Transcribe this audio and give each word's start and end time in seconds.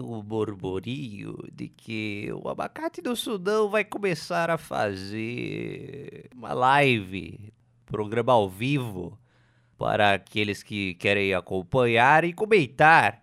um 0.00 0.22
murmurinho 0.22 1.36
de 1.52 1.68
que 1.68 2.30
o 2.32 2.48
Abacate 2.48 3.00
do 3.00 3.14
Sudão 3.14 3.68
vai 3.68 3.84
começar 3.84 4.50
a 4.50 4.58
fazer 4.58 6.28
uma 6.34 6.52
live, 6.52 7.52
programa 7.86 8.32
ao 8.32 8.48
vivo, 8.48 9.18
para 9.76 10.14
aqueles 10.14 10.62
que 10.62 10.94
querem 10.94 11.34
acompanhar 11.34 12.24
e 12.24 12.32
comentar, 12.32 13.22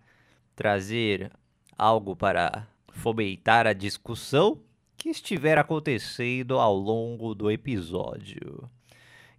trazer 0.55 1.31
algo 1.77 2.15
para 2.15 2.67
fomentar 2.91 3.65
a 3.65 3.73
discussão 3.73 4.61
que 4.97 5.09
estiver 5.09 5.57
acontecendo 5.57 6.59
ao 6.59 6.75
longo 6.75 7.33
do 7.33 7.49
episódio. 7.49 8.69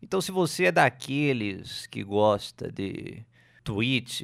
Então, 0.03 0.21
se 0.21 0.33
você 0.33 0.65
é 0.65 0.73
daqueles 0.73 1.87
que 1.87 2.03
gosta 2.03 2.73
de 2.73 3.25
Twitch 3.63 4.23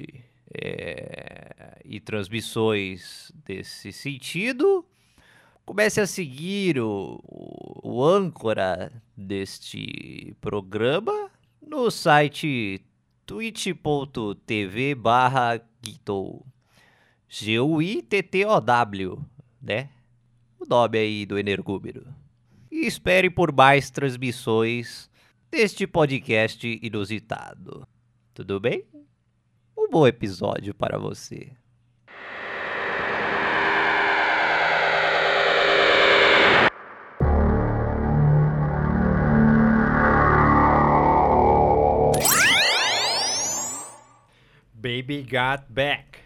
é, 0.55 1.79
e 1.85 2.01
transmissões 2.01 3.31
desse 3.45 3.93
sentido, 3.93 4.85
comece 5.65 6.01
a 6.01 6.07
seguir 6.07 6.81
o, 6.81 7.21
o, 7.83 8.05
âncora 8.05 8.91
deste 9.17 10.35
programa 10.41 11.31
no 11.61 11.91
site 11.91 12.81
twitch.tv 13.27 14.95
barra 14.95 15.61
G-U-I-T-T-O-W, 17.29 19.19
né? 19.61 19.91
O 20.59 20.65
nome 20.67 20.99
aí 20.99 21.27
do 21.27 21.39
Energúmero. 21.39 22.07
E 22.71 22.87
espere 22.87 23.29
por 23.29 23.53
mais 23.53 23.91
transmissões 23.91 25.11
deste 25.51 25.87
podcast 25.87 26.67
inusitado. 26.83 27.87
Tudo 28.35 28.59
bem? 28.59 28.85
Um 29.81 29.89
bom 29.89 30.05
episódio 30.09 30.75
para 30.75 30.99
você. 30.99 31.53
Baby 44.75 45.23
got 45.23 45.65
back. 45.69 46.19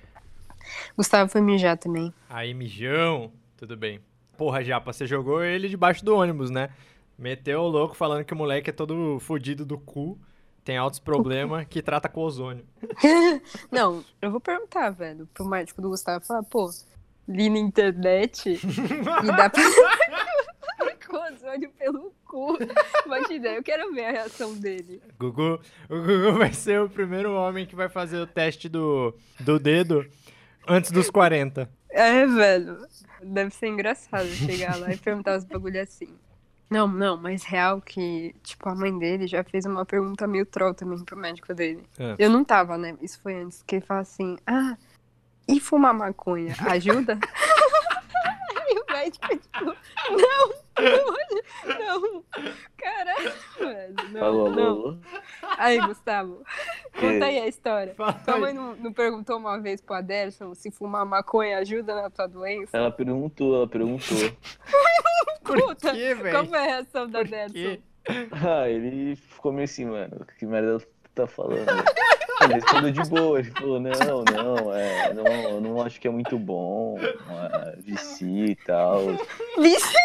Gustavo 0.96 1.30
foi 1.30 1.42
mijar 1.42 1.76
também. 1.76 2.10
Aí, 2.30 2.54
mijão. 2.54 3.30
Tudo 3.58 3.76
bem. 3.76 4.00
Porra, 4.38 4.64
Japa, 4.64 4.94
você 4.94 5.06
jogou 5.06 5.44
ele 5.44 5.68
debaixo 5.68 6.02
do 6.02 6.16
ônibus, 6.16 6.48
né? 6.48 6.70
Meteu 7.18 7.60
o 7.60 7.68
louco 7.68 7.94
falando 7.94 8.24
que 8.24 8.32
o 8.32 8.36
moleque 8.36 8.70
é 8.70 8.72
todo 8.72 9.20
fodido 9.20 9.66
do 9.66 9.76
cu, 9.78 10.18
tem 10.64 10.76
altos 10.76 10.98
problemas, 10.98 11.66
que 11.68 11.82
trata 11.82 12.08
com 12.08 12.20
ozônio. 12.20 12.64
Não, 13.70 14.04
eu 14.20 14.30
vou 14.30 14.40
perguntar, 14.40 14.90
velho, 14.90 15.28
pro 15.34 15.44
médico 15.44 15.82
do 15.82 15.90
Gustavo, 15.90 16.24
falar, 16.24 16.42
pô, 16.44 16.70
li 17.26 17.50
na 17.50 17.58
internet 17.58 18.60
e 18.62 19.26
dá 19.26 19.50
pra... 19.50 19.62
com 21.08 21.16
ozônio 21.16 21.70
pelo 21.78 22.12
cu. 22.24 22.58
Imagina, 23.04 23.48
eu 23.48 23.62
quero 23.62 23.92
ver 23.92 24.06
a 24.06 24.10
reação 24.12 24.54
dele. 24.54 25.02
Gugu, 25.18 25.60
o 25.90 25.96
Gugu 26.00 26.38
vai 26.38 26.52
ser 26.52 26.80
o 26.80 26.88
primeiro 26.88 27.34
homem 27.34 27.66
que 27.66 27.76
vai 27.76 27.88
fazer 27.88 28.18
o 28.18 28.26
teste 28.26 28.68
do, 28.68 29.14
do 29.38 29.58
dedo 29.58 30.06
antes 30.66 30.90
dos 30.90 31.10
40. 31.10 31.68
É, 31.90 32.26
velho. 32.26 32.78
Deve 33.22 33.54
ser 33.54 33.68
engraçado 33.68 34.26
chegar 34.28 34.76
lá 34.76 34.92
e 34.92 34.96
perguntar 34.96 35.36
os 35.36 35.44
bagulho 35.44 35.80
assim. 35.80 36.08
Não, 36.72 36.88
não, 36.88 37.18
mas 37.18 37.44
real 37.44 37.82
que, 37.82 38.34
tipo, 38.42 38.66
a 38.66 38.74
mãe 38.74 38.98
dele 38.98 39.26
já 39.26 39.44
fez 39.44 39.66
uma 39.66 39.84
pergunta 39.84 40.26
meio 40.26 40.46
troll 40.46 40.72
também 40.72 41.04
pro 41.04 41.18
médico 41.18 41.52
dele. 41.52 41.82
É. 41.98 42.16
Eu 42.18 42.30
não 42.30 42.42
tava, 42.42 42.78
né? 42.78 42.96
Isso 43.02 43.20
foi 43.20 43.34
antes. 43.34 43.62
Que 43.62 43.76
ele 43.76 43.84
fala 43.84 44.00
assim, 44.00 44.38
ah, 44.46 44.76
e 45.46 45.60
fumar 45.60 45.92
maconha 45.92 46.54
ajuda? 46.70 47.18
Aí 48.56 48.78
o 48.78 48.90
médico, 48.90 49.28
tipo, 49.28 49.76
não, 50.10 50.54
não, 51.78 52.00
não. 52.00 52.24
Caralho, 52.76 53.32
velho. 53.58 53.94
Não, 54.10 54.24
Alô, 54.24 54.50
não. 54.50 54.66
alô? 54.66 54.96
Aí, 55.58 55.78
Gustavo, 55.80 56.42
conta 56.98 57.26
aí 57.26 57.38
a 57.38 57.46
história. 57.46 57.94
Fala 57.94 58.12
Tua 58.14 58.34
aí. 58.34 58.40
mãe 58.40 58.52
não, 58.54 58.74
não 58.76 58.92
perguntou 58.92 59.36
uma 59.38 59.60
vez 59.60 59.80
pro 59.80 59.94
Aderson 59.94 60.54
se 60.54 60.70
fumar 60.70 61.04
maconha 61.04 61.58
ajuda 61.58 61.94
na 61.94 62.10
tua 62.10 62.26
doença? 62.26 62.76
Ela 62.76 62.90
perguntou, 62.90 63.54
ela 63.56 63.68
perguntou. 63.68 64.16
Por 65.44 65.60
Puta, 65.60 65.92
quê, 65.92 66.14
velho? 66.14 66.30
Qual 66.30 66.46
foi 66.46 66.58
a 66.58 66.62
reação 66.62 67.10
Por 67.10 67.20
Aderson? 67.20 67.52
quê? 67.52 67.80
Ah, 68.32 68.68
ele 68.68 69.16
ficou 69.16 69.52
meio 69.52 69.64
assim, 69.64 69.84
mano, 69.84 70.26
que 70.38 70.46
merda 70.46 70.78
tu 70.80 70.86
tá 71.14 71.26
falando? 71.26 71.66
Ele 72.42 72.54
respondeu 72.54 72.90
de 72.90 73.08
boa, 73.10 73.38
ele 73.38 73.50
falou, 73.52 73.78
não, 73.78 74.24
não, 74.24 74.74
é, 74.74 75.14
não, 75.14 75.24
eu 75.26 75.60
não 75.60 75.80
acho 75.82 76.00
que 76.00 76.08
é 76.08 76.10
muito 76.10 76.36
bom, 76.38 76.98
é, 76.98 77.76
vici 77.76 78.46
e 78.50 78.56
tal. 78.56 79.00
Vicia. 79.58 80.00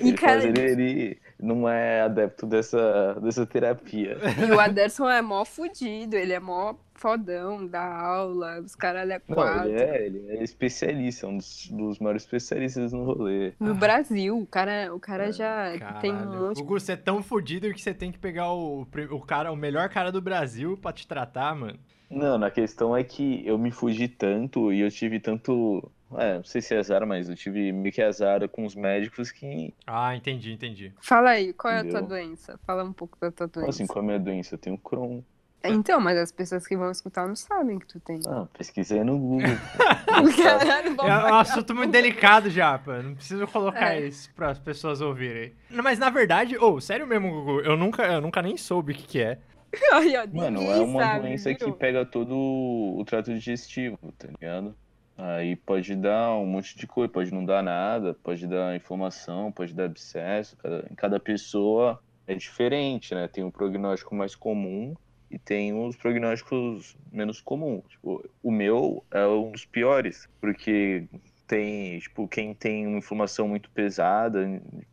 E, 0.00 0.12
cara, 0.14 0.36
mas 0.36 0.44
ele, 0.44 0.60
ele 0.60 1.20
não 1.38 1.68
é 1.68 2.02
adepto 2.02 2.46
dessa, 2.46 3.14
dessa 3.20 3.44
terapia. 3.44 4.16
e 4.48 4.50
o 4.50 4.58
Aderson 4.58 5.08
é 5.10 5.20
mó 5.20 5.44
fudido, 5.44 6.16
ele 6.16 6.32
é 6.32 6.40
mó 6.40 6.74
fodão 6.94 7.66
da 7.66 7.82
aula, 7.82 8.60
os 8.60 8.74
caras 8.74 9.10
é 9.10 9.20
Não, 9.28 9.34
quatro. 9.34 9.68
ele 9.68 9.80
é, 9.80 10.06
ele 10.06 10.26
é 10.30 10.42
especialista, 10.42 11.26
um 11.26 11.36
dos, 11.36 11.68
dos 11.70 11.98
maiores 11.98 12.22
especialistas 12.22 12.92
no 12.92 13.04
rolê. 13.04 13.52
No 13.58 13.74
Brasil, 13.74 14.38
o 14.38 14.46
cara, 14.46 14.94
o 14.94 15.00
cara 15.00 15.32
já 15.32 15.72
tem 16.00 16.12
um 16.12 16.18
Caralho. 16.18 16.40
monte 16.40 16.62
Gugu, 16.62 16.80
você 16.80 16.92
é 16.92 16.96
tão 16.96 17.22
fodido 17.22 17.72
que 17.74 17.80
você 17.80 17.92
tem 17.92 18.12
que 18.12 18.18
pegar 18.18 18.52
o, 18.52 18.86
o 19.10 19.20
cara, 19.20 19.52
o 19.52 19.56
melhor 19.56 19.88
cara 19.88 20.10
do 20.12 20.22
Brasil 20.22 20.76
pra 20.76 20.92
te 20.92 21.06
tratar, 21.06 21.54
mano. 21.54 21.78
Não, 22.08 22.36
na 22.38 22.50
questão 22.50 22.94
é 22.96 23.02
que 23.02 23.42
eu 23.46 23.58
me 23.58 23.70
fugi 23.70 24.06
tanto 24.06 24.72
e 24.72 24.80
eu 24.80 24.90
tive 24.90 25.18
tanto. 25.18 25.90
É, 26.18 26.34
não 26.36 26.44
sei 26.44 26.60
se 26.60 26.74
é 26.74 26.78
azar, 26.78 27.06
mas 27.06 27.28
eu 27.28 27.36
tive 27.36 27.72
meio 27.72 27.92
que 27.92 28.02
azar 28.02 28.48
com 28.48 28.64
os 28.64 28.74
médicos 28.74 29.30
que. 29.30 29.72
Ah, 29.86 30.14
entendi, 30.16 30.52
entendi. 30.52 30.92
Fala 31.00 31.30
aí, 31.30 31.52
qual 31.52 31.72
é 31.72 31.78
a 31.78 31.80
tua 31.80 32.00
Entendeu? 32.00 32.08
doença? 32.08 32.58
Fala 32.66 32.84
um 32.84 32.92
pouco 32.92 33.18
da 33.20 33.30
tua 33.30 33.48
Como 33.48 33.64
doença. 33.64 33.70
assim, 33.82 33.86
qual 33.86 33.98
é 34.02 34.04
a 34.04 34.06
minha 34.06 34.18
doença? 34.20 34.54
Eu 34.54 34.58
tenho 34.58 34.78
Crohn. 34.78 35.20
Então, 35.64 36.00
mas 36.00 36.18
as 36.18 36.32
pessoas 36.32 36.66
que 36.66 36.76
vão 36.76 36.90
escutar 36.90 37.28
não 37.28 37.36
sabem 37.36 37.78
que 37.78 37.86
tu 37.86 38.00
tem. 38.00 38.18
Ah, 38.26 38.46
pesquisei 38.58 39.04
no 39.04 39.16
Google. 39.16 39.46
Caralho, 40.42 40.96
É 41.00 41.32
um 41.32 41.34
assunto 41.36 41.72
muito 41.74 41.92
delicado, 41.92 42.50
Japa. 42.50 43.00
Não 43.02 43.14
preciso 43.14 43.46
colocar 43.46 43.94
É. 43.94 44.00
isso 44.06 44.28
para 44.34 44.50
as 44.50 44.58
pessoas 44.58 45.00
ouvirem. 45.00 45.52
Não, 45.70 45.82
Mas 45.84 45.98
na 46.00 46.10
verdade, 46.10 46.56
ou 46.58 46.80
sério 46.80 47.06
mesmo, 47.06 47.30
Gugu, 47.30 47.60
eu 47.60 47.76
nunca, 47.76 48.02
eu 48.04 48.20
nunca 48.20 48.42
nem 48.42 48.56
soube 48.56 48.92
o 48.92 48.94
que, 48.96 49.04
que 49.06 49.20
é. 49.22 49.38
Mano, 50.32 50.60
é 50.62 50.80
uma 50.80 51.00
sabe, 51.02 51.20
doença 51.20 51.54
que 51.54 51.64
viu? 51.64 51.74
pega 51.74 52.04
todo 52.04 52.34
o 52.36 53.02
trato 53.06 53.32
digestivo, 53.32 53.96
tá 54.18 54.28
ligado? 54.28 54.74
Aí 55.16 55.56
pode 55.56 55.94
dar 55.94 56.34
um 56.36 56.46
monte 56.46 56.76
de 56.76 56.86
coisa, 56.86 57.12
pode 57.12 57.32
não 57.32 57.44
dar 57.44 57.62
nada, 57.62 58.14
pode 58.22 58.46
dar 58.46 58.74
inflamação, 58.74 59.52
pode 59.52 59.74
dar 59.74 59.84
abscesso. 59.84 60.56
Cada, 60.56 60.86
em 60.90 60.94
cada 60.94 61.20
pessoa 61.20 62.02
é 62.26 62.34
diferente, 62.34 63.14
né? 63.14 63.28
Tem 63.28 63.44
o 63.44 63.52
prognóstico 63.52 64.14
mais 64.14 64.34
comum 64.34 64.94
e 65.30 65.38
tem 65.38 65.72
os 65.72 65.96
prognósticos 65.96 66.96
menos 67.10 67.40
comuns. 67.40 67.84
Tipo, 67.88 68.28
o 68.42 68.50
meu 68.50 69.04
é 69.10 69.26
um 69.26 69.50
dos 69.50 69.64
piores, 69.64 70.28
porque 70.40 71.06
tem, 71.52 71.98
tipo, 71.98 72.26
quem 72.26 72.54
tem 72.54 72.86
uma 72.86 72.96
inflamação 72.96 73.46
muito 73.46 73.68
pesada, 73.72 74.40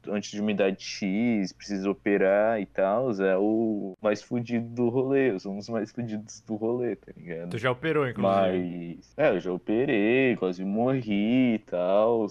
antes 0.05 0.31
de 0.31 0.41
uma 0.41 0.51
idade 0.51 0.83
X, 0.83 1.53
precisa 1.53 1.89
operar 1.89 2.59
e 2.59 2.65
tal, 2.65 3.11
é 3.21 3.37
o 3.37 3.95
mais 4.01 4.21
fudido 4.21 4.67
do 4.67 4.89
rolê, 4.89 5.39
são 5.39 5.57
os 5.57 5.69
mais 5.69 5.89
fudidos 5.89 6.41
do 6.41 6.55
rolê, 6.55 6.97
tá 6.97 7.13
ligado? 7.15 7.51
Tu 7.51 7.57
já 7.57 7.71
operou, 7.71 8.05
inclusive. 8.05 8.97
Mas, 8.97 9.13
é, 9.15 9.29
eu 9.29 9.39
já 9.39 9.53
operei, 9.53 10.35
quase 10.35 10.65
morri 10.65 11.53
e 11.53 11.59
tal, 11.59 12.27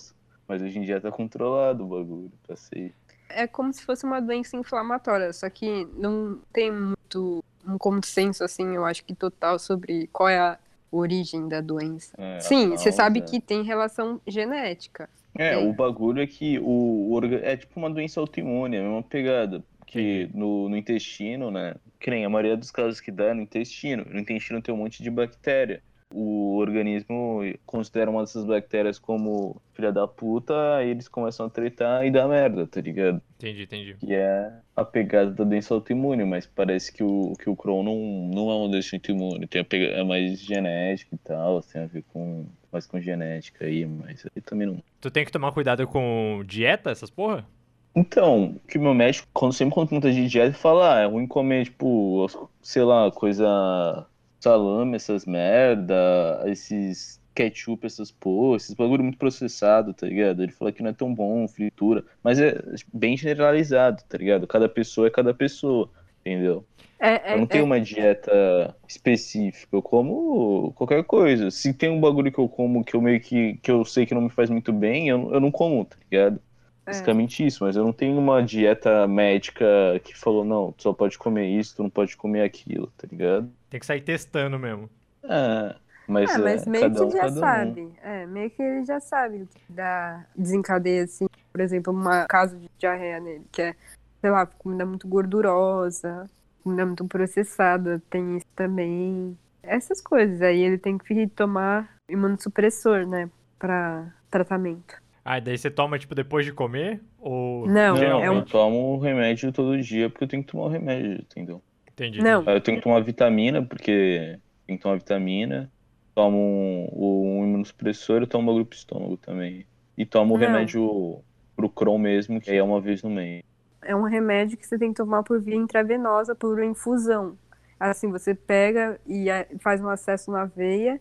mas 0.46 0.60
hoje 0.60 0.78
em 0.78 0.82
dia 0.82 1.00
tá 1.00 1.10
controlado 1.10 1.84
o 1.84 1.88
bagulho, 1.88 2.32
passei. 2.46 2.92
É 3.30 3.46
como 3.46 3.72
se 3.72 3.82
fosse 3.82 4.04
uma 4.04 4.20
doença 4.20 4.58
inflamatória, 4.58 5.32
só 5.32 5.48
que 5.48 5.88
não 5.96 6.38
tem 6.52 6.70
muito 6.70 7.42
um 7.66 7.78
consenso, 7.78 8.44
assim, 8.44 8.74
eu 8.74 8.84
acho 8.84 9.02
que 9.06 9.14
total 9.14 9.58
sobre 9.58 10.06
qual 10.08 10.28
é 10.28 10.38
a 10.38 10.58
origem 10.90 11.48
da 11.48 11.60
doença. 11.60 12.14
É, 12.18 12.40
Sim, 12.40 12.70
você 12.70 12.90
sabe 12.92 13.20
que 13.20 13.40
tem 13.40 13.62
relação 13.62 14.20
genética. 14.26 15.08
É, 15.36 15.52
É. 15.54 15.56
o 15.58 15.72
bagulho 15.72 16.20
é 16.22 16.26
que 16.26 16.58
o, 16.58 17.10
o 17.12 17.24
é 17.42 17.56
tipo 17.56 17.78
uma 17.78 17.90
doença 17.90 18.18
autoimune, 18.20 18.76
é 18.76 18.80
a 18.80 18.82
mesma 18.82 19.02
pegada. 19.02 19.62
Que 19.86 20.28
no, 20.34 20.68
no 20.68 20.76
intestino, 20.76 21.50
né? 21.50 21.74
Que 21.98 22.10
nem 22.10 22.22
a 22.24 22.28
maioria 22.28 22.56
dos 22.56 22.70
casos 22.70 23.00
que 23.00 23.10
dá 23.10 23.26
é 23.26 23.34
no 23.34 23.40
intestino. 23.40 24.04
No 24.10 24.20
intestino 24.20 24.60
tem 24.60 24.74
um 24.74 24.78
monte 24.78 25.02
de 25.02 25.10
bactéria. 25.10 25.82
O 26.12 26.56
organismo 26.56 27.40
considera 27.66 28.10
uma 28.10 28.22
dessas 28.22 28.44
bactérias 28.44 28.98
como 28.98 29.60
filha 29.74 29.92
da 29.92 30.08
puta, 30.08 30.76
aí 30.76 30.88
eles 30.88 31.06
começam 31.06 31.46
a 31.46 31.50
tretar 31.50 32.06
e 32.06 32.10
dá 32.10 32.26
merda, 32.26 32.66
tá 32.66 32.80
ligado? 32.80 33.20
Entendi, 33.36 33.62
entendi. 33.64 33.96
Que 34.00 34.14
é 34.14 34.52
a 34.74 34.84
pegada 34.84 35.30
da 35.30 35.44
doença 35.44 35.74
autoimune, 35.74 36.24
mas 36.24 36.46
parece 36.46 36.92
que 36.92 37.04
o, 37.04 37.34
que 37.38 37.50
o 37.50 37.54
Crohn 37.54 37.82
não, 37.82 37.96
não 38.34 38.50
é 38.50 38.54
uma 38.54 38.68
doença 38.68 38.96
autoimune, 38.96 39.46
tem 39.46 39.64
é 39.70 40.02
mais 40.02 40.40
genética 40.40 41.14
e 41.14 41.18
tal, 41.18 41.60
tem 41.60 41.82
a 41.82 41.86
ver 41.86 42.02
com 42.12 42.46
mais 42.72 42.86
com 42.86 43.00
genética 43.00 43.66
aí, 43.66 43.84
mas 43.84 44.26
aí 44.34 44.42
também 44.42 44.66
não. 44.66 44.82
Tu 45.00 45.10
tem 45.10 45.24
que 45.24 45.32
tomar 45.32 45.52
cuidado 45.52 45.86
com 45.86 46.42
dieta, 46.46 46.90
essas 46.90 47.10
porra? 47.10 47.46
Então, 47.94 48.56
que 48.68 48.78
meu 48.78 48.94
médico, 48.94 49.26
quando 49.32 49.52
sempre 49.52 49.74
quando 49.74 49.88
pergunta 49.88 50.12
de 50.12 50.28
dieta, 50.28 50.56
fala, 50.56 50.96
ah, 50.96 51.00
é 51.00 51.06
ruim 51.06 51.26
comer, 51.26 51.64
tipo, 51.64 52.26
sei 52.62 52.82
lá, 52.84 53.10
coisa 53.10 54.06
salame, 54.40 54.96
essas 54.96 55.26
merda, 55.26 56.42
esses 56.46 57.20
ketchup, 57.34 57.86
essas 57.86 58.10
porra, 58.10 58.56
esses 58.56 58.74
bagulho 58.74 59.02
muito 59.04 59.18
processado, 59.18 59.94
tá 59.94 60.06
ligado? 60.06 60.42
Ele 60.42 60.52
fala 60.52 60.72
que 60.72 60.82
não 60.82 60.90
é 60.90 60.92
tão 60.92 61.14
bom, 61.14 61.46
fritura, 61.48 62.04
mas 62.22 62.40
é 62.40 62.60
bem 62.92 63.16
generalizado, 63.16 64.02
tá 64.08 64.18
ligado? 64.18 64.46
Cada 64.46 64.68
pessoa 64.68 65.06
é 65.06 65.10
cada 65.10 65.32
pessoa, 65.34 65.90
entendeu? 66.20 66.66
É, 67.00 67.32
é, 67.32 67.34
Eu 67.34 67.38
não 67.38 67.46
tenho 67.46 67.62
é- 67.62 67.64
uma 67.64 67.80
dieta 67.80 68.76
específica, 68.88 69.76
eu 69.76 69.82
como 69.82 70.72
qualquer 70.74 71.04
coisa. 71.04 71.50
Se 71.50 71.72
tem 71.72 71.90
um 71.90 72.00
bagulho 72.00 72.32
que 72.32 72.38
eu 72.40 72.48
como 72.48 72.84
que 72.84 72.94
eu 72.96 73.00
meio 73.02 73.20
que, 73.20 73.54
que 73.58 73.70
eu 73.70 73.84
sei 73.84 74.04
que 74.06 74.14
não 74.14 74.22
me 74.22 74.30
faz 74.30 74.50
muito 74.50 74.72
bem, 74.72 75.08
eu, 75.08 75.32
eu 75.32 75.40
não 75.40 75.50
como, 75.52 75.84
tá 75.84 75.96
ligado? 76.10 76.40
É. 76.88 76.92
Basicamente 76.92 77.44
isso, 77.44 77.64
mas 77.64 77.76
eu 77.76 77.84
não 77.84 77.92
tenho 77.92 78.18
uma 78.18 78.42
dieta 78.42 79.06
médica 79.06 79.66
que 80.02 80.16
falou, 80.16 80.44
não, 80.44 80.72
tu 80.72 80.84
só 80.84 80.92
pode 80.92 81.18
comer 81.18 81.46
isso, 81.46 81.76
tu 81.76 81.82
não 81.82 81.90
pode 81.90 82.16
comer 82.16 82.42
aquilo, 82.42 82.92
tá 82.96 83.06
ligado? 83.10 83.50
Tem 83.68 83.78
que 83.78 83.86
sair 83.86 84.00
testando 84.00 84.58
mesmo. 84.58 84.88
É, 85.22 85.76
mas, 86.08 86.30
É, 86.34 86.38
mas 86.38 86.66
é, 86.66 86.70
meio 86.70 86.84
cada 86.84 87.04
um, 87.04 87.08
que 87.08 87.14
já 87.14 87.20
cada 87.20 87.32
um. 87.32 87.40
sabe. 87.40 87.92
É, 88.02 88.26
meio 88.26 88.50
que 88.50 88.62
ele 88.62 88.84
já 88.84 88.98
sabe 88.98 89.42
o 89.42 89.46
que 89.46 89.72
dá 89.72 90.24
desencadeia, 90.34 91.04
assim. 91.04 91.26
Por 91.52 91.60
exemplo, 91.60 91.92
um 91.92 92.26
caso 92.26 92.56
de 92.56 92.70
diarreia 92.78 93.20
nele, 93.20 93.44
que 93.52 93.60
é, 93.60 93.76
sei 94.20 94.30
lá, 94.30 94.46
comida 94.46 94.86
muito 94.86 95.06
gordurosa, 95.06 96.28
comida 96.64 96.86
muito 96.86 97.04
processada, 97.06 98.02
tem 98.08 98.38
isso 98.38 98.46
também. 98.56 99.36
Essas 99.62 100.00
coisas. 100.00 100.40
Aí 100.40 100.62
ele 100.62 100.78
tem 100.78 100.96
que 100.96 101.26
tomar 101.28 101.94
imunossupressor, 102.08 103.06
né? 103.06 103.28
Pra 103.58 104.10
tratamento. 104.30 104.96
Ah, 105.30 105.36
e 105.36 105.40
daí 105.42 105.58
você 105.58 105.70
toma, 105.70 105.98
tipo, 105.98 106.14
depois 106.14 106.46
de 106.46 106.52
comer? 106.54 107.02
Ou. 107.18 107.66
Não, 107.66 107.94
Não, 107.96 108.24
é 108.24 108.30
um- 108.30 108.36
eu 108.36 108.44
tomo 108.46 108.94
um 108.94 108.98
remédio 108.98 109.52
todo 109.52 109.78
dia 109.78 110.08
porque 110.08 110.24
eu 110.24 110.28
tenho 110.28 110.42
que 110.42 110.50
tomar 110.50 110.64
o 110.64 110.68
remédio, 110.68 111.12
entendeu? 111.20 111.60
Entendi. 111.92 112.22
Não. 112.22 112.42
Aí 112.46 112.56
eu 112.56 112.60
tenho 112.62 112.78
que 112.78 112.84
tomar 112.84 113.00
vitamina, 113.00 113.62
porque 113.62 114.38
tem 114.66 114.76
que 114.78 114.82
tomar 114.82 114.96
vitamina. 114.96 115.70
Tomo 116.14 116.38
um, 116.38 117.40
um 117.40 117.44
imunossupressor 117.44 118.22
e 118.22 118.26
tomo 118.26 118.46
bagulho 118.46 118.64
pro 118.64 118.78
estômago 118.78 119.16
também. 119.18 119.66
E 119.98 120.06
tomo 120.06 120.34
o 120.34 120.38
remédio 120.38 121.20
pro 121.54 121.68
Crohn 121.68 121.98
mesmo, 121.98 122.40
que 122.40 122.50
aí 122.50 122.56
é 122.56 122.62
uma 122.62 122.80
vez 122.80 123.02
no 123.02 123.10
mês. 123.10 123.42
é 123.82 123.94
um 123.94 124.02
remédio 124.04 124.56
que 124.56 124.66
você 124.66 124.78
tem 124.78 124.90
que 124.92 124.96
tomar 124.96 125.22
por 125.24 125.40
via 125.40 125.56
intravenosa, 125.56 126.34
por 126.34 126.62
infusão. 126.64 127.36
Assim, 127.78 128.10
você 128.10 128.34
pega 128.34 128.98
e 129.06 129.26
faz 129.60 129.80
um 129.80 129.88
acesso 129.88 130.30
na 130.32 130.46
veia, 130.46 130.98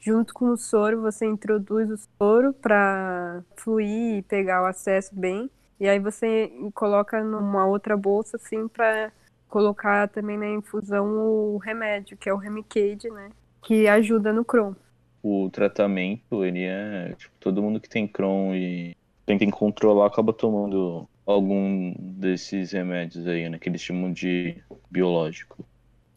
junto 0.00 0.32
com 0.34 0.46
o 0.46 0.56
soro, 0.56 1.02
você 1.02 1.26
introduz 1.26 1.90
o 1.90 1.98
soro 2.18 2.52
para 2.52 3.42
fluir 3.56 4.18
e 4.18 4.22
pegar 4.22 4.62
o 4.62 4.66
acesso 4.66 5.14
bem, 5.14 5.50
e 5.78 5.88
aí 5.88 5.98
você 5.98 6.50
coloca 6.74 7.22
numa 7.22 7.66
outra 7.66 7.96
bolsa, 7.96 8.36
assim, 8.36 8.68
para 8.68 9.12
colocar 9.48 10.08
também 10.08 10.38
na 10.38 10.48
infusão 10.48 11.06
o 11.06 11.58
remédio, 11.58 12.16
que 12.16 12.28
é 12.28 12.32
o 12.32 12.36
Remicade, 12.36 13.10
né? 13.10 13.30
Que 13.62 13.88
ajuda 13.88 14.32
no 14.32 14.44
Crohn. 14.44 14.74
O 15.22 15.50
tratamento, 15.50 16.44
ele 16.44 16.64
é. 16.64 17.14
Tipo, 17.16 17.34
todo 17.38 17.62
mundo 17.62 17.80
que 17.80 17.88
tem 17.88 18.06
Crohn 18.06 18.54
e 18.54 18.96
tenta 19.26 19.44
controlar 19.50 20.06
acaba 20.06 20.32
tomando 20.32 21.06
algum 21.26 21.94
desses 21.98 22.72
remédios 22.72 23.26
aí, 23.26 23.48
né? 23.48 23.58
Que 23.58 23.68
eles 23.68 23.80
chamam 23.80 24.12
de 24.12 24.56
biológico. 24.90 25.64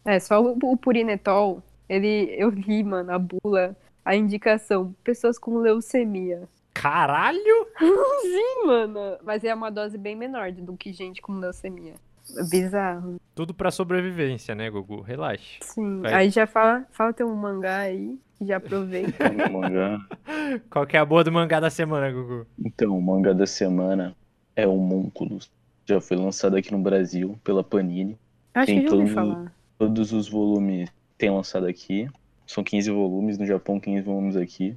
É, 0.06 0.20
só 0.20 0.42
o, 0.42 0.58
o 0.62 0.78
purinetol, 0.78 1.62
ele, 1.94 2.34
eu 2.38 2.50
li, 2.50 2.84
mano, 2.84 3.12
a 3.12 3.20
bula, 3.20 3.76
a 4.04 4.16
indicação, 4.16 4.96
pessoas 5.04 5.38
com 5.38 5.58
leucemia. 5.60 6.44
Caralho! 6.74 7.68
Sim, 8.22 8.66
mano. 8.66 9.00
Mas 9.24 9.44
é 9.44 9.54
uma 9.54 9.70
dose 9.70 9.98
bem 9.98 10.16
menor 10.16 10.52
do 10.52 10.76
que 10.76 10.92
gente 10.92 11.22
com 11.22 11.34
leucemia. 11.34 11.94
É 12.38 12.44
bizarro. 12.50 13.18
Tudo 13.36 13.54
pra 13.54 13.70
sobrevivência, 13.72 14.56
né, 14.56 14.70
Gugu? 14.70 15.02
Relaxa. 15.02 15.60
Sim. 15.62 16.02
Vai. 16.02 16.14
Aí 16.14 16.30
já 16.30 16.48
fala, 16.48 16.86
fala 16.92 17.12
tem 17.14 17.26
um 17.26 17.36
mangá 17.36 17.80
aí, 17.80 18.18
que 18.38 18.46
já 18.46 18.58
aproveita. 18.58 19.12
Mangá. 19.52 20.00
Qual 20.70 20.88
que 20.88 20.96
é 20.96 21.00
a 21.00 21.06
boa 21.06 21.24
do 21.24 21.32
mangá 21.32 21.60
da 21.60 21.70
semana, 21.70 22.12
Gugu? 22.12 22.48
Então, 22.64 22.98
o 22.98 23.02
mangá 23.02 23.34
da 23.34 23.46
semana 23.46 24.16
é 24.56 24.66
o 24.68 24.74
Homúnculos. 24.74 25.52
Já 25.86 26.00
foi 26.00 26.16
lançado 26.16 26.56
aqui 26.56 26.72
no 26.72 26.80
Brasil 26.80 27.38
pela 27.44 27.64
Panini. 27.64 28.18
Acho 28.54 28.68
Tem 28.68 28.82
que 28.82 28.88
já 28.90 28.96
ouvi 28.96 29.14
todo- 29.14 29.14
falar. 29.16 29.54
Todos 29.78 30.14
os 30.14 30.30
volumes 30.30 30.90
tem 31.18 31.30
lançado 31.30 31.66
aqui. 31.66 32.08
São 32.46 32.64
15 32.64 32.92
volumes, 32.92 33.38
no 33.38 33.46
Japão 33.46 33.80
15 33.80 34.02
volumes 34.02 34.36
aqui. 34.36 34.76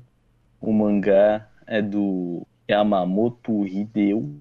O 0.60 0.72
mangá 0.72 1.48
é 1.66 1.82
do 1.82 2.46
Yamamoto 2.70 3.66
Hideo. 3.66 4.40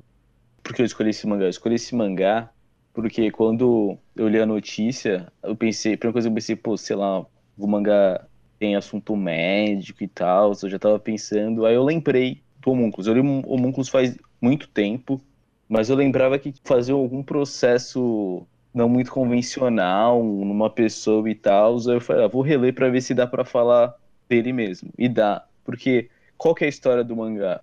Por 0.63 0.73
que 0.73 0.81
eu 0.81 0.85
escolhi 0.85 1.09
esse 1.09 1.27
mangá? 1.27 1.45
Eu 1.45 1.49
escolhi 1.49 1.75
esse 1.75 1.95
mangá 1.95 2.51
porque 2.95 3.29
quando 3.29 3.97
eu 4.15 4.29
li 4.29 4.39
a 4.39 4.45
notícia, 4.45 5.27
eu 5.43 5.53
pensei, 5.53 5.97
primeira 5.97 6.13
coisa 6.13 6.29
que 6.29 6.31
eu 6.31 6.35
pensei, 6.35 6.55
pô, 6.55 6.77
sei 6.77 6.95
lá, 6.95 7.25
o 7.57 7.67
mangá 7.67 8.25
tem 8.57 8.77
assunto 8.77 9.17
médico 9.17 10.01
e 10.01 10.07
tal, 10.07 10.53
eu 10.63 10.69
já 10.69 10.79
tava 10.79 10.97
pensando, 10.97 11.65
aí 11.65 11.75
eu 11.75 11.83
lembrei 11.83 12.41
do 12.61 12.71
Homúnculos. 12.71 13.05
Eu 13.05 13.13
li 13.13 13.19
o 13.19 13.51
Homúnculos 13.51 13.89
faz 13.89 14.17
muito 14.39 14.69
tempo, 14.69 15.19
mas 15.67 15.89
eu 15.89 15.95
lembrava 15.97 16.39
que 16.39 16.53
fazer 16.63 16.93
algum 16.93 17.21
processo 17.21 18.47
não 18.75 18.89
muito 18.89 19.09
convencional 19.09 20.21
numa 20.21 20.69
pessoa 20.69 21.29
e 21.29 21.33
tal, 21.33 21.77
eu 21.87 22.01
falei, 22.01 22.25
ah, 22.25 22.27
vou 22.27 22.41
reler 22.41 22.75
pra 22.75 22.89
ver 22.89 23.01
se 23.01 23.13
dá 23.13 23.25
pra 23.25 23.45
falar 23.45 23.95
dele 24.27 24.51
mesmo. 24.51 24.91
E 24.97 25.07
dá, 25.07 25.45
porque 25.63 26.09
qual 26.37 26.53
que 26.53 26.65
é 26.65 26.67
a 26.67 26.69
história 26.69 27.01
do 27.01 27.15
mangá? 27.15 27.61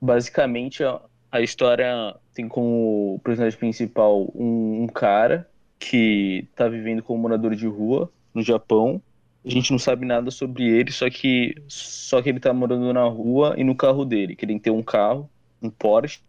Basicamente, 0.00 0.84
a, 0.84 1.00
a 1.32 1.40
história 1.40 2.14
tem 2.32 2.46
como 2.46 3.20
personagem 3.24 3.58
principal 3.58 4.30
um, 4.36 4.84
um 4.84 4.86
cara 4.86 5.50
que 5.80 6.46
tá 6.54 6.68
vivendo 6.68 7.02
como 7.02 7.20
morador 7.20 7.56
de 7.56 7.66
rua 7.66 8.08
no 8.32 8.40
Japão. 8.40 9.02
A 9.44 9.50
gente 9.50 9.72
não 9.72 9.80
sabe 9.80 10.06
nada 10.06 10.30
sobre 10.30 10.64
ele, 10.64 10.92
só 10.92 11.10
que 11.10 11.56
só 11.66 12.22
que 12.22 12.28
ele 12.28 12.38
tá 12.38 12.52
morando 12.52 12.92
na 12.92 13.04
rua 13.04 13.54
e 13.58 13.64
no 13.64 13.74
carro 13.74 14.04
dele, 14.04 14.36
que 14.36 14.44
ele 14.44 14.60
tem 14.60 14.72
um 14.72 14.82
carro, 14.82 15.28
um 15.60 15.68
Porsche. 15.68 16.20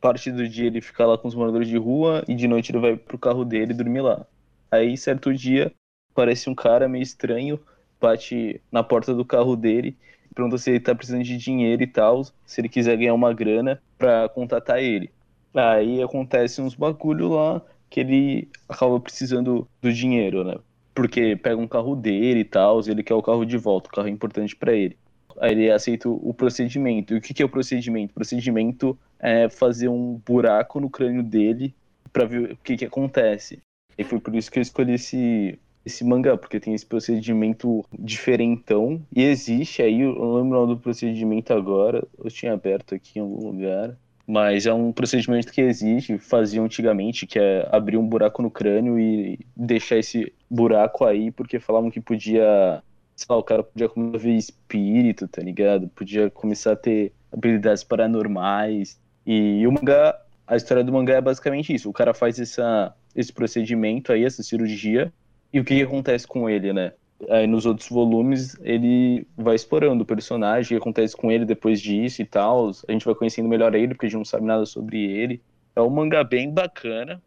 Parte 0.00 0.30
do 0.30 0.48
dia 0.48 0.66
ele 0.66 0.80
fica 0.80 1.04
lá 1.04 1.18
com 1.18 1.26
os 1.26 1.34
moradores 1.34 1.68
de 1.68 1.76
rua 1.76 2.24
e 2.28 2.34
de 2.34 2.46
noite 2.46 2.70
ele 2.70 2.78
vai 2.78 2.96
pro 2.96 3.18
carro 3.18 3.44
dele 3.44 3.74
dormir 3.74 4.00
lá. 4.00 4.24
Aí, 4.70 4.96
certo 4.96 5.32
dia, 5.34 5.72
aparece 6.12 6.48
um 6.48 6.54
cara 6.54 6.88
meio 6.88 7.02
estranho, 7.02 7.58
bate 8.00 8.60
na 8.70 8.82
porta 8.82 9.14
do 9.14 9.24
carro 9.24 9.56
dele, 9.56 9.96
pergunta 10.34 10.58
se 10.58 10.70
ele 10.70 10.80
tá 10.80 10.94
precisando 10.94 11.24
de 11.24 11.36
dinheiro 11.36 11.82
e 11.82 11.86
tal, 11.86 12.24
se 12.46 12.60
ele 12.60 12.68
quiser 12.68 12.96
ganhar 12.96 13.14
uma 13.14 13.32
grana 13.32 13.82
pra 13.96 14.28
contatar 14.28 14.80
ele. 14.80 15.10
Aí 15.54 16.02
acontece 16.02 16.60
uns 16.60 16.74
bagulho 16.74 17.28
lá 17.28 17.62
que 17.90 18.00
ele 18.00 18.48
acaba 18.68 19.00
precisando 19.00 19.66
do 19.80 19.92
dinheiro, 19.92 20.44
né? 20.44 20.56
Porque 20.94 21.34
pega 21.36 21.56
um 21.56 21.66
carro 21.66 21.96
dele 21.96 22.40
e 22.40 22.44
tal, 22.44 22.80
ele 22.86 23.02
quer 23.02 23.14
o 23.14 23.22
carro 23.22 23.44
de 23.44 23.56
volta, 23.56 23.88
o 23.88 23.92
carro 23.92 24.08
é 24.08 24.10
importante 24.10 24.54
pra 24.54 24.72
ele. 24.72 24.96
Aí 25.40 25.52
ele 25.52 25.70
aceita 25.70 26.08
o 26.08 26.34
procedimento. 26.34 27.14
E 27.14 27.18
o 27.18 27.20
que, 27.20 27.32
que 27.32 27.42
é 27.42 27.46
o 27.46 27.48
procedimento? 27.48 28.10
O 28.10 28.14
procedimento 28.14 28.98
é 29.18 29.48
fazer 29.48 29.88
um 29.88 30.20
buraco 30.24 30.80
no 30.80 30.90
crânio 30.90 31.22
dele 31.22 31.74
pra 32.12 32.24
ver 32.24 32.52
o 32.52 32.56
que, 32.56 32.76
que 32.76 32.84
acontece. 32.84 33.60
E 33.96 34.04
foi 34.04 34.20
por 34.20 34.34
isso 34.34 34.50
que 34.50 34.58
eu 34.58 34.62
escolhi 34.62 34.94
esse, 34.94 35.58
esse 35.84 36.04
mangá, 36.04 36.36
porque 36.36 36.60
tem 36.60 36.74
esse 36.74 36.86
procedimento 36.86 37.84
diferentão. 37.98 39.02
E 39.14 39.22
existe 39.22 39.82
aí, 39.82 40.00
eu 40.02 40.14
não 40.14 40.34
lembro 40.34 40.58
o 40.58 40.60
nome 40.60 40.74
do 40.74 40.80
procedimento 40.80 41.52
agora, 41.52 42.06
eu 42.22 42.30
tinha 42.30 42.52
aberto 42.52 42.94
aqui 42.94 43.18
em 43.18 43.22
algum 43.22 43.50
lugar. 43.50 43.96
Mas 44.26 44.66
é 44.66 44.72
um 44.74 44.92
procedimento 44.92 45.50
que 45.50 45.62
existe, 45.62 46.18
fazia 46.18 46.60
antigamente, 46.60 47.26
que 47.26 47.38
é 47.38 47.66
abrir 47.72 47.96
um 47.96 48.06
buraco 48.06 48.42
no 48.42 48.50
crânio 48.50 48.98
e 49.00 49.38
deixar 49.56 49.96
esse 49.96 50.32
buraco 50.50 51.06
aí, 51.06 51.30
porque 51.30 51.58
falavam 51.58 51.90
que 51.90 51.98
podia, 51.98 52.82
sei 53.16 53.26
lá, 53.30 53.38
o 53.38 53.42
cara 53.42 53.62
podia 53.62 53.88
ver 54.18 54.34
espírito, 54.34 55.26
tá 55.26 55.40
ligado? 55.40 55.88
Podia 55.88 56.30
começar 56.30 56.72
a 56.72 56.76
ter 56.76 57.10
habilidades 57.32 57.82
paranormais. 57.82 59.00
E, 59.30 59.66
o 59.66 59.72
mangá, 59.72 60.18
a 60.46 60.56
história 60.56 60.82
do 60.82 60.90
mangá 60.90 61.16
é 61.16 61.20
basicamente 61.20 61.74
isso. 61.74 61.90
O 61.90 61.92
cara 61.92 62.14
faz 62.14 62.40
essa, 62.40 62.94
esse 63.14 63.30
procedimento 63.30 64.10
aí, 64.10 64.24
essa 64.24 64.42
cirurgia, 64.42 65.12
e 65.52 65.60
o 65.60 65.64
que, 65.64 65.82
acontece 65.82 66.26
com 66.26 66.48
ele, 66.48 66.72
né? 66.72 66.94
Aí 67.28 67.46
nos 67.46 67.66
outros 67.66 67.90
volumes 67.90 68.56
ele 68.62 69.26
vai 69.36 69.54
explorando 69.54 70.02
o 70.02 70.06
personagem, 70.06 70.64
o 70.64 70.80
que 70.80 70.82
acontece 70.82 71.14
com 71.14 71.30
ele 71.30 71.44
depois 71.44 71.78
disso 71.78 72.22
e 72.22 72.24
tal. 72.24 72.70
A 72.88 72.92
gente 72.92 73.04
vai 73.04 73.14
conhecendo 73.14 73.50
melhor 73.50 73.74
ele, 73.74 73.88
porque 73.88 74.06
a 74.06 74.08
gente 74.08 74.16
não 74.16 74.24
sabe 74.24 74.46
nada 74.46 74.64
sobre 74.64 74.98
ele. 74.98 75.42
É 75.76 75.82
um 75.82 75.90
mangá 75.90 76.24
bem 76.24 76.50
bacana, 76.50 77.20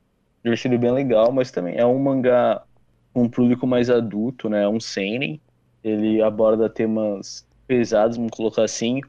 ele 0.43 0.77
bem 0.79 0.91
legal, 0.91 1.31
mas 1.31 1.51
também 1.51 1.77
é 1.77 1.85
um 1.85 1.99
mangá 1.99 2.63
com 3.13 3.23
um 3.23 3.29
público 3.29 3.67
mais 3.67 3.91
adulto, 3.91 4.49
né? 4.49 4.63
É 4.63 4.67
um 4.67 4.79
seinen. 4.79 5.39
Ele 5.83 6.19
aborda 6.19 6.67
temas 6.67 7.47
pesados, 7.67 8.17
vamos 8.17 8.31
colocar 8.31 8.63
assim. 8.63 9.01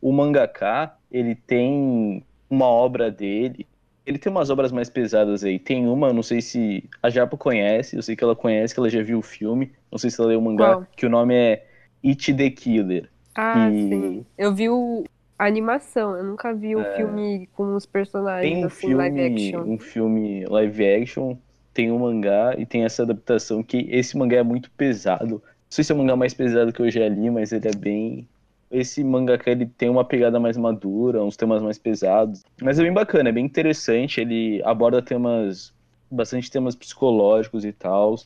O 0.00 0.12
mangaka, 0.12 0.96
ele 1.10 1.34
tem 1.34 2.22
uma 2.50 2.66
obra 2.66 3.10
dele 3.10 3.68
ele 4.04 4.18
tem 4.18 4.30
umas 4.30 4.50
obras 4.50 4.70
mais 4.70 4.88
pesadas 4.88 5.42
aí. 5.42 5.58
Tem 5.58 5.86
uma, 5.88 6.12
não 6.12 6.22
sei 6.22 6.40
se 6.40 6.88
a 7.02 7.10
Japa 7.10 7.36
conhece, 7.36 7.96
eu 7.96 8.02
sei 8.02 8.14
que 8.14 8.22
ela 8.22 8.36
conhece, 8.36 8.72
que 8.72 8.78
ela 8.80 8.88
já 8.88 9.02
viu 9.02 9.18
o 9.18 9.22
filme. 9.22 9.74
Não 9.90 9.98
sei 9.98 10.10
se 10.10 10.20
ela 10.20 10.28
leu 10.30 10.38
o 10.38 10.42
mangá, 10.42 10.76
Qual? 10.76 10.86
que 10.96 11.04
o 11.06 11.10
nome 11.10 11.34
é 11.34 11.66
It 12.04 12.32
the 12.34 12.50
Killer. 12.50 13.10
Ah, 13.34 13.72
E- 13.72 13.86
sim. 13.88 14.26
Eu 14.36 14.54
vi 14.54 14.68
o... 14.68 15.04
a 15.38 15.46
animação, 15.46 16.16
eu 16.16 16.24
nunca 16.24 16.54
vi 16.54 16.76
o 16.76 16.84
filme 16.84 17.46
com 17.48 17.74
os 17.76 17.86
personagens 17.86 18.60
Tem 18.60 18.64
um 18.64 18.68
assim, 18.68 18.94
live 18.94 19.20
filme, 19.20 19.20
action. 19.20 19.66
um 19.66 19.78
filme 19.78 20.44
live 20.46 20.84
action, 21.02 21.36
tem 21.72 21.90
um 21.90 21.98
mangá 22.00 22.54
e 22.58 22.66
tem 22.66 22.84
essa 22.84 23.02
adaptação 23.02 23.62
que 23.62 23.78
esse 23.90 24.16
mangá 24.16 24.36
é 24.38 24.42
muito 24.42 24.70
pesado. 24.72 25.36
Não 25.42 25.42
sei 25.70 25.84
se 25.84 25.92
é 25.92 25.94
o 25.94 25.98
mangá 25.98 26.16
mais 26.16 26.34
pesado 26.34 26.72
que 26.72 26.80
eu 26.82 26.90
já 26.90 27.08
li, 27.08 27.30
mas 27.30 27.52
ele 27.52 27.68
é 27.68 27.72
bem 27.72 28.28
esse 28.70 29.02
mangaka 29.04 29.50
ele 29.50 29.66
tem 29.66 29.88
uma 29.88 30.04
pegada 30.04 30.40
mais 30.40 30.56
madura, 30.56 31.22
uns 31.22 31.36
temas 31.36 31.62
mais 31.62 31.78
pesados. 31.78 32.42
Mas 32.60 32.78
é 32.78 32.82
bem 32.82 32.92
bacana, 32.92 33.28
é 33.28 33.32
bem 33.32 33.44
interessante. 33.44 34.20
Ele 34.20 34.62
aborda 34.64 35.02
temas, 35.02 35.72
bastante 36.10 36.50
temas 36.50 36.74
psicológicos 36.74 37.64
e 37.64 37.72
tal. 37.72 38.16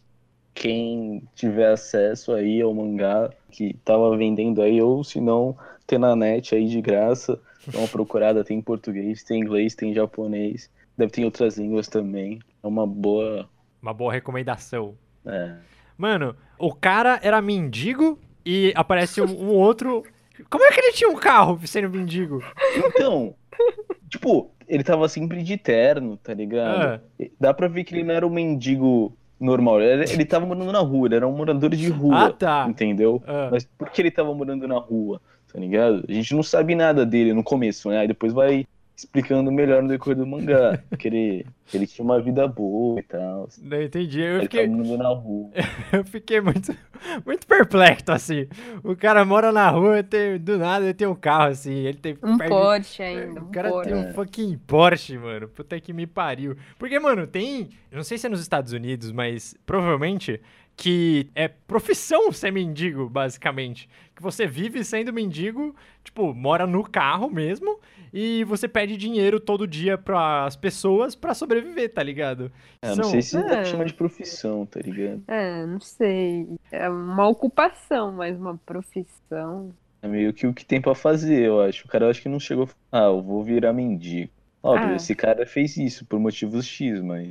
Quem 0.54 1.22
tiver 1.34 1.72
acesso 1.72 2.32
aí 2.32 2.60
ao 2.60 2.74
mangá 2.74 3.30
que 3.50 3.74
tava 3.84 4.16
vendendo 4.16 4.62
aí, 4.62 4.80
ou 4.80 5.04
se 5.04 5.20
não, 5.20 5.56
ter 5.86 5.98
na 5.98 6.16
net 6.16 6.54
aí 6.54 6.66
de 6.66 6.80
graça, 6.80 7.38
dá 7.66 7.78
uma 7.78 7.88
procurada, 7.88 8.44
tem 8.44 8.58
em 8.58 8.62
português, 8.62 9.22
tem 9.22 9.38
em 9.38 9.44
inglês, 9.44 9.74
tem 9.74 9.90
em 9.90 9.94
japonês, 9.94 10.70
deve 10.96 11.12
ter 11.12 11.22
em 11.22 11.24
outras 11.24 11.58
línguas 11.58 11.88
também. 11.88 12.40
É 12.62 12.66
uma 12.66 12.86
boa. 12.86 13.48
Uma 13.80 13.94
boa 13.94 14.12
recomendação. 14.12 14.94
É. 15.24 15.56
Mano, 15.96 16.34
o 16.58 16.74
cara 16.74 17.20
era 17.22 17.42
mendigo 17.42 18.18
e 18.44 18.72
aparece 18.74 19.20
um, 19.20 19.26
um 19.26 19.48
outro. 19.50 20.02
Como 20.48 20.64
é 20.64 20.70
que 20.70 20.80
ele 20.80 20.92
tinha 20.92 21.10
um 21.10 21.16
carro 21.16 21.58
sendo 21.66 21.90
mendigo? 21.90 22.42
Então, 22.76 23.34
tipo, 24.08 24.50
ele 24.68 24.84
tava 24.84 25.08
sempre 25.08 25.42
de 25.42 25.56
terno, 25.56 26.16
tá 26.16 26.32
ligado? 26.32 27.00
Dá 27.38 27.52
pra 27.52 27.68
ver 27.68 27.84
que 27.84 27.94
ele 27.94 28.04
não 28.04 28.14
era 28.14 28.26
um 28.26 28.30
mendigo 28.30 29.16
normal. 29.38 29.80
Ele, 29.80 30.04
ele 30.10 30.24
tava 30.24 30.46
morando 30.46 30.70
na 30.70 30.80
rua, 30.80 31.08
ele 31.08 31.16
era 31.16 31.26
um 31.26 31.36
morador 31.36 31.70
de 31.70 31.88
rua. 31.88 32.26
Ah, 32.26 32.32
tá. 32.32 32.66
Entendeu? 32.68 33.22
Ah. 33.26 33.48
Mas 33.50 33.64
por 33.64 33.90
que 33.90 34.02
ele 34.02 34.10
tava 34.10 34.34
morando 34.34 34.68
na 34.68 34.78
rua? 34.78 35.20
Tá 35.52 35.58
ligado? 35.58 36.04
A 36.08 36.12
gente 36.12 36.34
não 36.34 36.42
sabe 36.42 36.74
nada 36.74 37.04
dele 37.04 37.32
no 37.32 37.42
começo, 37.42 37.88
né? 37.88 37.98
Aí 37.98 38.08
depois 38.08 38.32
vai 38.32 38.66
explicando 39.04 39.50
melhor 39.52 39.82
no 39.82 39.88
decorrer 39.88 40.16
do 40.16 40.26
mangá. 40.26 40.82
que 40.98 41.08
ele, 41.08 41.46
ele 41.72 41.86
tinha 41.86 42.04
uma 42.04 42.20
vida 42.20 42.46
boa 42.46 43.00
e 43.00 43.02
tal. 43.02 43.48
Não 43.62 43.82
entendi. 43.82 44.20
Eu 44.20 44.34
Ele 44.36 44.42
fiquei, 44.42 44.66
morando 44.66 44.96
na 44.98 45.08
rua. 45.08 45.50
eu 45.92 46.04
fiquei 46.04 46.40
muito, 46.40 46.74
muito 47.26 47.46
perplexo, 47.46 48.12
assim. 48.12 48.46
O 48.84 48.94
cara 48.96 49.24
mora 49.24 49.50
na 49.52 49.68
rua, 49.70 50.02
tem, 50.02 50.38
do 50.38 50.58
nada 50.58 50.84
ele 50.84 50.94
tem 50.94 51.06
um 51.08 51.14
carro, 51.14 51.50
assim. 51.50 51.72
Ele 51.86 51.98
tem. 51.98 52.16
Um 52.22 52.36
perde- 52.38 52.52
Porsche 52.54 53.02
ainda. 53.02 53.40
O 53.40 53.44
Um 53.44 53.50
cara 53.50 53.68
Porsche. 53.70 53.90
tem 53.90 53.98
um 53.98 54.12
fucking 54.14 54.58
Porsche, 54.66 55.18
mano. 55.18 55.48
Puta 55.48 55.80
que 55.80 55.92
me 55.92 56.06
pariu. 56.06 56.56
Porque, 56.78 56.98
mano, 56.98 57.26
tem. 57.26 57.68
eu 57.90 57.96
Não 57.96 58.04
sei 58.04 58.18
se 58.18 58.26
é 58.26 58.30
nos 58.30 58.40
Estados 58.40 58.72
Unidos, 58.72 59.10
mas 59.12 59.54
provavelmente 59.66 60.40
que 60.80 61.28
é 61.34 61.46
profissão 61.46 62.32
ser 62.32 62.50
mendigo, 62.50 63.06
basicamente. 63.06 63.86
Que 64.16 64.22
você 64.22 64.46
vive 64.46 64.82
sendo 64.82 65.12
mendigo, 65.12 65.76
tipo, 66.02 66.32
mora 66.32 66.66
no 66.66 66.82
carro 66.82 67.28
mesmo 67.28 67.78
e 68.14 68.44
você 68.44 68.66
pede 68.66 68.96
dinheiro 68.96 69.38
todo 69.38 69.66
dia 69.66 69.98
pras 69.98 70.56
pessoas 70.56 71.14
pra 71.14 71.34
sobreviver, 71.34 71.92
tá 71.92 72.02
ligado? 72.02 72.50
É, 72.80 72.88
não 72.88 72.94
São- 72.96 73.10
sei 73.10 73.20
se 73.20 73.36
É. 73.36 73.62
chamar 73.66 73.84
de 73.84 73.92
profissão, 73.92 74.64
tá 74.64 74.80
ligado? 74.80 75.22
É, 75.28 75.66
não 75.66 75.80
sei. 75.80 76.48
É 76.72 76.88
uma 76.88 77.28
ocupação, 77.28 78.10
mas 78.12 78.34
uma 78.38 78.56
profissão. 78.64 79.70
É 80.00 80.08
meio 80.08 80.32
que 80.32 80.46
o 80.46 80.54
que 80.54 80.64
tem 80.64 80.80
pra 80.80 80.94
fazer, 80.94 81.42
eu 81.42 81.60
acho. 81.60 81.84
O 81.84 81.88
cara 81.88 82.06
eu 82.06 82.10
acho 82.10 82.22
que 82.22 82.28
não 82.30 82.40
chegou. 82.40 82.70
Ah, 82.90 83.04
eu 83.04 83.20
vou 83.20 83.44
virar 83.44 83.74
mendigo. 83.74 84.30
Óbvio, 84.62 84.92
Ah. 84.92 84.96
esse 84.96 85.14
cara 85.14 85.44
fez 85.44 85.76
isso 85.76 86.06
por 86.06 86.18
motivos 86.18 86.64
X, 86.66 87.02
mas 87.02 87.28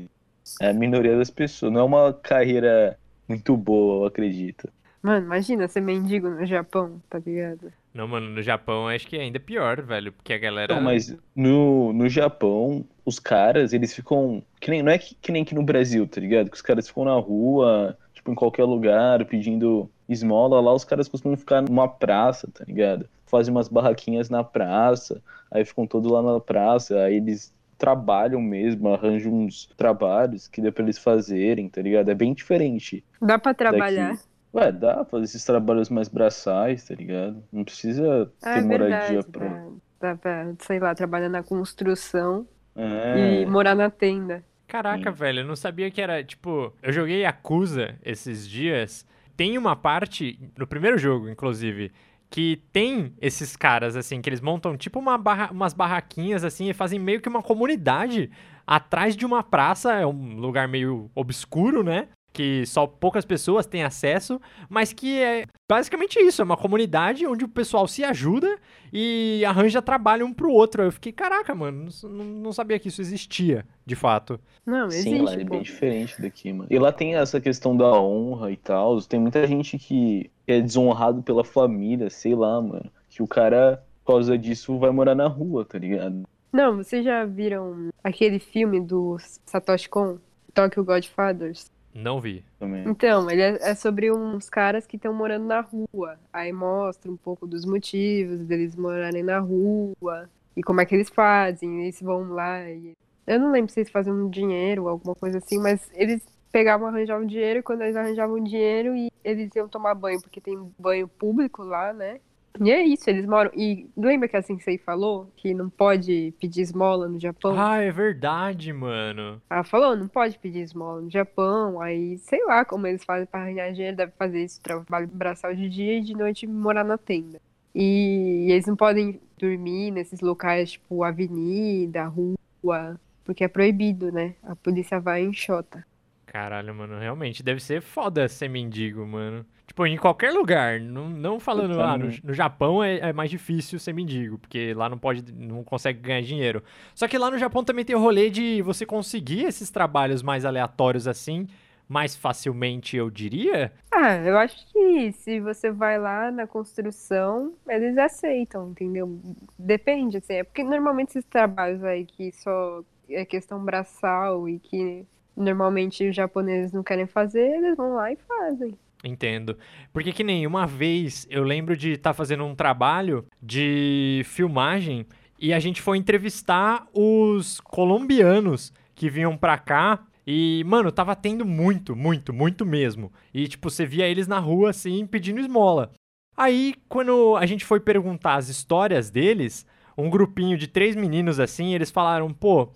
é 0.61 0.69
a 0.69 0.73
minoria 0.73 1.17
das 1.17 1.31
pessoas. 1.31 1.71
Não 1.73 1.79
é 1.79 1.83
uma 1.83 2.13
carreira 2.13 2.95
muito 3.29 3.55
boa, 3.55 4.03
eu 4.03 4.07
acredito. 4.07 4.67
Mano, 5.01 5.25
imagina 5.25 5.67
ser 5.67 5.79
mendigo 5.79 6.29
no 6.29 6.45
Japão, 6.45 7.01
tá 7.09 7.19
ligado? 7.19 7.71
Não, 7.93 8.07
mano, 8.07 8.29
no 8.29 8.41
Japão 8.41 8.87
acho 8.87 9.07
que 9.07 9.17
é 9.17 9.21
ainda 9.21 9.39
pior, 9.39 9.81
velho. 9.81 10.11
Porque 10.11 10.33
a 10.33 10.37
galera. 10.37 10.75
Não, 10.75 10.81
mas 10.81 11.15
no, 11.35 11.93
no 11.93 12.09
Japão, 12.09 12.85
os 13.05 13.17
caras, 13.17 13.71
eles 13.71 13.93
ficam. 13.93 14.43
Que 14.59 14.69
nem, 14.69 14.83
não 14.83 14.91
é 14.91 14.97
que, 14.97 15.15
que 15.15 15.31
nem 15.31 15.43
aqui 15.43 15.55
no 15.55 15.63
Brasil, 15.63 16.05
tá 16.05 16.19
ligado? 16.19 16.49
Que 16.49 16.55
os 16.55 16.61
caras 16.61 16.87
ficam 16.87 17.05
na 17.05 17.15
rua, 17.15 17.97
tipo, 18.13 18.29
em 18.31 18.35
qualquer 18.35 18.65
lugar, 18.65 19.23
pedindo 19.25 19.89
esmola. 20.07 20.59
Lá 20.59 20.73
os 20.73 20.83
caras 20.83 21.07
costumam 21.07 21.37
ficar 21.37 21.61
numa 21.61 21.87
praça, 21.87 22.49
tá 22.53 22.65
ligado? 22.65 23.07
Fazem 23.25 23.53
umas 23.53 23.69
barraquinhas 23.69 24.29
na 24.29 24.43
praça, 24.43 25.21
aí 25.49 25.63
ficam 25.63 25.87
todos 25.87 26.11
lá 26.11 26.21
na 26.21 26.39
praça, 26.39 26.99
aí 27.03 27.15
eles 27.15 27.53
trabalham 27.79 28.39
mesmo, 28.41 28.93
arranjam 28.93 29.33
uns 29.33 29.65
trabalhos 29.77 30.47
que 30.47 30.61
dá 30.61 30.71
pra 30.71 30.83
eles 30.83 30.99
fazerem, 30.99 31.67
tá 31.67 31.81
ligado? 31.81 32.11
É 32.11 32.13
bem 32.13 32.33
diferente. 32.33 33.03
Dá 33.21 33.39
pra 33.39 33.53
trabalhar. 33.55 34.11
daqui. 34.11 34.23
Ué, 34.53 34.71
dá 34.71 34.93
pra 34.95 35.05
fazer 35.05 35.23
esses 35.25 35.43
trabalhos 35.45 35.89
mais 35.89 36.07
braçais, 36.09 36.83
tá 36.83 36.93
ligado? 36.93 37.41
Não 37.51 37.63
precisa 37.63 38.31
Ah, 38.43 38.53
ter 38.53 38.59
é 38.59 38.61
moradia 38.63 39.21
verdade. 39.21 39.27
pra. 39.31 39.47
Dá, 39.47 39.63
dá 40.01 40.15
pra, 40.15 40.53
sei 40.59 40.79
lá, 40.79 40.93
trabalhar 40.93 41.29
na 41.29 41.41
construção 41.43 42.45
É. 42.75 43.41
e 43.41 43.45
morar 43.45 43.75
na 43.75 43.89
tenda. 43.89 44.43
Caraca, 44.67 45.11
Sim. 45.11 45.17
velho, 45.17 45.39
eu 45.39 45.45
não 45.47 45.55
sabia 45.55 45.89
que 45.89 45.99
era, 46.01 46.23
tipo, 46.23 46.73
eu 46.83 46.91
joguei 46.91 47.21
Yakuza 47.21 47.95
esses 48.03 48.47
dias. 48.47 49.05
Tem 49.35 49.57
uma 49.57 49.75
parte, 49.75 50.37
no 50.57 50.67
primeiro 50.67 50.97
jogo, 50.97 51.29
inclusive, 51.29 51.91
que 52.29 52.61
tem 52.71 53.13
esses 53.19 53.55
caras, 53.55 53.95
assim, 53.95 54.21
que 54.21 54.29
eles 54.29 54.41
montam 54.41 54.77
tipo 54.77 54.99
uma 54.99 55.17
barra, 55.17 55.51
umas 55.51 55.73
barraquinhas, 55.73 56.43
assim, 56.43 56.69
e 56.69 56.73
fazem 56.73 56.99
meio 56.99 57.21
que 57.21 57.29
uma 57.29 57.41
comunidade 57.41 58.29
atrás 58.67 59.15
de 59.15 59.25
uma 59.25 59.41
praça, 59.41 59.93
é 59.93 60.05
um 60.05 60.35
lugar 60.37 60.67
meio 60.67 61.09
obscuro, 61.15 61.83
né? 61.83 62.09
Que 62.31 62.65
só 62.65 62.85
poucas 62.85 63.25
pessoas 63.25 63.65
têm 63.65 63.83
acesso, 63.83 64.39
mas 64.69 64.93
que 64.93 65.19
é 65.19 65.45
basicamente 65.67 66.19
isso, 66.19 66.41
é 66.41 66.45
uma 66.45 66.55
comunidade 66.55 67.25
onde 67.25 67.43
o 67.43 67.47
pessoal 67.49 67.87
se 67.87 68.03
ajuda 68.03 68.57
e 68.93 69.43
arranja 69.45 69.81
trabalho 69.81 70.25
um 70.25 70.33
pro 70.33 70.51
outro. 70.51 70.83
Eu 70.83 70.91
fiquei, 70.91 71.11
caraca, 71.11 71.53
mano, 71.55 71.89
não, 72.03 72.09
não- 72.25 72.51
sabia 72.51 72.77
que 72.79 72.87
isso 72.87 73.01
existia, 73.01 73.65
de 73.85 73.95
fato. 73.95 74.39
Não, 74.65 74.89
Sim, 74.91 75.21
lá 75.21 75.33
existe, 75.33 75.41
é 75.41 75.43
bem 75.43 75.61
diferente 75.61 76.21
daqui, 76.21 76.53
mano. 76.53 76.67
E 76.69 76.77
lá 76.77 76.91
tem 76.91 77.15
essa 77.15 77.41
questão 77.41 77.75
da 77.75 77.91
honra 77.99 78.51
e 78.51 78.57
tal. 78.57 79.01
Tem 79.01 79.19
muita 79.19 79.45
gente 79.47 79.77
que 79.77 80.29
é 80.47 80.61
desonrado 80.61 81.23
pela 81.23 81.43
família, 81.43 82.09
sei 82.09 82.35
lá, 82.35 82.61
mano. 82.61 82.91
Que 83.09 83.23
o 83.23 83.27
cara, 83.27 83.83
por 84.05 84.13
causa 84.13 84.37
disso, 84.37 84.77
vai 84.77 84.91
morar 84.91 85.15
na 85.15 85.27
rua, 85.27 85.65
tá 85.65 85.77
ligado? 85.79 86.23
Não, 86.53 86.77
vocês 86.77 87.03
já 87.03 87.25
viram 87.25 87.89
aquele 88.03 88.39
filme 88.39 88.79
do 88.79 89.17
Satoshi 89.45 89.89
Kon, 89.89 90.17
Tokyo 90.53 90.83
Godfathers? 90.83 91.71
Não 92.01 92.19
vi. 92.19 92.43
Também. 92.57 92.87
Então, 92.87 93.29
ele 93.29 93.41
é, 93.41 93.57
é 93.61 93.75
sobre 93.75 94.11
uns 94.11 94.49
caras 94.49 94.85
que 94.85 94.95
estão 94.95 95.13
morando 95.13 95.45
na 95.45 95.61
rua. 95.61 96.17
Aí 96.31 96.51
mostra 96.51 97.11
um 97.11 97.17
pouco 97.17 97.45
dos 97.45 97.65
motivos 97.65 98.39
deles 98.45 98.75
morarem 98.75 99.23
na 99.23 99.39
rua 99.39 100.29
e 100.55 100.63
como 100.63 100.81
é 100.81 100.85
que 100.85 100.95
eles 100.95 101.09
fazem. 101.09 101.83
Eles 101.83 102.01
vão 102.01 102.29
lá 102.29 102.69
e. 102.69 102.93
Eu 103.27 103.39
não 103.39 103.51
lembro 103.51 103.71
se 103.71 103.79
eles 103.79 103.91
faziam 103.91 104.27
dinheiro 104.29 104.83
ou 104.83 104.89
alguma 104.89 105.13
coisa 105.13 105.37
assim, 105.37 105.59
mas 105.59 105.87
eles 105.93 106.23
pegavam, 106.51 106.87
arranjavam 106.87 107.27
dinheiro 107.27 107.59
e 107.59 107.63
quando 107.63 107.81
eles 107.81 107.95
arranjavam 107.95 108.43
dinheiro 108.43 108.95
e 108.95 109.11
eles 109.23 109.53
iam 109.55 109.67
tomar 109.67 109.93
banho, 109.93 110.19
porque 110.19 110.41
tem 110.41 110.57
banho 110.79 111.07
público 111.07 111.63
lá, 111.63 111.93
né? 111.93 112.19
E 112.61 112.71
é 112.71 112.83
isso, 112.83 113.09
eles 113.09 113.25
moram. 113.25 113.51
E 113.55 113.87
lembra 113.95 114.27
que 114.27 114.35
a 114.35 114.41
Sensei 114.41 114.77
falou 114.77 115.31
que 115.35 115.53
não 115.53 115.69
pode 115.69 116.33
pedir 116.39 116.61
esmola 116.61 117.07
no 117.07 117.19
Japão? 117.19 117.55
Ah, 117.57 117.77
é 117.77 117.91
verdade, 117.91 118.73
mano. 118.73 119.41
Ela 119.49 119.63
falou, 119.63 119.95
não 119.95 120.07
pode 120.07 120.37
pedir 120.39 120.59
esmola 120.59 121.01
no 121.01 121.09
Japão, 121.09 121.79
aí 121.79 122.17
sei 122.17 122.43
lá 122.45 122.65
como 122.65 122.87
eles 122.87 123.03
fazem 123.03 123.25
pra 123.25 123.41
arranjar 123.41 123.71
dinheiro, 123.71 123.97
deve 123.97 124.11
fazer 124.17 124.43
isso, 124.43 124.61
trabalho 124.61 125.07
braçal 125.07 125.55
de 125.55 125.69
dia 125.69 125.99
e 125.99 126.01
de 126.01 126.13
noite 126.13 126.45
morar 126.47 126.83
na 126.83 126.97
tenda. 126.97 127.39
E 127.73 128.47
eles 128.49 128.65
não 128.65 128.75
podem 128.75 129.21
dormir 129.37 129.91
nesses 129.91 130.19
locais, 130.21 130.71
tipo 130.71 131.03
avenida, 131.03 132.05
rua, 132.05 132.99
porque 133.23 133.43
é 133.43 133.47
proibido, 133.47 134.11
né? 134.11 134.35
A 134.43 134.55
polícia 134.55 134.99
vai 134.99 135.23
e 135.23 135.27
enxota. 135.27 135.85
Caralho, 136.31 136.75
mano, 136.75 136.99
realmente 136.99 137.41
deve 137.41 137.59
ser 137.59 137.81
foda 137.81 138.27
ser 138.27 138.47
mendigo, 138.47 139.03
mano. 139.03 139.43
Tipo, 139.65 139.87
em 139.87 139.97
qualquer 139.97 140.31
lugar, 140.31 140.79
não, 140.79 141.09
não 141.09 141.39
falando, 141.39 141.73
Eu 141.73 141.81
ah, 141.81 141.97
no, 141.97 142.11
no 142.23 142.33
Japão 142.35 142.83
é, 142.83 142.99
é 142.99 143.13
mais 143.13 143.31
difícil 143.31 143.79
ser 143.79 143.93
mendigo, 143.93 144.37
porque 144.37 144.71
lá 144.75 144.87
não 144.87 144.97
pode, 144.97 145.33
não 145.33 145.63
consegue 145.63 145.99
ganhar 145.99 146.21
dinheiro. 146.21 146.63
Só 146.93 147.07
que 147.07 147.17
lá 147.17 147.31
no 147.31 147.37
Japão 147.39 147.63
também 147.63 147.83
tem 147.83 147.95
o 147.95 147.99
rolê 147.99 148.29
de 148.29 148.61
você 148.61 148.85
conseguir 148.85 149.45
esses 149.45 149.71
trabalhos 149.71 150.21
mais 150.21 150.45
aleatórios 150.45 151.07
assim, 151.07 151.47
mais 151.87 152.15
facilmente, 152.15 152.95
eu 152.95 153.09
diria. 153.09 153.73
Ah, 153.91 154.15
eu 154.17 154.37
acho 154.37 154.71
que 154.71 155.11
se 155.13 155.39
você 155.39 155.71
vai 155.71 155.97
lá 155.97 156.29
na 156.29 156.45
construção, 156.45 157.55
eles 157.67 157.97
aceitam, 157.97 158.69
entendeu? 158.69 159.19
Depende, 159.57 160.17
assim, 160.17 160.33
é 160.33 160.43
porque 160.43 160.63
normalmente 160.63 161.09
esses 161.09 161.25
trabalhos 161.25 161.83
aí 161.83 162.05
que 162.05 162.31
só 162.31 162.83
é 163.09 163.25
questão 163.25 163.65
braçal 163.65 164.47
e 164.47 164.59
que 164.59 165.07
normalmente 165.39 166.07
os 166.07 166.15
japoneses 166.15 166.71
não 166.71 166.83
querem 166.83 167.07
fazer, 167.07 167.41
eles 167.41 167.77
vão 167.77 167.95
lá 167.95 168.11
e 168.11 168.17
fazem. 168.17 168.77
Entendo. 169.03 169.57
Porque 169.93 170.11
que 170.11 170.23
nem 170.23 170.45
uma 170.45 170.67
vez 170.67 171.25
eu 171.29 171.43
lembro 171.43 171.75
de 171.75 171.93
estar 171.93 172.13
fazendo 172.13 172.43
um 172.43 172.53
trabalho 172.53 173.25
de 173.41 174.21
filmagem 174.25 175.05
e 175.39 175.53
a 175.53 175.59
gente 175.59 175.81
foi 175.81 175.97
entrevistar 175.97 176.85
os 176.93 177.61
colombianos 177.61 178.73
que 178.93 179.09
vinham 179.09 179.37
pra 179.37 179.57
cá 179.57 180.05
e, 180.27 180.63
mano, 180.67 180.91
tava 180.91 181.15
tendo 181.15 181.45
muito, 181.45 181.95
muito, 181.95 182.33
muito 182.33 182.65
mesmo. 182.65 183.11
E, 183.33 183.47
tipo, 183.47 183.69
você 183.69 183.85
via 183.85 184.05
eles 184.05 184.27
na 184.27 184.37
rua 184.37 184.69
assim 184.71 185.07
pedindo 185.07 185.39
esmola. 185.39 185.91
Aí, 186.35 186.75
quando 186.87 187.35
a 187.37 187.45
gente 187.45 187.65
foi 187.65 187.79
perguntar 187.79 188.35
as 188.35 188.49
histórias 188.49 189.09
deles, 189.09 189.65
um 189.97 190.09
grupinho 190.09 190.57
de 190.57 190.67
três 190.67 190.95
meninos 190.95 191.39
assim, 191.39 191.73
eles 191.73 191.89
falaram, 191.89 192.33
pô. 192.33 192.69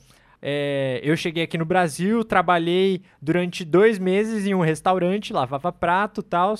É, 0.46 1.00
eu 1.02 1.16
cheguei 1.16 1.44
aqui 1.44 1.58
no 1.58 1.64
Brasil, 1.64 2.22
trabalhei 2.22 3.02
durante 3.22 3.64
dois 3.64 3.98
meses 3.98 4.46
em 4.46 4.54
um 4.54 4.60
restaurante, 4.60 5.32
lavava 5.32 5.72
prato 5.72 6.20
e 6.20 6.24
tal. 6.24 6.54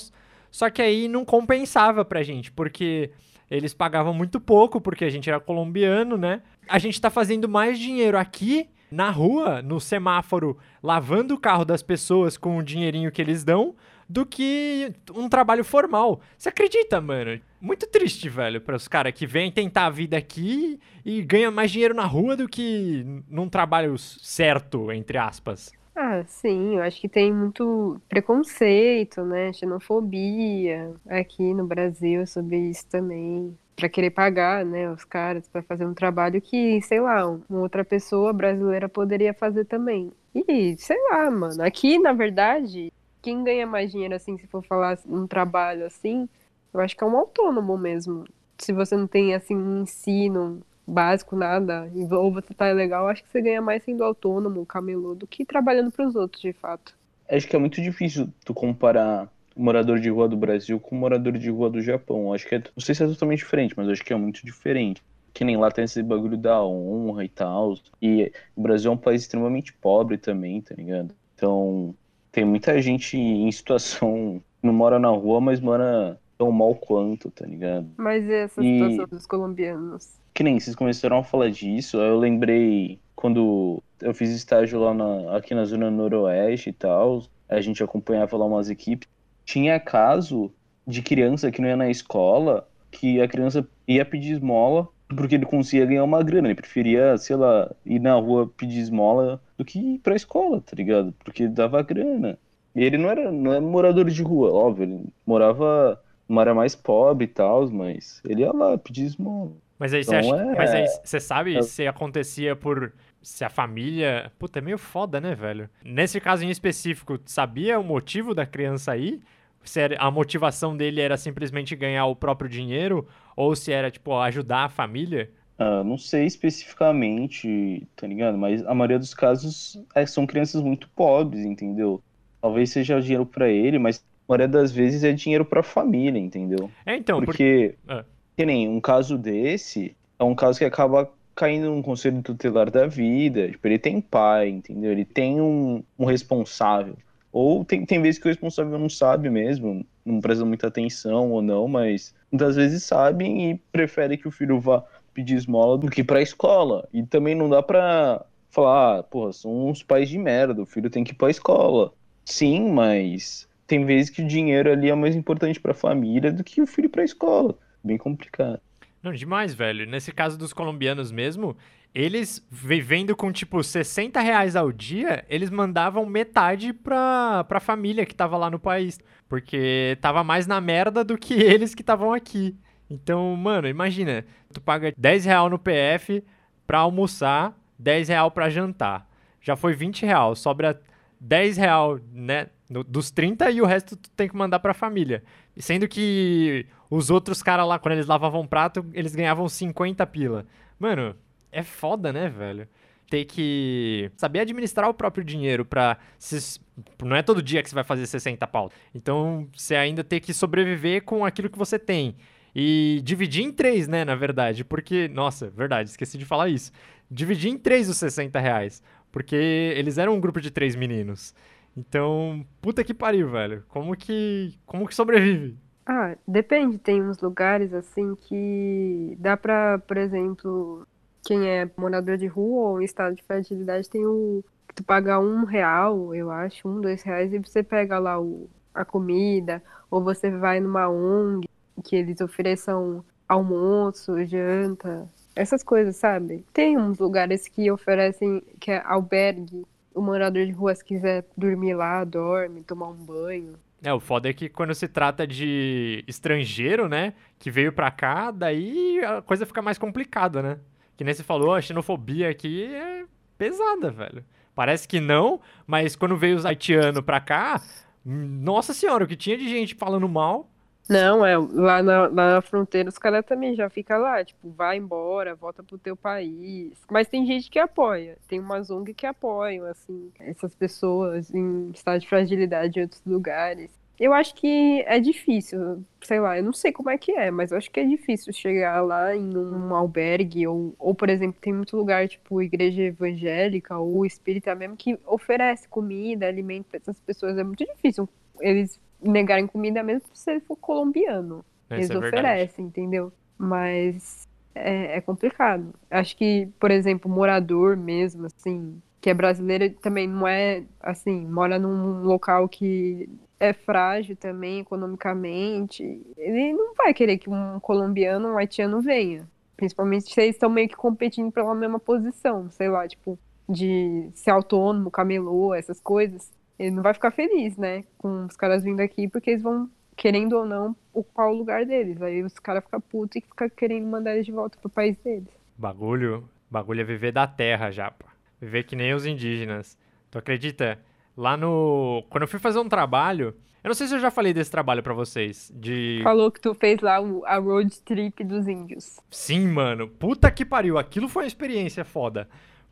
Só 0.50 0.70
que 0.70 0.80
aí 0.80 1.06
não 1.06 1.22
compensava 1.22 2.02
pra 2.02 2.22
gente, 2.22 2.50
porque 2.50 3.10
eles 3.50 3.74
pagavam 3.74 4.14
muito 4.14 4.40
pouco, 4.40 4.80
porque 4.80 5.04
a 5.04 5.10
gente 5.10 5.28
era 5.28 5.38
colombiano, 5.38 6.16
né? 6.16 6.40
A 6.66 6.78
gente 6.78 6.98
tá 6.98 7.10
fazendo 7.10 7.46
mais 7.46 7.78
dinheiro 7.78 8.16
aqui 8.16 8.70
na 8.90 9.10
rua, 9.10 9.60
no 9.60 9.78
semáforo, 9.78 10.56
lavando 10.82 11.34
o 11.34 11.38
carro 11.38 11.66
das 11.66 11.82
pessoas 11.82 12.38
com 12.38 12.56
o 12.56 12.62
dinheirinho 12.62 13.12
que 13.12 13.20
eles 13.20 13.44
dão, 13.44 13.74
do 14.08 14.24
que 14.26 14.92
um 15.14 15.28
trabalho 15.28 15.64
formal. 15.64 16.20
Você 16.36 16.48
acredita, 16.48 17.00
mano? 17.00 17.40
Muito 17.60 17.86
triste, 17.86 18.28
velho, 18.28 18.60
para 18.60 18.76
os 18.76 18.86
caras 18.86 19.12
que 19.12 19.26
vêm 19.26 19.50
tentar 19.50 19.86
a 19.86 19.90
vida 19.90 20.16
aqui 20.16 20.78
e 21.04 21.22
ganham 21.22 21.50
mais 21.50 21.70
dinheiro 21.70 21.94
na 21.94 22.04
rua 22.04 22.36
do 22.36 22.48
que 22.48 23.04
num 23.28 23.48
trabalho 23.48 23.96
certo, 23.98 24.92
entre 24.92 25.16
aspas. 25.16 25.72
Ah, 25.96 26.24
sim, 26.26 26.76
eu 26.76 26.82
acho 26.82 27.00
que 27.00 27.08
tem 27.08 27.32
muito 27.32 28.00
preconceito, 28.08 29.22
né? 29.22 29.52
Xenofobia 29.52 30.92
aqui 31.08 31.54
no 31.54 31.66
Brasil 31.66 32.26
sobre 32.26 32.58
isso 32.70 32.86
também. 32.88 33.56
Pra 33.76 33.88
querer 33.88 34.10
pagar, 34.10 34.64
né, 34.64 34.90
os 34.90 35.04
caras 35.04 35.48
para 35.48 35.62
fazer 35.62 35.84
um 35.84 35.94
trabalho 35.94 36.40
que, 36.40 36.80
sei 36.82 37.00
lá, 37.00 37.26
uma 37.26 37.60
outra 37.60 37.84
pessoa 37.84 38.32
brasileira 38.32 38.88
poderia 38.88 39.34
fazer 39.34 39.64
também. 39.64 40.12
E, 40.34 40.76
sei 40.78 40.96
lá, 41.10 41.30
mano, 41.30 41.62
aqui, 41.62 41.98
na 41.98 42.12
verdade, 42.12 42.92
quem 43.24 43.42
ganha 43.42 43.66
mais 43.66 43.90
dinheiro, 43.90 44.14
assim, 44.14 44.36
se 44.36 44.46
for 44.46 44.62
falar 44.62 44.98
um 45.08 45.26
trabalho 45.26 45.86
assim, 45.86 46.28
eu 46.74 46.80
acho 46.80 46.94
que 46.94 47.02
é 47.02 47.06
um 47.06 47.16
autônomo 47.16 47.78
mesmo. 47.78 48.24
Se 48.58 48.70
você 48.70 48.94
não 48.94 49.06
tem, 49.06 49.34
assim, 49.34 49.56
um 49.56 49.82
ensino 49.82 50.60
básico, 50.86 51.34
nada, 51.34 51.90
ou 52.12 52.30
você 52.30 52.52
tá 52.52 52.70
legal, 52.70 53.08
acho 53.08 53.24
que 53.24 53.30
você 53.30 53.40
ganha 53.40 53.62
mais 53.62 53.82
sendo 53.82 54.04
autônomo, 54.04 54.66
camelô, 54.66 55.14
do 55.14 55.26
que 55.26 55.42
trabalhando 55.42 55.90
para 55.90 56.06
os 56.06 56.14
outros, 56.14 56.42
de 56.42 56.52
fato. 56.52 56.94
Acho 57.26 57.48
que 57.48 57.56
é 57.56 57.58
muito 57.58 57.80
difícil 57.80 58.28
tu 58.44 58.52
comparar 58.52 59.26
o 59.56 59.62
morador 59.62 59.98
de 59.98 60.10
rua 60.10 60.28
do 60.28 60.36
Brasil 60.36 60.78
com 60.78 60.94
o 60.94 60.98
morador 60.98 61.32
de 61.38 61.48
rua 61.48 61.70
do 61.70 61.80
Japão. 61.80 62.30
Acho 62.34 62.46
que 62.46 62.56
é, 62.56 62.58
não 62.58 62.84
sei 62.84 62.94
se 62.94 63.02
é 63.02 63.06
totalmente 63.06 63.38
diferente, 63.38 63.72
mas 63.74 63.88
acho 63.88 64.04
que 64.04 64.12
é 64.12 64.16
muito 64.16 64.44
diferente. 64.44 65.02
Que 65.32 65.44
nem 65.44 65.56
lá 65.56 65.70
tem 65.70 65.84
esse 65.84 66.02
bagulho 66.02 66.36
da 66.36 66.62
honra 66.62 67.24
e 67.24 67.28
tal. 67.30 67.74
E 68.02 68.30
o 68.54 68.60
Brasil 68.60 68.90
é 68.90 68.94
um 68.94 68.98
país 68.98 69.22
extremamente 69.22 69.72
pobre 69.72 70.18
também, 70.18 70.60
tá 70.60 70.74
ligado? 70.74 71.14
Então, 71.34 71.94
tem 72.34 72.44
muita 72.44 72.82
gente 72.82 73.16
em 73.16 73.50
situação. 73.50 74.42
Não 74.62 74.72
mora 74.72 74.98
na 74.98 75.08
rua, 75.08 75.40
mas 75.40 75.60
mora 75.60 76.18
tão 76.36 76.50
mal 76.50 76.74
quanto, 76.74 77.30
tá 77.30 77.46
ligado? 77.46 77.86
Mas 77.96 78.24
e 78.24 78.32
essa 78.32 78.62
E- 78.64 78.72
situação 78.78 79.06
dos 79.06 79.26
colombianos? 79.26 80.18
Que 80.34 80.42
nem 80.42 80.58
vocês 80.58 80.74
começaram 80.74 81.18
a 81.18 81.22
falar 81.22 81.48
disso, 81.50 81.96
eu 81.98 82.18
lembrei 82.18 82.98
quando 83.14 83.80
eu 84.02 84.12
fiz 84.12 84.30
estágio 84.30 84.80
lá 84.80 84.92
na- 84.92 85.36
aqui 85.36 85.54
na 85.54 85.64
zona 85.64 85.90
noroeste 85.90 86.70
e 86.70 86.72
tal, 86.72 87.22
a 87.48 87.60
gente 87.60 87.82
acompanhava 87.84 88.36
lá 88.36 88.44
umas 88.44 88.68
equipes. 88.68 89.08
Tinha 89.44 89.78
caso 89.78 90.50
de 90.86 91.02
criança 91.02 91.52
que 91.52 91.60
não 91.62 91.68
ia 91.68 91.76
na 91.76 91.88
escola, 91.88 92.66
que 92.90 93.20
a 93.20 93.28
criança 93.28 93.66
ia 93.86 94.04
pedir 94.04 94.32
esmola 94.32 94.88
porque 95.08 95.34
ele 95.34 95.46
conseguia 95.46 95.86
ganhar 95.86 96.04
uma 96.04 96.22
grana. 96.22 96.48
Ele 96.48 96.54
preferia, 96.54 97.16
sei 97.18 97.36
lá, 97.36 97.70
ir 97.84 97.98
na 98.00 98.14
rua 98.14 98.50
pedir 98.56 98.78
esmola 98.80 99.40
do 99.56 99.64
que 99.64 99.78
ir 99.78 99.98
pra 100.00 100.16
escola, 100.16 100.60
tá 100.60 100.72
ligado? 100.76 101.12
Porque 101.24 101.46
dava 101.48 101.82
grana. 101.82 102.38
E 102.74 102.82
ele 102.82 102.98
não 102.98 103.08
era, 103.10 103.30
não 103.30 103.52
era 103.52 103.60
morador 103.60 104.10
de 104.10 104.22
rua, 104.22 104.52
óbvio, 104.52 104.82
ele 104.84 105.04
morava 105.26 106.00
numa 106.28 106.40
área 106.40 106.54
mais 106.54 106.74
pobre 106.74 107.24
e 107.26 107.28
tal, 107.28 107.70
mas 107.70 108.20
ele 108.24 108.40
ia 108.42 108.52
lá 108.52 108.76
pedir 108.76 109.04
esmola. 109.04 109.52
Mas 109.78 109.92
aí 109.94 110.02
você 110.04 110.16
Então 110.16 110.32
acha. 110.32 110.42
é- 110.50 110.54
Mas 110.56 110.74
aí 110.74 110.86
você 111.04 111.20
sabe 111.20 111.56
é- 111.56 111.62
se 111.62 111.86
acontecia 111.86 112.56
por. 112.56 112.92
Se 113.22 113.42
a 113.44 113.48
família. 113.48 114.30
Puta, 114.38 114.58
é 114.58 114.62
meio 114.62 114.76
foda, 114.76 115.18
né, 115.20 115.34
velho? 115.34 115.68
Nesse 115.84 116.20
caso 116.20 116.44
em 116.44 116.50
específico, 116.50 117.18
sabia 117.24 117.78
o 117.80 117.84
motivo 117.84 118.34
da 118.34 118.44
criança 118.44 118.92
aí? 118.92 119.20
Se 119.64 119.80
era- 119.80 119.96
a 119.98 120.10
motivação 120.10 120.76
dele 120.76 121.00
era 121.00 121.16
simplesmente 121.16 121.74
ganhar 121.74 122.06
o 122.06 122.14
próprio 122.16 122.48
dinheiro? 122.48 123.06
Ou 123.36 123.56
se 123.56 123.72
era, 123.72 123.90
tipo, 123.90 124.14
ajudar 124.18 124.64
a 124.64 124.68
família? 124.68 125.30
Ah, 125.58 125.82
não 125.84 125.96
sei 125.96 126.26
especificamente, 126.26 127.86
tá 127.96 128.06
ligado? 128.06 128.36
Mas 128.38 128.64
a 128.66 128.74
maioria 128.74 128.98
dos 128.98 129.14
casos 129.14 129.80
é, 129.94 130.04
são 130.06 130.26
crianças 130.26 130.62
muito 130.62 130.88
pobres, 130.90 131.44
entendeu? 131.44 132.02
Talvez 132.40 132.70
seja 132.70 133.00
dinheiro 133.00 133.24
pra 133.26 133.48
ele, 133.48 133.78
mas 133.78 133.98
a 133.98 134.32
maioria 134.32 134.48
das 134.48 134.72
vezes 134.72 135.04
é 135.04 135.12
dinheiro 135.12 135.44
pra 135.44 135.62
família, 135.62 136.18
entendeu? 136.18 136.70
É, 136.84 136.96
então, 136.96 137.22
porque. 137.22 137.74
Porque, 137.84 137.92
Ah. 137.92 138.04
que 138.36 138.44
nem 138.44 138.68
um 138.68 138.80
caso 138.80 139.16
desse, 139.16 139.96
é 140.18 140.24
um 140.24 140.34
caso 140.34 140.58
que 140.58 140.64
acaba 140.64 141.10
caindo 141.34 141.66
num 141.66 141.82
conselho 141.82 142.22
tutelar 142.22 142.70
da 142.70 142.86
vida. 142.86 143.48
Tipo, 143.50 143.66
ele 143.68 143.78
tem 143.78 144.00
pai, 144.00 144.48
entendeu? 144.48 144.92
Ele 144.92 145.04
tem 145.04 145.40
um, 145.40 145.82
um 145.98 146.04
responsável. 146.04 146.96
Ou 147.34 147.64
tem, 147.64 147.84
tem 147.84 148.00
vezes 148.00 148.20
que 148.20 148.28
o 148.28 148.30
responsável 148.30 148.78
não 148.78 148.88
sabe 148.88 149.28
mesmo, 149.28 149.84
não 150.06 150.20
presta 150.20 150.44
muita 150.44 150.68
atenção 150.68 151.32
ou 151.32 151.42
não, 151.42 151.66
mas 151.66 152.14
muitas 152.30 152.54
vezes 152.54 152.84
sabem 152.84 153.50
e 153.50 153.60
prefere 153.72 154.16
que 154.16 154.28
o 154.28 154.30
filho 154.30 154.60
vá 154.60 154.84
pedir 155.12 155.34
esmola 155.34 155.76
do 155.76 155.90
que 155.90 156.02
ir 156.02 156.04
pra 156.04 156.22
escola. 156.22 156.88
E 156.92 157.02
também 157.02 157.34
não 157.34 157.48
dá 157.48 157.60
pra 157.60 158.24
falar, 158.50 159.00
ah, 159.00 159.02
porra, 159.02 159.32
são 159.32 159.68
uns 159.68 159.82
pais 159.82 160.08
de 160.08 160.16
merda, 160.16 160.62
o 160.62 160.66
filho 160.66 160.88
tem 160.88 161.02
que 161.02 161.10
ir 161.10 161.16
pra 161.16 161.28
escola. 161.28 161.92
Sim, 162.24 162.70
mas 162.70 163.48
tem 163.66 163.84
vezes 163.84 164.10
que 164.10 164.22
o 164.22 164.28
dinheiro 164.28 164.70
ali 164.70 164.88
é 164.88 164.94
mais 164.94 165.16
importante 165.16 165.58
pra 165.58 165.74
família 165.74 166.32
do 166.32 166.44
que 166.44 166.62
o 166.62 166.66
filho 166.68 166.86
ir 166.86 166.90
pra 166.90 167.02
escola. 167.02 167.58
Bem 167.82 167.98
complicado. 167.98 168.60
Não, 169.02 169.12
demais, 169.12 169.52
velho. 169.52 169.90
Nesse 169.90 170.12
caso 170.12 170.38
dos 170.38 170.52
colombianos 170.52 171.10
mesmo, 171.10 171.56
eles 171.94 172.44
vivendo 172.50 173.14
com, 173.14 173.30
tipo, 173.30 173.62
60 173.62 174.20
reais 174.20 174.56
ao 174.56 174.72
dia, 174.72 175.24
eles 175.28 175.48
mandavam 175.48 176.04
metade 176.04 176.72
pra, 176.72 177.44
pra 177.44 177.60
família 177.60 178.04
que 178.04 178.14
tava 178.14 178.36
lá 178.36 178.50
no 178.50 178.58
país. 178.58 178.98
Porque 179.28 179.96
tava 180.00 180.24
mais 180.24 180.46
na 180.46 180.60
merda 180.60 181.04
do 181.04 181.16
que 181.16 181.34
eles 181.40 181.74
que 181.74 181.82
estavam 181.82 182.12
aqui. 182.12 182.56
Então, 182.90 183.34
mano, 183.36 183.68
imagina, 183.68 184.24
tu 184.52 184.60
paga 184.60 184.92
10 184.96 185.24
real 185.24 185.48
no 185.48 185.58
PF 185.58 186.22
pra 186.66 186.80
almoçar, 186.80 187.56
10 187.78 188.08
real 188.08 188.30
pra 188.30 188.50
jantar. 188.50 189.08
Já 189.40 189.54
foi 189.54 189.74
20 189.74 190.04
real, 190.04 190.34
sobra 190.34 190.80
10 191.20 191.56
real, 191.56 191.98
né, 192.12 192.48
dos 192.68 193.10
30 193.10 193.50
e 193.50 193.62
o 193.62 193.66
resto 193.66 193.96
tu 193.96 194.10
tem 194.10 194.28
que 194.28 194.36
mandar 194.36 194.58
pra 194.58 194.74
família. 194.74 195.22
Sendo 195.56 195.86
que 195.86 196.66
os 196.90 197.08
outros 197.08 197.42
caras 197.42 197.66
lá, 197.66 197.78
quando 197.78 197.92
eles 197.92 198.06
lavavam 198.06 198.46
prato, 198.46 198.84
eles 198.92 199.14
ganhavam 199.14 199.48
50 199.48 200.04
pila. 200.06 200.46
Mano, 200.78 201.14
é 201.54 201.62
foda, 201.62 202.12
né, 202.12 202.28
velho? 202.28 202.68
Ter 203.10 203.24
que 203.26 204.10
saber 204.16 204.40
administrar 204.40 204.88
o 204.88 204.94
próprio 204.94 205.22
dinheiro 205.24 205.64
pra. 205.64 205.98
se- 206.18 206.60
Não 207.02 207.14
é 207.14 207.22
todo 207.22 207.42
dia 207.42 207.62
que 207.62 207.68
você 207.68 207.74
vai 207.74 207.84
fazer 207.84 208.06
60 208.06 208.46
pau. 208.46 208.70
Então, 208.94 209.46
você 209.56 209.76
ainda 209.76 210.02
ter 210.02 210.20
que 210.20 210.32
sobreviver 210.34 211.04
com 211.04 211.24
aquilo 211.24 211.48
que 211.50 211.58
você 211.58 211.78
tem. 211.78 212.16
E 212.56 213.00
dividir 213.04 213.44
em 213.44 213.52
três, 213.52 213.86
né, 213.88 214.04
na 214.04 214.14
verdade. 214.14 214.64
Porque, 214.64 215.08
nossa, 215.08 215.50
verdade, 215.50 215.90
esqueci 215.90 216.16
de 216.16 216.24
falar 216.24 216.48
isso. 216.48 216.72
Dividir 217.10 217.50
em 217.50 217.58
três 217.58 217.88
os 217.88 217.96
60 217.98 218.38
reais. 218.40 218.82
Porque 219.12 219.36
eles 219.76 219.98
eram 219.98 220.14
um 220.14 220.20
grupo 220.20 220.40
de 220.40 220.50
três 220.50 220.74
meninos. 220.74 221.34
Então, 221.76 222.44
puta 222.62 222.82
que 222.84 222.94
pariu, 222.94 223.28
velho. 223.30 223.64
Como 223.68 223.94
que. 223.96 224.54
Como 224.66 224.86
que 224.88 224.94
sobrevive? 224.94 225.56
Ah, 225.86 226.16
depende, 226.26 226.78
tem 226.78 227.02
uns 227.02 227.20
lugares 227.20 227.74
assim 227.74 228.14
que 228.16 229.14
dá 229.20 229.36
pra, 229.36 229.78
por 229.80 229.98
exemplo, 229.98 230.86
quem 231.24 231.48
é 231.48 231.70
morador 231.76 232.16
de 232.16 232.26
rua 232.26 232.70
ou 232.70 232.80
em 232.80 232.84
estado 232.84 233.14
de 233.16 233.22
fragilidade 233.22 233.88
tem 233.88 234.04
o 234.04 234.44
tu 234.74 234.82
paga 234.82 235.18
um 235.18 235.44
real, 235.44 236.14
eu 236.14 236.30
acho, 236.30 236.68
um, 236.68 236.80
dois 236.80 237.02
reais, 237.02 237.32
e 237.32 237.38
você 237.38 237.62
pega 237.62 237.98
lá 237.98 238.20
o, 238.20 238.48
a 238.74 238.84
comida, 238.84 239.62
ou 239.90 240.02
você 240.02 240.30
vai 240.30 240.60
numa 240.60 240.88
ONG 240.88 241.48
que 241.84 241.94
eles 241.96 242.20
ofereçam 242.20 243.04
almoço, 243.28 244.24
janta, 244.24 245.08
essas 245.34 245.62
coisas, 245.62 245.96
sabe? 245.96 246.44
Tem 246.52 246.76
uns 246.76 246.98
lugares 246.98 247.48
que 247.48 247.70
oferecem, 247.70 248.42
que 248.60 248.70
é 248.70 248.82
albergue, 248.84 249.64
o 249.94 250.02
morador 250.02 250.44
de 250.44 250.52
rua, 250.52 250.74
se 250.74 250.84
quiser 250.84 251.24
dormir 251.36 251.74
lá, 251.74 252.02
dorme, 252.02 252.62
tomar 252.62 252.88
um 252.88 252.94
banho. 252.94 253.54
É, 253.82 253.92
o 253.92 254.00
foda 254.00 254.28
é 254.28 254.32
que 254.32 254.48
quando 254.48 254.74
se 254.74 254.88
trata 254.88 255.26
de 255.26 256.02
estrangeiro, 256.08 256.88
né, 256.88 257.14
que 257.38 257.50
veio 257.50 257.72
pra 257.72 257.90
cá, 257.90 258.30
daí 258.30 258.98
a 259.04 259.22
coisa 259.22 259.46
fica 259.46 259.62
mais 259.62 259.78
complicada, 259.78 260.42
né? 260.42 260.58
Que 260.96 261.04
nem 261.04 261.12
você 261.12 261.22
falou, 261.22 261.54
a 261.54 261.60
xenofobia 261.60 262.30
aqui 262.30 262.64
é 262.64 263.04
pesada, 263.36 263.90
velho. 263.90 264.24
Parece 264.54 264.86
que 264.86 265.00
não, 265.00 265.40
mas 265.66 265.96
quando 265.96 266.16
veio 266.16 266.36
os 266.36 266.46
haitianos 266.46 267.02
pra 267.02 267.20
cá, 267.20 267.60
nossa 268.04 268.72
senhora, 268.72 269.04
o 269.04 269.08
que 269.08 269.16
tinha 269.16 269.36
de 269.36 269.48
gente 269.48 269.74
falando 269.74 270.08
mal. 270.08 270.48
Não, 270.88 271.24
é, 271.24 271.36
lá 271.38 271.82
na, 271.82 272.08
na 272.10 272.42
fronteira 272.42 272.90
os 272.90 272.98
caras 272.98 273.24
também 273.24 273.54
já 273.54 273.70
ficam 273.70 273.98
lá, 273.98 274.22
tipo, 274.22 274.50
vai 274.50 274.76
embora, 274.76 275.34
volta 275.34 275.62
pro 275.62 275.78
teu 275.78 275.96
país. 275.96 276.78
Mas 276.90 277.08
tem 277.08 277.26
gente 277.26 277.50
que 277.50 277.58
apoia, 277.58 278.18
tem 278.28 278.38
umas 278.38 278.70
ONG 278.70 278.92
que 278.92 279.06
apoiam, 279.06 279.64
assim, 279.66 280.12
essas 280.20 280.54
pessoas 280.54 281.32
em 281.32 281.70
estado 281.70 282.00
de 282.00 282.08
fragilidade 282.08 282.78
em 282.78 282.82
outros 282.82 283.02
lugares. 283.06 283.70
Eu 283.98 284.12
acho 284.12 284.34
que 284.34 284.82
é 284.86 284.98
difícil, 284.98 285.84
sei 286.02 286.18
lá, 286.18 286.36
eu 286.36 286.42
não 286.42 286.52
sei 286.52 286.72
como 286.72 286.90
é 286.90 286.98
que 286.98 287.12
é, 287.12 287.30
mas 287.30 287.52
eu 287.52 287.58
acho 287.58 287.70
que 287.70 287.78
é 287.78 287.84
difícil 287.84 288.32
chegar 288.32 288.80
lá 288.82 289.14
em 289.14 289.36
um 289.36 289.74
albergue, 289.74 290.46
ou, 290.48 290.74
ou 290.78 290.94
por 290.94 291.08
exemplo, 291.08 291.40
tem 291.40 291.52
muito 291.52 291.76
lugar, 291.76 292.08
tipo, 292.08 292.42
igreja 292.42 292.82
evangélica 292.82 293.78
ou 293.78 294.04
espírita 294.04 294.54
mesmo, 294.54 294.76
que 294.76 294.98
oferece 295.06 295.68
comida, 295.68 296.26
alimento 296.26 296.66
pra 296.66 296.78
essas 296.78 296.98
pessoas. 297.00 297.38
É 297.38 297.44
muito 297.44 297.64
difícil 297.64 298.08
eles 298.40 298.80
negarem 299.00 299.46
comida 299.46 299.82
mesmo 299.82 300.08
se 300.12 300.30
ele 300.30 300.40
for 300.40 300.56
colombiano. 300.56 301.44
Eles 301.70 301.90
é 301.90 301.96
oferecem, 301.96 302.66
entendeu? 302.66 303.12
Mas 303.38 304.26
é, 304.54 304.96
é 304.96 305.00
complicado. 305.00 305.72
Acho 305.90 306.16
que, 306.16 306.48
por 306.58 306.70
exemplo, 306.70 307.10
morador 307.10 307.76
mesmo, 307.76 308.26
assim, 308.26 308.80
que 309.00 309.10
é 309.10 309.14
brasileiro, 309.14 309.70
também 309.80 310.08
não 310.08 310.26
é, 310.26 310.64
assim, 310.80 311.26
mora 311.26 311.58
num 311.58 312.02
local 312.02 312.48
que 312.48 313.08
é 313.44 313.52
frágil 313.52 314.16
também 314.16 314.60
economicamente. 314.60 315.82
Ele 316.16 316.52
não 316.52 316.74
vai 316.74 316.92
querer 316.94 317.18
que 317.18 317.30
um 317.30 317.60
colombiano, 317.60 318.28
um 318.28 318.38
haitiano 318.38 318.80
venha. 318.80 319.28
Principalmente 319.56 320.12
se 320.12 320.20
eles 320.20 320.34
estão 320.34 320.50
meio 320.50 320.68
que 320.68 320.76
competindo 320.76 321.30
pela 321.30 321.54
mesma 321.54 321.78
posição, 321.78 322.50
sei 322.50 322.68
lá, 322.68 322.86
tipo, 322.88 323.18
de 323.48 324.08
ser 324.14 324.30
autônomo, 324.30 324.90
camelô, 324.90 325.54
essas 325.54 325.80
coisas. 325.80 326.32
Ele 326.58 326.70
não 326.70 326.82
vai 326.82 326.94
ficar 326.94 327.10
feliz, 327.10 327.56
né, 327.56 327.84
com 327.98 328.26
os 328.26 328.36
caras 328.36 328.62
vindo 328.62 328.80
aqui, 328.80 329.08
porque 329.08 329.30
eles 329.30 329.42
vão 329.42 329.68
querendo 329.96 330.34
ou 330.34 330.44
não, 330.44 330.76
ocupar 330.92 331.28
o 331.28 331.34
lugar 331.34 331.64
deles. 331.64 332.00
Aí 332.02 332.22
os 332.22 332.38
caras 332.38 332.64
ficam 332.64 332.80
putos 332.80 333.16
e 333.16 333.20
ficam 333.20 333.48
querendo 333.48 333.86
mandar 333.86 334.14
eles 334.14 334.26
de 334.26 334.32
volta 334.32 334.58
pro 334.58 334.68
país 334.68 334.96
deles. 334.98 335.28
Bagulho, 335.56 336.28
bagulho 336.50 336.80
é 336.80 336.84
viver 336.84 337.12
da 337.12 337.26
terra, 337.26 337.70
japa. 337.70 338.06
Viver 338.40 338.64
que 338.64 338.76
nem 338.76 338.92
os 338.92 339.06
indígenas. 339.06 339.78
Tu 340.10 340.18
acredita? 340.18 340.78
Lá 341.16 341.36
no. 341.36 342.04
Quando 342.10 342.22
eu 342.22 342.28
fui 342.28 342.38
fazer 342.40 342.58
um 342.58 342.68
trabalho. 342.68 343.34
Eu 343.62 343.68
não 343.68 343.74
sei 343.74 343.86
se 343.86 343.94
eu 343.94 343.98
já 344.00 344.10
falei 344.10 344.34
desse 344.34 344.50
trabalho 344.50 344.82
pra 344.82 344.92
vocês. 344.92 345.50
De. 345.54 346.00
Falou 346.02 346.30
que 346.30 346.40
tu 346.40 346.52
fez 346.54 346.80
lá 346.80 347.00
o- 347.00 347.24
a 347.24 347.38
road 347.38 347.80
trip 347.80 348.22
dos 348.22 348.46
índios. 348.46 349.00
Sim, 349.10 349.48
mano. 349.48 349.88
Puta 349.88 350.30
que 350.30 350.44
pariu. 350.44 350.76
Aquilo 350.76 351.08
foi 351.08 351.22
uma 351.24 351.28
experiência 351.28 351.82
foda. 351.84 352.28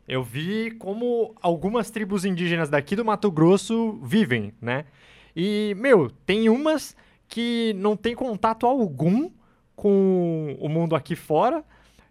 Eu 0.07 0.21
vi 0.21 0.69
como 0.71 1.33
algumas 1.41 1.89
tribos 1.89 2.25
indígenas 2.25 2.69
daqui 2.69 2.95
do 2.95 3.03
Mato 3.05 3.31
Grosso 3.31 3.99
vivem, 4.03 4.53
né? 4.61 4.85
E, 5.35 5.73
meu, 5.79 6.11
tem 6.25 6.47
umas 6.49 6.95
que 7.27 7.73
não 7.77 7.95
tem 7.95 8.13
contato 8.13 8.67
algum 8.67 9.31
com 9.75 10.55
o 10.59 10.69
mundo 10.69 10.95
aqui 10.95 11.15
fora. 11.15 11.63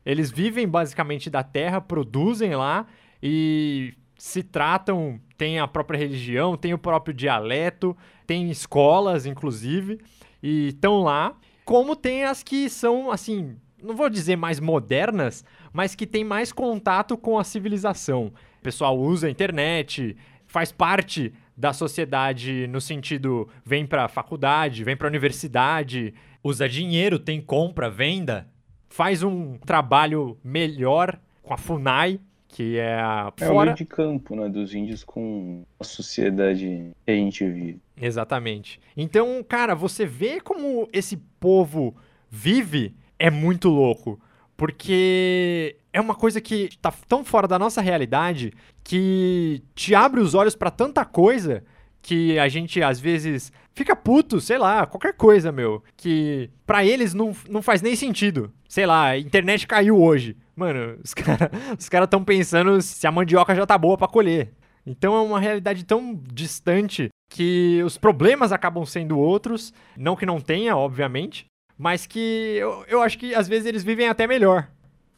Eles 0.04 0.30
vivem 0.30 0.66
basicamente 0.66 1.30
da 1.30 1.44
terra, 1.44 1.80
produzem 1.80 2.56
lá 2.56 2.86
e 3.22 3.94
se 4.22 4.40
tratam, 4.40 5.20
tem 5.36 5.58
a 5.58 5.66
própria 5.66 5.98
religião, 5.98 6.56
tem 6.56 6.72
o 6.72 6.78
próprio 6.78 7.12
dialeto, 7.12 7.96
tem 8.24 8.48
escolas, 8.52 9.26
inclusive, 9.26 9.98
e 10.40 10.68
estão 10.68 11.00
lá. 11.02 11.34
Como 11.64 11.96
tem 11.96 12.22
as 12.22 12.40
que 12.40 12.70
são, 12.70 13.10
assim, 13.10 13.56
não 13.82 13.96
vou 13.96 14.08
dizer 14.08 14.36
mais 14.36 14.60
modernas, 14.60 15.44
mas 15.72 15.96
que 15.96 16.06
tem 16.06 16.22
mais 16.22 16.52
contato 16.52 17.18
com 17.18 17.36
a 17.36 17.42
civilização. 17.42 18.32
O 18.60 18.62
pessoal 18.62 18.96
usa 18.96 19.26
a 19.26 19.30
internet, 19.30 20.16
faz 20.46 20.70
parte 20.70 21.34
da 21.56 21.72
sociedade 21.72 22.68
no 22.68 22.80
sentido 22.80 23.48
vem 23.64 23.84
pra 23.84 24.06
faculdade, 24.06 24.84
vem 24.84 24.96
pra 24.96 25.08
universidade, 25.08 26.14
usa 26.44 26.68
dinheiro, 26.68 27.18
tem 27.18 27.40
compra, 27.40 27.90
venda, 27.90 28.48
faz 28.88 29.24
um 29.24 29.58
trabalho 29.58 30.38
melhor 30.44 31.18
com 31.42 31.52
a 31.52 31.58
FUNAI, 31.58 32.20
que 32.52 32.78
é 32.78 32.94
a 32.94 33.32
É 33.40 33.44
o 33.44 33.48
fora 33.48 33.64
meio 33.64 33.76
de 33.76 33.86
campo, 33.86 34.36
né, 34.36 34.48
dos 34.48 34.74
índios 34.74 35.02
com 35.02 35.64
a 35.80 35.84
sociedade 35.84 36.92
que 37.04 37.10
a 37.10 37.14
gente 37.14 37.44
vive. 37.48 37.80
Exatamente. 37.96 38.78
Então, 38.96 39.42
cara, 39.42 39.74
você 39.74 40.04
vê 40.04 40.38
como 40.38 40.86
esse 40.92 41.16
povo 41.40 41.96
vive 42.30 42.94
é 43.18 43.30
muito 43.30 43.68
louco. 43.68 44.20
Porque 44.54 45.76
é 45.92 46.00
uma 46.00 46.14
coisa 46.14 46.40
que 46.40 46.68
tá 46.80 46.92
tão 47.08 47.24
fora 47.24 47.48
da 47.48 47.58
nossa 47.58 47.80
realidade 47.80 48.52
que 48.84 49.62
te 49.74 49.94
abre 49.94 50.20
os 50.20 50.34
olhos 50.34 50.54
pra 50.54 50.70
tanta 50.70 51.04
coisa 51.04 51.64
que 52.02 52.38
a 52.38 52.48
gente 52.48 52.82
às 52.82 52.98
vezes 52.98 53.52
fica 53.74 53.94
puto, 53.94 54.40
sei 54.40 54.58
lá, 54.58 54.84
qualquer 54.84 55.14
coisa, 55.14 55.52
meu, 55.52 55.82
que 55.96 56.50
pra 56.66 56.84
eles 56.84 57.14
não, 57.14 57.34
não 57.48 57.62
faz 57.62 57.80
nem 57.80 57.94
sentido. 57.96 58.52
Sei 58.68 58.84
lá, 58.84 59.06
a 59.06 59.18
internet 59.18 59.66
caiu 59.66 60.00
hoje. 60.00 60.36
Mano, 60.54 60.98
os 61.02 61.14
caras 61.14 61.50
os 61.78 61.88
cara 61.88 62.04
estão 62.04 62.24
pensando 62.24 62.82
se 62.82 63.06
a 63.06 63.12
mandioca 63.12 63.54
já 63.54 63.64
tá 63.64 63.78
boa 63.78 63.96
pra 63.96 64.08
colher. 64.08 64.52
Então 64.84 65.14
é 65.14 65.20
uma 65.20 65.38
realidade 65.38 65.84
tão 65.84 66.20
distante 66.32 67.08
que 67.30 67.80
os 67.84 67.96
problemas 67.96 68.52
acabam 68.52 68.84
sendo 68.84 69.18
outros. 69.18 69.72
Não 69.96 70.16
que 70.16 70.26
não 70.26 70.40
tenha, 70.40 70.76
obviamente, 70.76 71.46
mas 71.78 72.04
que 72.04 72.56
eu, 72.58 72.84
eu 72.88 73.00
acho 73.00 73.16
que 73.16 73.34
às 73.34 73.48
vezes 73.48 73.66
eles 73.66 73.84
vivem 73.84 74.08
até 74.08 74.26
melhor. 74.26 74.68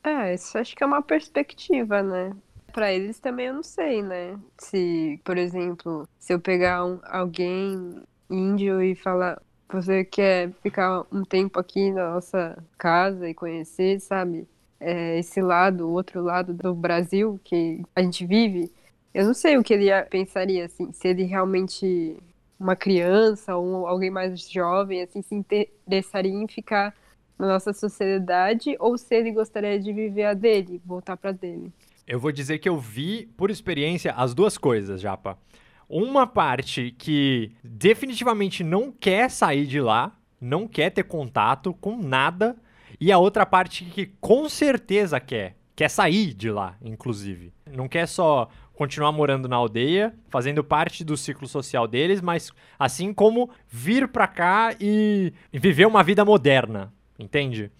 É, 0.02 0.34
isso 0.34 0.58
acho 0.58 0.76
que 0.76 0.84
é 0.84 0.86
uma 0.86 1.00
perspectiva, 1.00 2.02
né? 2.02 2.32
Pra 2.74 2.92
eles 2.92 3.20
também 3.20 3.46
eu 3.46 3.54
não 3.54 3.62
sei, 3.62 4.02
né? 4.02 4.38
Se, 4.58 5.20
por 5.24 5.38
exemplo, 5.38 6.08
se 6.18 6.32
eu 6.34 6.40
pegar 6.40 6.84
um- 6.84 7.00
alguém 7.04 8.02
índio 8.28 8.82
e 8.82 8.96
falar, 8.96 9.40
você 9.70 10.04
quer 10.04 10.52
ficar 10.62 11.04
um 11.12 11.24
tempo 11.24 11.58
aqui 11.60 11.92
na 11.92 12.14
nossa 12.14 12.62
casa 12.76 13.28
e 13.28 13.34
conhecer, 13.34 14.00
sabe? 14.00 14.48
É, 14.80 15.18
esse 15.20 15.40
lado, 15.40 15.86
o 15.88 15.92
outro 15.92 16.20
lado 16.22 16.52
do 16.52 16.74
Brasil 16.74 17.40
que 17.44 17.80
a 17.94 18.02
gente 18.02 18.26
vive, 18.26 18.72
eu 19.14 19.24
não 19.26 19.34
sei 19.34 19.56
o 19.56 19.62
que 19.62 19.72
ele 19.74 19.84
ia- 19.84 20.04
pensaria, 20.10 20.64
assim, 20.66 20.92
se 20.92 21.06
ele 21.08 21.22
realmente, 21.24 22.16
uma 22.58 22.74
criança 22.76 23.54
ou 23.56 23.86
alguém 23.86 24.10
mais 24.10 24.50
jovem, 24.50 25.00
assim, 25.02 25.22
se 25.22 25.34
interessaria 25.34 26.32
em 26.32 26.48
ficar 26.48 26.92
na 27.38 27.46
nossa 27.48 27.72
sociedade 27.72 28.76
ou 28.80 28.98
se 28.98 29.14
ele 29.14 29.30
gostaria 29.32 29.78
de 29.80 29.92
viver 29.92 30.24
a 30.24 30.34
dele, 30.34 30.80
voltar 30.84 31.16
pra 31.16 31.30
dele. 31.32 31.72
Eu 32.06 32.20
vou 32.20 32.30
dizer 32.30 32.58
que 32.58 32.68
eu 32.68 32.78
vi, 32.78 33.26
por 33.36 33.50
experiência, 33.50 34.12
as 34.12 34.34
duas 34.34 34.58
coisas, 34.58 35.00
Japa. 35.00 35.38
Uma 35.88 36.26
parte 36.26 36.94
que 36.98 37.52
definitivamente 37.62 38.62
não 38.62 38.92
quer 38.92 39.30
sair 39.30 39.66
de 39.66 39.80
lá, 39.80 40.14
não 40.40 40.68
quer 40.68 40.90
ter 40.90 41.04
contato 41.04 41.72
com 41.74 41.96
nada, 41.96 42.56
e 43.00 43.10
a 43.10 43.18
outra 43.18 43.46
parte 43.46 43.84
que 43.86 44.06
com 44.20 44.48
certeza 44.48 45.18
quer, 45.18 45.56
quer 45.74 45.88
sair 45.88 46.34
de 46.34 46.50
lá, 46.50 46.76
inclusive. 46.82 47.52
Não 47.70 47.88
quer 47.88 48.06
só 48.06 48.48
continuar 48.74 49.12
morando 49.12 49.48
na 49.48 49.56
aldeia, 49.56 50.14
fazendo 50.28 50.62
parte 50.62 51.04
do 51.04 51.16
ciclo 51.16 51.46
social 51.46 51.86
deles, 51.86 52.20
mas 52.20 52.50
assim 52.78 53.14
como 53.14 53.50
vir 53.68 54.08
pra 54.08 54.26
cá 54.26 54.74
e 54.80 55.32
viver 55.52 55.86
uma 55.86 56.02
vida 56.02 56.24
moderna, 56.24 56.92
entende? 57.18 57.70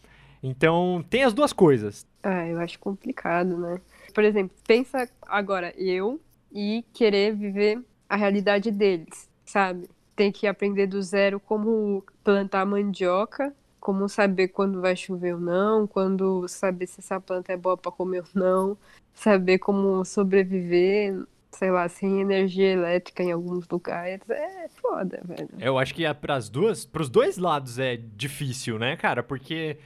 Então, 0.42 1.04
tem 1.08 1.24
as 1.24 1.32
duas 1.32 1.52
coisas. 1.52 2.06
Ah, 2.22 2.46
eu 2.46 2.58
acho 2.58 2.78
complicado, 2.78 3.56
né? 3.56 3.80
Por 4.14 4.24
exemplo, 4.24 4.56
pensa 4.66 5.08
agora 5.22 5.74
eu 5.76 6.20
e 6.52 6.84
querer 6.94 7.34
viver 7.34 7.82
a 8.08 8.16
realidade 8.16 8.70
deles, 8.70 9.28
sabe? 9.44 9.90
Tem 10.14 10.30
que 10.30 10.46
aprender 10.46 10.86
do 10.86 11.02
zero 11.02 11.40
como 11.40 12.04
plantar 12.22 12.64
mandioca, 12.64 13.52
como 13.80 14.08
saber 14.08 14.48
quando 14.48 14.80
vai 14.80 14.94
chover 14.94 15.34
ou 15.34 15.40
não, 15.40 15.86
quando 15.86 16.46
saber 16.46 16.86
se 16.86 17.00
essa 17.00 17.20
planta 17.20 17.52
é 17.52 17.56
boa 17.56 17.76
para 17.76 17.90
comer 17.90 18.20
ou 18.20 18.28
não, 18.32 18.78
saber 19.12 19.58
como 19.58 20.04
sobreviver, 20.04 21.20
sei 21.50 21.70
lá, 21.70 21.88
sem 21.88 22.20
energia 22.20 22.72
elétrica 22.72 23.22
em 23.22 23.32
alguns 23.32 23.68
lugares. 23.68 24.22
É 24.30 24.68
foda, 24.80 25.20
velho. 25.24 25.50
Eu 25.58 25.76
acho 25.76 25.92
que 25.92 26.02
para 26.14 26.36
as 26.36 26.48
duas, 26.48 26.84
pros 26.84 27.08
dois 27.08 27.36
lados 27.36 27.78
é 27.80 27.96
difícil, 27.96 28.78
né, 28.78 28.96
cara? 28.96 29.22
Porque 29.22 29.76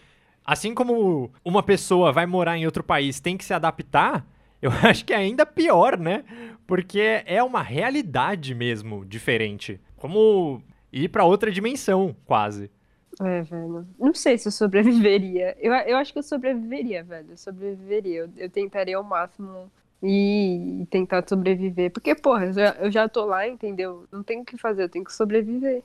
assim 0.48 0.74
como 0.74 1.30
uma 1.44 1.62
pessoa 1.62 2.11
vai 2.11 2.24
morar 2.24 2.56
em 2.56 2.64
outro 2.64 2.82
país, 2.82 3.20
tem 3.20 3.37
que 3.37 3.44
se 3.44 3.52
adaptar, 3.52 4.26
eu 4.62 4.70
acho 4.82 5.04
que 5.04 5.12
é 5.12 5.16
ainda 5.16 5.44
pior, 5.44 5.98
né? 5.98 6.24
Porque 6.66 7.22
é 7.26 7.42
uma 7.42 7.62
realidade 7.62 8.54
mesmo 8.54 9.04
diferente, 9.04 9.78
como 9.94 10.62
ir 10.90 11.11
para 11.11 11.24
outra 11.24 11.52
dimensão, 11.52 12.16
quase. 12.24 12.70
É, 13.20 13.42
velho. 13.42 13.87
Não 13.98 14.14
sei 14.14 14.38
se 14.38 14.48
eu 14.48 14.52
sobreviveria. 14.52 15.54
Eu, 15.61 15.72
eu 15.74 15.96
acho 15.98 16.12
que 16.14 16.18
eu 16.18 16.22
sobreviveria, 16.22 17.04
velho. 17.04 17.26
Eu 17.30 17.37
sobreviveria. 17.37 18.20
Eu, 18.20 18.30
eu 18.37 18.48
tentaria 18.48 18.96
ao 18.96 19.02
máximo 19.02 19.70
e 20.02 20.87
tentar 20.90 21.24
sobreviver. 21.28 21.90
Porque, 21.90 22.14
porra, 22.14 22.46
eu 22.46 22.52
já, 22.52 22.76
eu 22.78 22.90
já 22.90 23.08
tô 23.08 23.24
lá, 23.24 23.46
entendeu? 23.46 24.06
Não 24.11 24.22
tenho 24.22 24.42
o 24.42 24.44
que 24.44 24.56
fazer, 24.56 24.84
eu 24.84 24.88
tenho 24.88 25.04
que 25.04 25.12
sobreviver. 25.12 25.82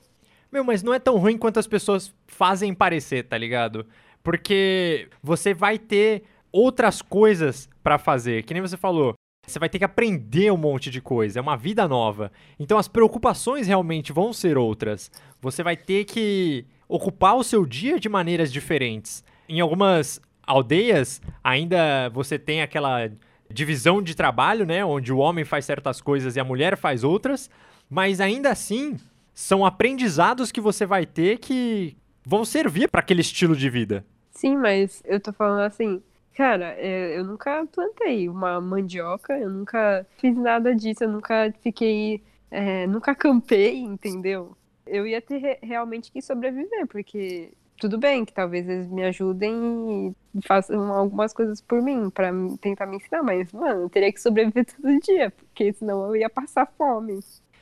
Meu, 0.50 0.62
mas 0.62 0.82
não 0.82 0.94
é 0.94 1.00
tão 1.00 1.16
ruim 1.16 1.36
quanto 1.36 1.58
as 1.58 1.66
pessoas 1.66 2.14
fazem 2.26 2.72
parecer, 2.72 3.24
tá 3.24 3.36
ligado? 3.36 3.84
Porque 4.24 5.08
você 5.22 5.54
vai 5.54 5.78
ter 5.78 6.24
outras 6.50 7.00
coisas 7.00 7.68
pra 7.82 7.98
fazer, 7.98 8.42
que 8.42 8.54
nem 8.54 8.62
você 8.62 8.76
falou. 8.76 9.14
Você 9.46 9.58
vai 9.58 9.68
ter 9.68 9.78
que 9.78 9.84
aprender 9.84 10.50
um 10.50 10.56
monte 10.56 10.90
de 10.90 11.00
coisa, 11.00 11.38
é 11.38 11.42
uma 11.42 11.56
vida 11.56 11.86
nova. 11.86 12.32
Então 12.58 12.78
as 12.78 12.88
preocupações 12.88 13.66
realmente 13.66 14.12
vão 14.12 14.32
ser 14.32 14.56
outras. 14.56 15.10
Você 15.40 15.62
vai 15.62 15.76
ter 15.76 16.04
que 16.04 16.64
ocupar 16.88 17.36
o 17.36 17.44
seu 17.44 17.66
dia 17.66 18.00
de 18.00 18.08
maneiras 18.08 18.50
diferentes. 18.50 19.22
Em 19.48 19.60
algumas 19.60 20.20
aldeias, 20.46 21.20
ainda 21.42 22.08
você 22.08 22.38
tem 22.38 22.62
aquela 22.62 23.10
divisão 23.50 24.02
de 24.02 24.14
trabalho, 24.14 24.64
né, 24.64 24.84
onde 24.84 25.12
o 25.12 25.18
homem 25.18 25.44
faz 25.44 25.66
certas 25.66 26.00
coisas 26.00 26.36
e 26.36 26.40
a 26.40 26.44
mulher 26.44 26.76
faz 26.76 27.04
outras, 27.04 27.50
mas 27.90 28.20
ainda 28.20 28.50
assim 28.50 28.96
são 29.34 29.66
aprendizados 29.66 30.50
que 30.50 30.60
você 30.60 30.86
vai 30.86 31.04
ter 31.04 31.38
que 31.38 31.96
vão 32.24 32.44
servir 32.44 32.88
para 32.88 33.00
aquele 33.00 33.20
estilo 33.20 33.54
de 33.54 33.68
vida. 33.68 34.04
Sim, 34.34 34.56
mas 34.56 35.02
eu 35.04 35.20
tô 35.20 35.32
falando 35.32 35.60
assim, 35.62 36.02
cara, 36.34 36.74
é, 36.78 37.16
eu 37.18 37.24
nunca 37.24 37.64
plantei 37.66 38.28
uma 38.28 38.60
mandioca, 38.60 39.38
eu 39.38 39.48
nunca 39.50 40.06
fiz 40.18 40.36
nada 40.36 40.74
disso, 40.74 41.04
eu 41.04 41.08
nunca 41.08 41.52
fiquei, 41.62 42.22
é, 42.50 42.86
nunca 42.86 43.12
acampei, 43.12 43.78
entendeu? 43.80 44.56
eu 44.86 45.06
ia 45.06 45.20
ter 45.22 45.38
re- 45.38 45.58
realmente 45.62 46.12
que 46.12 46.20
sobreviver, 46.20 46.86
porque 46.88 47.52
tudo 47.78 47.96
bem 47.98 48.22
que 48.24 48.34
talvez 48.34 48.68
eles 48.68 48.86
me 48.90 49.02
ajudem 49.04 50.14
e 50.34 50.42
façam 50.46 50.92
algumas 50.92 51.32
coisas 51.32 51.60
por 51.62 51.80
mim, 51.80 52.10
me- 52.34 52.58
tentar 52.58 52.84
me 52.86 52.96
ensinar, 52.96 53.22
mas, 53.22 53.50
mano, 53.52 53.82
eu 53.84 53.88
teria 53.90 54.12
que 54.12 54.20
sobreviver 54.20 54.66
todo 54.76 55.00
dia, 55.00 55.30
porque 55.30 55.72
senão 55.72 56.04
eu 56.08 56.16
ia 56.16 56.28
passar 56.28 56.66
fome. 56.76 57.18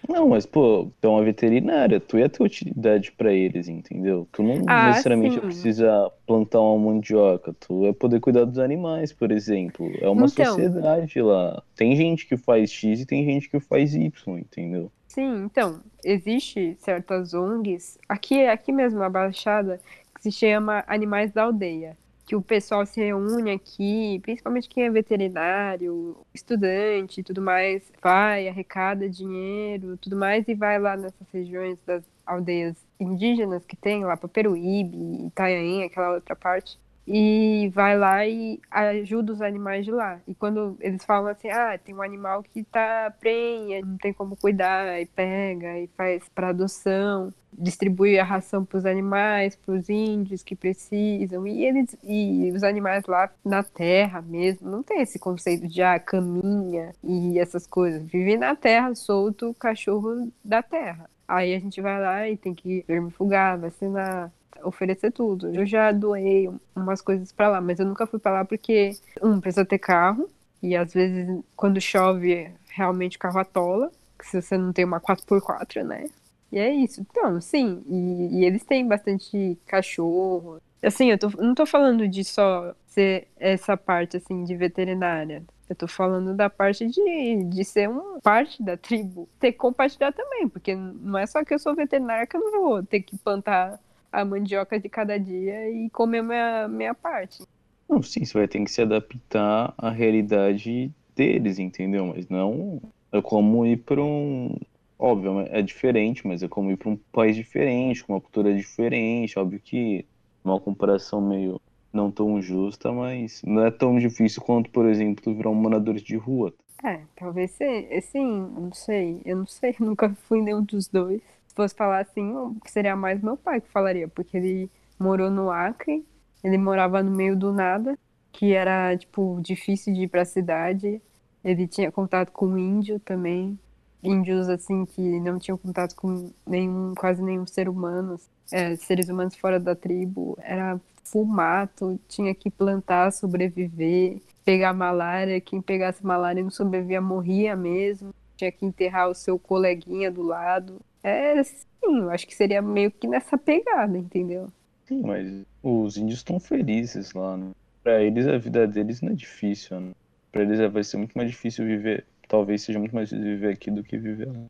Não, 0.08 0.28
mas, 0.28 0.44
pô, 0.44 0.90
tu 1.00 1.06
é 1.06 1.10
uma 1.10 1.22
veterinária, 1.24 2.00
tu 2.00 2.18
ia 2.18 2.28
ter 2.28 2.42
utilidade 2.42 3.12
pra 3.12 3.32
eles, 3.32 3.68
entendeu? 3.68 4.28
Tu 4.32 4.42
não 4.42 4.56
Ah, 4.66 4.86
necessariamente 4.88 5.34
sim. 5.36 5.40
precisa 5.46 6.10
plantar 6.26 6.60
uma 6.60 6.92
mandioca, 6.92 7.54
tu 7.54 7.86
é 7.86 7.92
poder 7.92 8.20
cuidar 8.20 8.44
dos 8.44 8.58
animais, 8.58 9.12
por 9.12 9.30
exemplo. 9.30 9.90
É 10.00 10.08
uma 10.08 10.26
Então. 10.26 10.44
sociedade 10.44 11.20
lá. 11.22 11.62
Tem 11.76 11.94
gente 11.96 12.26
que 12.26 12.36
faz 12.36 12.70
X 12.70 13.00
e 13.00 13.06
tem 13.06 13.24
gente 13.24 13.48
que 13.48 13.60
faz 13.60 13.94
Y, 13.94 14.38
entendeu? 14.38 14.90
Sim, 15.08 15.44
então, 15.44 15.80
existe 16.02 16.74
certas 16.80 17.34
ONGs, 17.34 17.98
aqui, 18.08 18.46
aqui 18.46 18.72
mesmo 18.72 18.98
na 18.98 19.10
Baixada, 19.10 19.78
que 20.16 20.22
se 20.22 20.32
chama 20.32 20.82
Animais 20.86 21.32
da 21.32 21.44
Aldeia, 21.44 21.96
que 22.32 22.36
o 22.36 22.40
pessoal 22.40 22.86
se 22.86 22.98
reúne 22.98 23.50
aqui, 23.50 24.18
principalmente 24.22 24.66
quem 24.66 24.84
é 24.84 24.90
veterinário, 24.90 26.16
estudante 26.32 27.20
e 27.20 27.22
tudo 27.22 27.42
mais, 27.42 27.92
vai, 28.02 28.48
arrecada 28.48 29.06
dinheiro, 29.06 29.98
tudo 29.98 30.16
mais, 30.16 30.48
e 30.48 30.54
vai 30.54 30.78
lá 30.78 30.96
nessas 30.96 31.28
regiões 31.30 31.78
das 31.84 32.02
aldeias 32.24 32.74
indígenas 32.98 33.66
que 33.66 33.76
tem, 33.76 34.02
lá 34.02 34.16
para 34.16 34.30
Peruíbe, 34.30 35.26
Itanhaém, 35.26 35.84
aquela 35.84 36.14
outra 36.14 36.34
parte, 36.34 36.78
e 37.06 37.70
vai 37.74 37.98
lá 37.98 38.26
e 38.26 38.60
ajuda 38.70 39.32
os 39.32 39.42
animais 39.42 39.84
de 39.84 39.90
lá. 39.90 40.20
E 40.26 40.34
quando 40.34 40.76
eles 40.80 41.04
falam 41.04 41.30
assim, 41.30 41.48
ah, 41.50 41.78
tem 41.78 41.94
um 41.94 42.02
animal 42.02 42.42
que 42.42 42.62
tá 42.62 43.12
prenha, 43.18 43.80
não 43.84 43.96
tem 43.96 44.12
como 44.12 44.36
cuidar, 44.36 45.00
e 45.00 45.06
pega 45.06 45.78
e 45.78 45.88
faz 45.96 46.28
para 46.28 46.50
adoção, 46.50 47.32
distribui 47.52 48.18
a 48.18 48.24
ração 48.24 48.64
para 48.64 48.78
os 48.78 48.86
animais, 48.86 49.56
para 49.56 49.74
os 49.74 49.88
índios 49.88 50.42
que 50.42 50.54
precisam. 50.54 51.46
E 51.46 51.64
eles 51.64 51.96
e 52.04 52.52
os 52.54 52.62
animais 52.62 53.04
lá 53.06 53.30
na 53.44 53.62
terra 53.62 54.22
mesmo, 54.22 54.70
não 54.70 54.82
tem 54.82 55.00
esse 55.02 55.18
conceito 55.18 55.66
de 55.66 55.82
ah, 55.82 55.98
caminha 55.98 56.94
e 57.02 57.38
essas 57.38 57.66
coisas. 57.66 58.02
Vive 58.02 58.36
na 58.36 58.54
terra, 58.54 58.94
solto 58.94 59.54
cachorro 59.58 60.30
da 60.44 60.62
terra. 60.62 61.10
Aí 61.26 61.54
a 61.54 61.58
gente 61.58 61.80
vai 61.80 62.00
lá 62.00 62.28
e 62.28 62.36
tem 62.36 62.54
que 62.54 62.84
vermifugar, 62.86 63.58
vacinar, 63.58 64.30
oferecer 64.62 65.10
tudo. 65.12 65.54
Eu 65.54 65.64
já 65.66 65.92
doei 65.92 66.50
umas 66.74 67.00
coisas 67.00 67.32
pra 67.32 67.48
lá, 67.48 67.60
mas 67.60 67.78
eu 67.78 67.86
nunca 67.86 68.06
fui 68.06 68.18
pra 68.18 68.32
lá 68.32 68.44
porque, 68.44 68.96
um, 69.22 69.40
precisa 69.40 69.64
ter 69.64 69.78
carro, 69.78 70.28
e 70.62 70.76
às 70.76 70.92
vezes 70.92 71.42
quando 71.56 71.80
chove, 71.80 72.50
realmente 72.70 73.16
o 73.16 73.20
carro 73.20 73.38
atola, 73.38 73.90
se 74.22 74.40
você 74.40 74.56
não 74.56 74.72
tem 74.72 74.84
uma 74.84 75.00
4x4, 75.00 75.82
né? 75.82 76.08
E 76.52 76.58
é 76.58 76.70
isso. 76.72 77.00
Então, 77.00 77.40
sim, 77.40 77.82
e, 77.88 78.40
e 78.40 78.44
eles 78.44 78.64
têm 78.64 78.86
bastante 78.86 79.58
cachorro. 79.66 80.60
Assim, 80.82 81.10
eu 81.10 81.18
tô, 81.18 81.30
não 81.42 81.54
tô 81.54 81.64
falando 81.64 82.06
de 82.06 82.22
só 82.24 82.74
ser 82.86 83.28
essa 83.38 83.76
parte, 83.76 84.18
assim, 84.18 84.44
de 84.44 84.54
veterinária. 84.54 85.42
Eu 85.68 85.74
tô 85.74 85.88
falando 85.88 86.34
da 86.34 86.50
parte 86.50 86.86
de, 86.86 87.44
de 87.44 87.64
ser 87.64 87.88
uma 87.88 88.20
parte 88.20 88.62
da 88.62 88.76
tribo. 88.76 89.28
Ter 89.40 89.52
que 89.52 89.58
compartilhar 89.58 90.12
também, 90.12 90.46
porque 90.46 90.74
não 90.74 91.18
é 91.18 91.26
só 91.26 91.42
que 91.42 91.54
eu 91.54 91.58
sou 91.58 91.74
veterinária 91.74 92.26
que 92.26 92.36
eu 92.36 92.40
não 92.40 92.60
vou 92.60 92.82
ter 92.82 93.00
que 93.00 93.16
plantar 93.16 93.80
a 94.12 94.24
mandioca 94.24 94.78
de 94.80 94.88
cada 94.88 95.18
dia 95.18 95.70
e 95.70 95.90
comer 95.90 96.22
minha, 96.22 96.68
minha 96.68 96.94
parte. 96.94 97.42
Não, 97.88 98.02
sim, 98.02 98.24
você 98.24 98.32
vai 98.38 98.48
ter 98.48 98.62
que 98.64 98.70
se 98.70 98.82
adaptar 98.82 99.74
à 99.76 99.90
realidade 99.90 100.92
deles, 101.14 101.58
entendeu? 101.58 102.06
Mas 102.06 102.28
não 102.28 102.80
é 103.12 103.20
como 103.22 103.66
ir 103.66 103.84
para 103.84 104.02
um. 104.02 104.56
Óbvio, 104.98 105.40
é 105.40 105.60
diferente, 105.62 106.26
mas 106.26 106.42
é 106.42 106.48
como 106.48 106.70
ir 106.70 106.76
para 106.76 106.88
um 106.90 106.96
país 107.12 107.34
diferente, 107.36 108.04
com 108.04 108.12
uma 108.14 108.20
cultura 108.20 108.54
diferente. 108.54 109.38
Óbvio 109.38 109.60
que 109.60 110.06
é 110.44 110.48
uma 110.48 110.60
comparação 110.60 111.20
meio 111.20 111.60
não 111.92 112.10
tão 112.10 112.40
justa, 112.40 112.90
mas 112.92 113.42
não 113.44 113.64
é 113.64 113.70
tão 113.70 113.98
difícil 113.98 114.42
quanto, 114.42 114.70
por 114.70 114.86
exemplo, 114.88 115.34
virar 115.34 115.50
um 115.50 115.54
morador 115.54 115.94
de 115.96 116.16
rua. 116.16 116.54
É, 116.84 117.06
talvez 117.16 117.52
se- 117.52 118.00
sim, 118.02 118.24
não 118.26 118.72
sei. 118.72 119.22
Eu 119.24 119.36
não 119.36 119.46
sei, 119.46 119.74
nunca 119.80 120.14
fui 120.14 120.40
nenhum 120.42 120.62
dos 120.64 120.88
dois. 120.88 121.22
Se 121.52 121.56
fosse 121.56 121.74
falar 121.74 121.98
assim, 122.00 122.32
seria 122.66 122.96
mais 122.96 123.20
meu 123.20 123.36
pai 123.36 123.60
que 123.60 123.68
falaria, 123.68 124.08
porque 124.08 124.38
ele 124.38 124.70
morou 124.98 125.30
no 125.30 125.50
Acre, 125.50 126.02
ele 126.42 126.56
morava 126.56 127.02
no 127.02 127.10
meio 127.10 127.36
do 127.36 127.52
nada, 127.52 127.98
que 128.32 128.54
era, 128.54 128.96
tipo, 128.96 129.38
difícil 129.42 129.92
de 129.92 130.04
ir 130.04 130.08
pra 130.08 130.24
cidade. 130.24 131.00
Ele 131.44 131.68
tinha 131.68 131.92
contato 131.92 132.32
com 132.32 132.56
índio 132.56 132.98
também. 133.00 133.58
Índios, 134.02 134.48
assim, 134.48 134.86
que 134.86 135.20
não 135.20 135.38
tinham 135.38 135.58
contato 135.58 135.94
com 135.94 136.32
nenhum, 136.46 136.94
quase 136.94 137.22
nenhum 137.22 137.46
ser 137.46 137.68
humano. 137.68 138.18
É, 138.50 138.74
seres 138.76 139.10
humanos 139.10 139.36
fora 139.36 139.60
da 139.60 139.74
tribo. 139.74 140.38
Era 140.40 140.80
full 141.04 141.26
mato, 141.26 142.00
tinha 142.08 142.34
que 142.34 142.50
plantar, 142.50 143.12
sobreviver, 143.12 144.22
pegar 144.42 144.72
malária. 144.72 145.38
Quem 145.38 145.60
pegasse 145.60 146.02
malária 146.04 146.40
e 146.40 146.44
não 146.44 146.50
sobrevivia 146.50 147.02
morria 147.02 147.54
mesmo. 147.54 148.14
Tinha 148.38 148.50
que 148.50 148.64
enterrar 148.64 149.10
o 149.10 149.14
seu 149.14 149.38
coleguinha 149.38 150.10
do 150.10 150.22
lado. 150.22 150.80
É, 151.02 151.42
sim, 151.42 151.66
eu 151.82 152.10
acho 152.10 152.26
que 152.26 152.34
seria 152.34 152.62
meio 152.62 152.90
que 152.90 153.08
nessa 153.08 153.36
pegada, 153.36 153.96
entendeu? 153.98 154.52
Sim, 154.84 155.02
mas 155.02 155.44
os 155.62 155.96
índios 155.96 156.20
estão 156.20 156.38
felizes 156.38 157.12
lá, 157.12 157.36
né? 157.36 157.50
Pra 157.82 158.02
eles 158.02 158.26
a 158.26 158.38
vida 158.38 158.66
deles 158.66 159.00
não 159.00 159.12
é 159.12 159.14
difícil, 159.14 159.80
né? 159.80 159.92
Pra 160.30 160.42
eles 160.42 160.58
vai 160.72 160.84
ser 160.84 160.96
muito 160.96 161.16
mais 161.16 161.30
difícil 161.30 161.64
viver. 161.64 162.06
Talvez 162.28 162.62
seja 162.62 162.78
muito 162.78 162.94
mais 162.94 163.08
difícil 163.08 163.30
viver 163.30 163.52
aqui 163.52 163.70
do 163.70 163.82
que 163.82 163.98
viver 163.98 164.28
lá. 164.28 164.44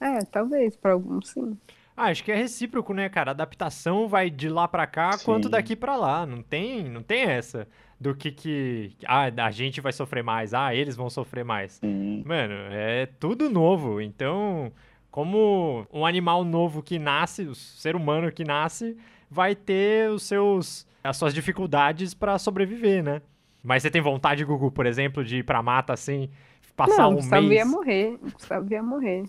É, 0.00 0.24
talvez, 0.24 0.76
pra 0.76 0.92
alguns 0.92 1.28
sim. 1.28 1.56
Ah, 1.96 2.06
acho 2.06 2.24
que 2.24 2.32
é 2.32 2.34
recíproco, 2.34 2.94
né, 2.94 3.10
cara? 3.10 3.30
A 3.30 3.32
adaptação 3.32 4.08
vai 4.08 4.30
de 4.30 4.48
lá 4.48 4.66
pra 4.66 4.86
cá 4.86 5.18
quanto 5.22 5.44
Sim. 5.44 5.50
daqui 5.50 5.76
pra 5.76 5.96
lá. 5.96 6.24
Não 6.24 6.42
tem, 6.42 6.88
não 6.88 7.02
tem 7.02 7.24
essa 7.24 7.68
do 8.00 8.14
que 8.14 8.32
que 8.32 8.96
ah, 9.06 9.30
a 9.44 9.50
gente 9.50 9.82
vai 9.82 9.92
sofrer 9.92 10.24
mais, 10.24 10.54
ah, 10.54 10.74
eles 10.74 10.96
vão 10.96 11.10
sofrer 11.10 11.44
mais. 11.44 11.72
Sim. 11.72 12.22
Mano, 12.24 12.54
é 12.70 13.04
tudo 13.04 13.50
novo. 13.50 14.00
Então, 14.00 14.72
como 15.10 15.86
um 15.92 16.06
animal 16.06 16.44
novo 16.44 16.82
que 16.82 16.98
nasce, 16.98 17.42
o 17.42 17.54
ser 17.54 17.96
humano 17.96 18.30
que 18.32 18.44
nasce, 18.44 18.96
vai 19.30 19.54
ter 19.54 20.10
os 20.10 20.22
seus 20.24 20.86
as 21.02 21.16
suas 21.16 21.32
dificuldades 21.32 22.12
pra 22.14 22.38
sobreviver, 22.38 23.02
né? 23.02 23.22
Mas 23.62 23.82
você 23.82 23.90
tem 23.90 24.00
vontade, 24.02 24.44
Gugu, 24.44 24.70
por 24.70 24.84
exemplo, 24.86 25.24
de 25.24 25.38
ir 25.38 25.42
pra 25.44 25.62
mata 25.62 25.92
assim, 25.94 26.28
passar 26.76 27.02
não, 27.04 27.12
um 27.12 27.14
Gustavo 27.16 27.42
mês? 27.46 27.58
ia 27.60 27.64
morrer. 27.66 28.18
Gustavo 28.22 28.66
ia 28.72 28.82
morrer. 28.82 29.24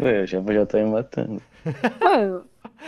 Ué, 0.00 0.26
já, 0.26 0.40
já 0.42 0.66
tá 0.66 0.78
me 0.78 0.90
matando. 0.90 1.42
Mano, 2.00 2.44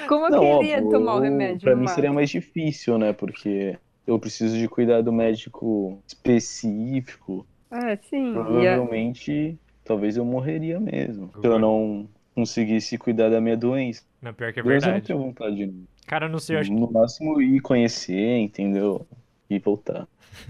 como 0.09 0.27
eu 0.27 0.31
Não, 0.31 0.41
queria 0.41 0.77
óbvio, 0.79 0.91
tomar 0.91 1.15
o 1.15 1.19
eu- 1.19 1.23
remédio? 1.23 1.61
Pra 1.61 1.75
mim 1.77 1.85
mato? 1.85 1.95
seria 1.95 2.13
mais 2.13 2.29
difícil, 2.31 2.99
né? 2.99 3.13
Porque 3.13 3.79
eu 4.07 4.19
preciso 4.19 4.57
de 4.59 4.69
cuidado 4.69 5.13
médico 5.13 6.03
específico. 6.07 7.47
É, 7.71 7.97
sim. 7.97 8.33
Provavelmente, 8.35 9.59
talvez 9.85 10.16
eu 10.16 10.25
morreria 10.25 10.79
mesmo. 10.81 11.31
Se 11.40 11.47
eu 11.47 11.59
não 11.59 12.09
conseguisse 12.35 12.97
cuidar 12.99 13.29
da 13.29 13.40
minha 13.40 13.57
doença. 13.57 14.03
Não, 14.21 14.33
pior 14.33 14.53
que 14.53 14.61
é 14.61 14.62
Deus 14.62 14.75
eu 14.75 14.81
não 14.81 14.87
verdade. 14.87 15.07
tenho 15.07 15.18
vontade 15.18 15.57
de 15.57 15.73
Cara, 16.07 16.29
não 16.29 16.38
sei, 16.38 16.57
eu 16.57 16.61
acho 16.61 16.73
No 16.73 16.90
máximo 16.90 17.40
ir 17.40 17.61
conhecer, 17.61 18.38
entendeu? 18.38 19.07
E 19.49 19.59
voltar. 19.59 20.07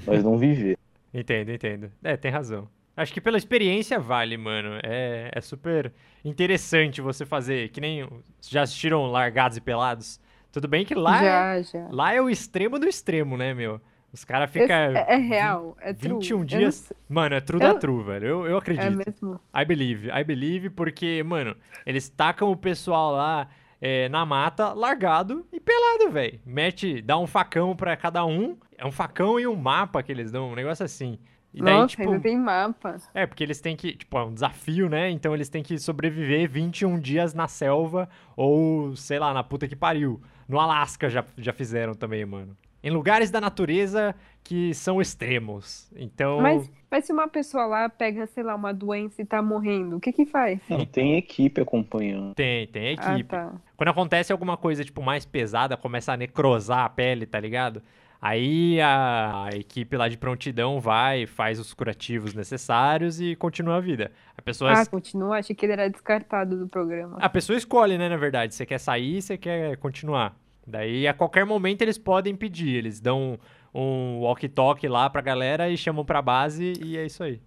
Mas 0.07 0.23
não 0.23 0.37
viver. 0.39 0.79
Entendo, 1.15 1.51
entendo. 1.51 1.93
É, 2.03 2.17
tem 2.17 2.31
razão. 2.31 2.67
Acho 2.97 3.13
que 3.13 3.21
pela 3.21 3.37
experiência 3.37 3.99
vale, 3.99 4.37
mano. 4.39 4.81
É, 4.83 5.31
é 5.35 5.41
super 5.43 5.93
interessante 6.25 7.03
você 7.03 7.27
fazer, 7.27 7.69
que 7.69 7.83
nem. 7.83 8.09
Já 8.41 8.63
assistiram 8.63 9.05
Largados 9.07 9.59
e 9.59 9.61
Pelados? 9.61 10.19
Tudo 10.51 10.67
bem 10.69 10.87
que 10.87 10.95
lá, 10.95 11.23
é, 11.23 11.63
já, 11.63 11.63
já. 11.63 11.89
lá 11.91 12.15
é 12.15 12.21
o 12.21 12.31
extremo 12.31 12.79
do 12.79 12.89
extremo, 12.89 13.37
né, 13.37 13.53
meu? 13.53 13.79
Os 14.13 14.25
caras 14.25 14.51
ficam. 14.51 14.77
é, 14.77 15.07
é 15.09 15.17
real, 15.17 15.77
é 15.81 15.93
true. 15.95 16.15
21 16.15 16.35
Eu 16.35 16.39
não 16.41 16.45
dias. 16.47 16.75
sei- 16.75 16.97
Mano, 17.09 17.35
é 17.35 17.41
true 17.41 17.59
da 17.59 17.69
Eu- 17.69 17.79
true, 17.79 18.05
velho. 18.05 18.27
Eu, 18.27 18.47
eu 18.47 18.55
É 18.57 18.59
acredito. 18.59 18.91
mesmo. 18.97 19.41
I 19.57 19.65
believe, 19.65 20.09
I 20.11 20.23
believe, 20.23 20.69
porque, 20.71 21.23
mano, 21.23 21.57
eles 21.87 22.09
tacam 22.11 22.51
o 22.51 22.57
pessoal 22.57 23.13
lá 23.13 23.49
é, 23.81 24.09
na 24.11 24.25
mata, 24.27 24.73
largado 24.75 25.47
e 25.53 25.59
pelado, 25.59 26.11
velho. 26.11 26.39
Mete, 26.47 27.01
dá 27.03 27.19
um 27.19 27.27
facão 27.27 27.75
pra 27.75 27.97
cada 27.97 28.25
um. 28.25 28.57
É 28.79 28.87
um 28.87 28.93
facão 28.93 29.41
e 29.41 29.47
um 29.47 29.57
mapa 29.57 30.03
que 30.03 30.13
eles 30.13 30.31
dão, 30.31 30.51
um 30.51 30.55
negócio 30.55 30.85
assim. 30.85 31.19
E 31.55 31.61
daí, 31.63 31.75
Nossa, 31.75 31.89
tipo, 31.89 32.03
ainda 32.09 32.21
tem 32.21 32.39
mapa. 32.39 32.97
é, 33.13 33.27
porque 33.27 33.43
eles 33.43 33.61
têm 33.61 33.77
que, 33.77 33.95
tipo, 33.95 34.17
é 34.19 34.25
um 34.25 34.33
desafio, 34.33 34.89
né? 34.89 35.11
Então 35.11 35.35
eles 35.35 35.49
têm 35.49 35.63
que 35.63 35.79
sobreviver 35.79 36.49
21 36.49 36.99
dias 36.99 37.35
na 37.35 37.47
selva 37.49 38.09
ou, 38.37 38.95
sei 38.97 39.19
lá, 39.19 39.35
na 39.35 39.43
puta 39.45 39.67
que 39.69 39.77
pariu. 39.77 40.21
No 40.49 40.59
Alasca 40.61 41.09
já, 41.11 41.25
já 41.37 41.53
fizeram 41.53 41.93
também, 41.95 42.25
mano. 42.25 42.57
Em 42.83 42.91
lugares 42.91 43.31
da 43.31 43.41
natureza 43.41 44.15
que 44.45 44.75
são 44.75 45.01
extremos. 45.01 45.89
Então, 45.95 46.41
Mas, 46.41 46.69
mas 46.91 47.05
se 47.05 47.13
uma 47.13 47.29
pessoa 47.29 47.65
lá 47.65 47.89
pega, 47.89 48.27
sei 48.27 48.43
lá, 48.43 48.55
uma 48.57 48.75
doença 48.75 49.23
e 49.23 49.25
tá 49.25 49.41
morrendo, 49.41 49.97
o 49.97 50.01
que 50.01 50.13
que 50.13 50.27
faz? 50.27 50.59
Não, 50.69 50.85
tem 50.85 51.17
equipe 51.17 51.61
acompanhando. 51.61 52.35
tem, 52.35 52.67
tem 52.67 52.97
Ah, 52.99 53.13
equipe. 53.15 53.29
tá. 53.31 53.53
Quando 53.77 53.89
acontece 53.91 54.33
alguma 54.33 54.57
coisa, 54.57 54.85
tipo, 54.85 55.01
mais 55.01 55.25
pesada, 55.25 55.77
começa 55.77 56.13
a 56.13 56.17
necrosar 56.17 56.85
a 56.85 56.89
pele, 56.89 57.25
tá 57.25 57.39
ligado? 57.39 57.81
Aí 58.21 58.81
a, 58.81 59.45
a 59.47 59.57
equipe 59.57 59.97
lá 59.97 60.09
de 60.09 60.17
prontidão 60.17 60.79
vai, 60.79 61.27
faz 61.27 61.59
os 61.59 61.75
curativos 61.75 62.35
necessários 62.35 63.21
e 63.21 63.35
continua 63.35 63.77
a 63.77 63.81
vida. 63.81 64.13
A 64.37 64.43
pessoa, 64.43 64.73
Ah, 64.73 64.87
continua? 64.87 65.39
Achei 65.39 65.57
que 65.57 65.67
ele 65.67 65.73
era 65.73 65.89
descartado 65.91 66.57
do 66.57 66.69
programa. 66.69 67.17
a 67.21 67.29
pessoa 67.29 67.57
escolhe, 67.57 67.99
né, 67.99 68.09
na 68.09 68.17
verdade, 68.17 68.55
você 68.55 68.65
quer 68.65 68.79
sair, 68.79 69.21
você 69.23 69.37
quer 69.37 69.77
continuar. 69.79 70.37
Daí 70.67 71.07
a 71.09 71.15
qualquer 71.15 71.45
momento 71.45 71.83
eles 71.83 71.99
podem 71.99 72.35
pedir, 72.37 72.77
eles 72.77 73.01
dão 73.01 73.39
um 73.75 74.21
walkie-talkie 74.21 74.87
lá 74.89 75.09
pra 75.11 75.21
galera 75.21 75.69
e 75.71 75.77
chamam 75.77 76.05
pra 76.05 76.21
base 76.23 76.73
e 76.85 76.97
é 76.97 77.05
isso 77.07 77.23
aí. 77.25 77.41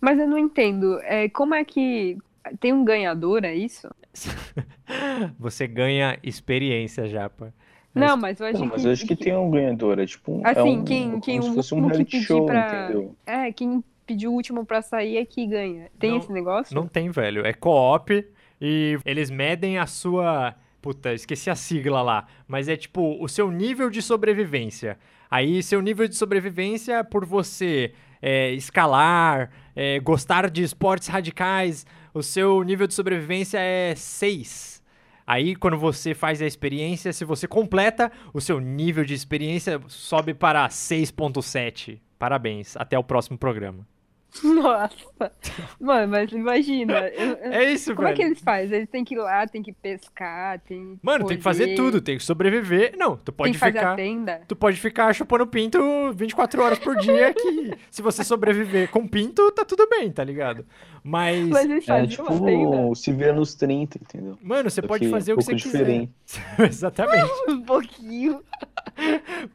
Mas 0.00 0.18
eu 0.18 0.26
não 0.28 0.38
entendo. 0.38 0.98
É, 1.02 1.28
como 1.28 1.54
é 1.54 1.64
que. 1.64 2.16
Tem 2.58 2.72
um 2.72 2.84
ganhador, 2.84 3.44
é 3.44 3.54
isso? 3.54 3.88
Você 5.38 5.66
ganha 5.66 6.18
experiência, 6.22 7.06
Japa. 7.08 7.52
Não, 7.94 8.16
mas 8.16 8.38
eu 8.40 8.46
acho 8.46 8.58
Não, 8.60 8.66
mas 8.66 8.82
que. 8.82 8.88
eu 8.88 8.92
acho 8.92 9.06
que 9.06 9.16
tem 9.16 9.36
um 9.36 9.50
ganhador. 9.50 9.98
É 9.98 10.06
tipo 10.06 10.32
um. 10.32 10.46
é 10.46 10.50
Assim, 10.50 10.78
um, 10.78 10.84
quem- 10.84 11.20
quem 11.20 11.38
como 11.40 11.50
o 11.50 11.50
se 11.50 11.56
fosse 11.56 11.74
um 11.74 11.86
reality 11.86 12.04
pedir 12.12 12.24
show, 12.24 12.46
pra- 12.46 12.84
entendeu? 12.84 13.16
É, 13.26 13.52
quem 13.52 13.82
pediu 14.06 14.30
o 14.30 14.34
último 14.34 14.64
pra 14.64 14.80
sair 14.80 15.16
é 15.16 15.24
que 15.24 15.46
ganha. 15.46 15.90
Tem 15.98 16.10
Não- 16.12 16.18
esse 16.18 16.32
negócio? 16.32 16.74
Não 16.74 16.86
tem, 16.86 17.10
velho. 17.10 17.44
É 17.44 17.52
co-op 17.52 18.24
e 18.60 18.98
eles 19.04 19.28
medem 19.30 19.78
a 19.78 19.86
sua. 19.86 20.54
Puta, 20.80 21.12
esqueci 21.12 21.50
a 21.50 21.54
sigla 21.54 22.02
lá. 22.02 22.26
Mas 22.48 22.68
é 22.68 22.76
tipo 22.76 23.22
o 23.22 23.28
seu 23.28 23.50
nível 23.50 23.90
de 23.90 24.00
sobrevivência. 24.00 24.98
Aí, 25.30 25.62
seu 25.62 25.80
nível 25.80 26.08
de 26.08 26.16
sobrevivência 26.16 27.04
por 27.04 27.24
você 27.24 27.92
é, 28.20 28.52
escalar, 28.52 29.50
é, 29.76 30.00
gostar 30.00 30.50
de 30.50 30.62
esportes 30.62 31.08
radicais, 31.08 31.86
o 32.12 32.22
seu 32.22 32.62
nível 32.62 32.86
de 32.86 32.94
sobrevivência 32.94 33.58
é 33.58 33.94
6. 33.94 34.82
Aí, 35.26 35.54
quando 35.54 35.78
você 35.78 36.14
faz 36.14 36.42
a 36.42 36.46
experiência, 36.46 37.12
se 37.12 37.24
você 37.24 37.46
completa, 37.46 38.10
o 38.34 38.40
seu 38.40 38.58
nível 38.58 39.04
de 39.04 39.14
experiência 39.14 39.80
sobe 39.86 40.34
para 40.34 40.68
6.7. 40.68 42.00
Parabéns. 42.18 42.76
Até 42.76 42.98
o 42.98 43.04
próximo 43.04 43.38
programa. 43.38 43.86
Nossa. 44.44 45.32
Mano, 45.80 46.08
mas 46.12 46.30
imagina. 46.32 46.94
eu- 47.10 47.36
É 47.52 47.72
isso, 47.72 47.94
Como 47.94 48.06
velho. 48.06 48.14
é 48.14 48.16
que 48.16 48.22
eles 48.22 48.40
fazem? 48.40 48.76
Eles 48.78 48.88
têm 48.88 49.04
que 49.04 49.14
ir 49.14 49.18
lá, 49.18 49.46
tem 49.46 49.62
que 49.62 49.72
pescar, 49.72 50.60
tem 50.60 50.96
que 50.96 50.98
Mano, 51.06 51.26
tem 51.26 51.36
que 51.36 51.42
fazer 51.42 51.74
tudo, 51.74 52.00
tem 52.00 52.16
que 52.16 52.22
sobreviver. 52.24 52.94
Não, 52.96 53.16
tu 53.16 53.32
Tem 53.32 53.34
pode 53.34 53.52
que 53.52 53.58
fazer 53.58 53.78
a 53.78 53.82
ficar. 53.82 53.96
tenda. 53.96 54.40
Tu 54.46 54.54
pode 54.54 54.76
ficar 54.78 55.12
chupando 55.14 55.46
pinto 55.46 55.78
24 56.14 56.62
horas 56.62 56.78
por 56.78 56.96
dia 56.96 57.34
que 57.34 57.72
se 57.90 58.02
você 58.02 58.22
sobreviver 58.22 58.88
com 58.90 59.06
pinto, 59.06 59.50
tá 59.52 59.64
tudo 59.64 59.88
bem, 59.88 60.10
tá 60.12 60.22
ligado? 60.22 60.64
Mas, 61.02 61.48
Mas 61.48 61.64
eles 61.70 61.84
É 61.84 61.86
fazem 61.86 62.08
tipo 62.08 62.32
uma 62.32 62.46
tenda. 62.46 62.94
se 62.94 63.12
vê 63.12 63.32
nos 63.32 63.54
30, 63.54 63.98
entendeu? 64.00 64.38
mano, 64.42 64.70
você 64.70 64.80
Só 64.80 64.86
pode 64.86 65.04
que 65.06 65.10
fazer 65.10 65.32
um 65.32 65.36
o 65.36 65.38
que 65.38 65.44
você 65.44 65.52
pouco 65.52 65.62
quiser. 65.64 65.78
diferente. 65.78 66.12
Exatamente. 66.58 67.30
Um 67.48 67.62
pouquinho. 67.62 68.42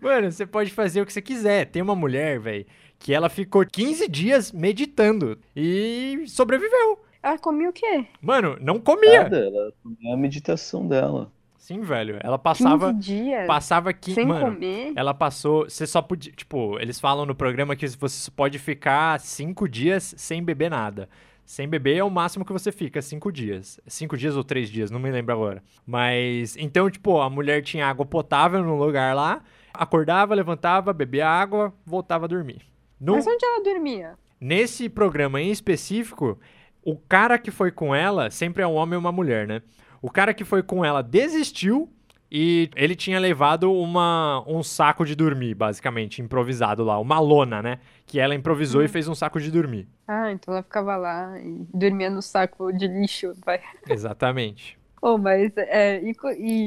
Mano, 0.02 0.32
você 0.32 0.46
pode 0.46 0.72
fazer 0.72 1.02
o 1.02 1.06
que 1.06 1.14
você 1.14 1.22
quiser. 1.22 1.66
Tem 1.68 1.82
uma 1.82 1.96
mulher, 1.96 2.40
velho, 2.40 2.66
que 3.00 3.14
ela 3.14 3.30
ficou 3.30 3.66
15 3.66 4.08
dias 4.08 4.52
meditando 4.52 5.38
e 5.56 6.24
sobreviveu. 6.28 7.00
Ela 7.22 7.38
comia 7.38 7.70
o 7.70 7.74
quê? 7.74 8.06
Mano, 8.22 8.58
não 8.62 8.80
comia. 8.80 9.24
Nada, 9.24 9.38
ela 9.38 9.74
é 10.06 10.14
a 10.14 10.18
meditação 10.18 10.88
dela. 10.88 11.32
Sim, 11.58 11.82
velho. 11.82 12.20
Ela 12.22 12.38
passava 12.38 12.94
15 12.94 13.00
dias 13.00 13.48
passava 13.48 13.92
15, 13.92 14.14
sem 14.14 14.28
mano, 14.28 14.54
comer? 14.54 14.94
Ela 14.96 15.16
passou. 15.16 15.68
Você 15.68 15.88
só 15.88 16.00
podia. 16.00 16.32
Tipo, 16.32 16.80
eles 16.80 17.00
falam 17.00 17.26
no 17.26 17.34
programa 17.34 17.76
que 17.76 17.88
você 17.88 18.30
pode 18.30 18.60
ficar 18.60 19.20
cinco 19.20 19.68
dias 19.68 20.14
sem 20.16 20.44
beber 20.44 20.70
nada. 20.70 21.10
Sem 21.44 21.68
beber 21.68 21.98
é 21.98 22.04
o 22.04 22.10
máximo 22.12 22.46
que 22.46 22.54
você 22.54 22.72
fica, 22.72 23.02
cinco 23.02 23.32
dias. 23.32 23.80
Cinco 23.88 24.16
dias 24.16 24.36
ou 24.36 24.44
três 24.44 24.70
dias, 24.70 24.92
não 24.92 25.00
me 25.00 25.10
lembro 25.10 25.34
agora. 25.34 25.64
Mas. 25.84 26.56
Então, 26.58 26.88
tipo, 26.88 27.20
a 27.20 27.32
mulher 27.32 27.64
tinha 27.64 27.88
água 27.88 28.06
potável 28.06 28.64
no 28.64 28.78
lugar 28.78 29.16
lá. 29.16 29.42
Acordava, 29.74 30.36
levantava, 30.36 30.94
bebia 30.94 31.28
água, 31.28 31.74
voltava 31.84 32.26
a 32.26 32.28
dormir. 32.28 32.62
No- 33.00 33.16
Mas 33.16 33.28
onde 33.28 33.46
ela 33.46 33.64
dormia? 33.64 34.14
Nesse 34.40 34.90
programa 34.90 35.42
em 35.42 35.52
específico, 35.52 36.40
o 36.84 36.96
cara 36.98 37.38
que 37.38 37.52
foi 37.52 37.72
com 37.72 37.94
ela, 37.96 38.30
sempre 38.30 38.62
é 38.64 38.68
um 38.68 38.76
homem 38.76 38.96
ou 38.96 39.00
uma 39.00 39.12
mulher, 39.12 39.48
né? 39.48 39.62
O 40.02 40.10
cara 40.10 40.34
que 40.34 40.44
foi 40.44 40.62
com 40.62 40.84
ela 40.86 41.02
desistiu 41.02 41.90
e 42.32 42.70
ele 42.76 42.96
tinha 42.96 43.20
levado 43.20 43.72
uma, 43.72 44.44
um 44.48 44.62
saco 44.62 45.06
de 45.06 45.16
dormir, 45.16 45.56
basicamente, 45.56 46.22
improvisado 46.22 46.84
lá, 46.84 47.00
uma 47.00 47.20
lona, 47.20 47.62
né? 47.62 47.80
Que 48.06 48.20
ela 48.20 48.36
improvisou 48.36 48.84
e 48.84 48.88
fez 48.88 49.08
um 49.08 49.16
saco 49.16 49.40
de 49.40 49.50
dormir. 49.50 49.88
Ah, 50.08 50.32
então 50.32 50.54
ela 50.54 50.62
ficava 50.64 50.96
lá 50.96 51.40
e 51.40 51.66
dormia 51.74 52.10
no 52.10 52.22
saco 52.22 52.72
de 52.72 52.88
lixo, 52.88 53.34
vai. 53.46 53.62
Exatamente. 53.90 54.78
Oh, 55.02 55.18
mas 55.18 55.52
é, 55.56 56.02
e, 56.04 56.16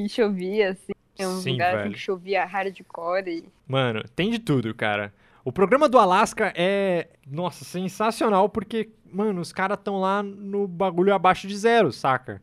e 0.05 0.09
chovia, 0.09 0.71
assim, 0.71 0.93
tem 1.17 1.27
uns 1.27 1.43
Sim, 1.43 1.61
assim 1.61 1.77
velho. 1.77 1.93
que 1.93 1.99
chovia 1.99 2.45
hardcore. 2.45 3.29
E... 3.29 3.45
Mano, 3.67 4.03
tem 4.15 4.31
de 4.31 4.39
tudo, 4.39 4.75
cara. 4.75 5.13
O 5.45 5.53
programa 5.53 5.89
do 5.89 5.99
Alasca 5.99 6.53
é, 6.57 7.09
nossa, 7.27 7.65
sensacional 7.65 8.49
porque, 8.49 8.91
mano, 9.11 9.41
os 9.41 9.53
caras 9.53 9.79
estão 9.79 9.99
lá 9.99 10.23
no 10.23 10.67
bagulho 10.67 11.15
abaixo 11.15 11.47
de 11.47 11.57
zero, 11.57 11.93
saca? 11.93 12.43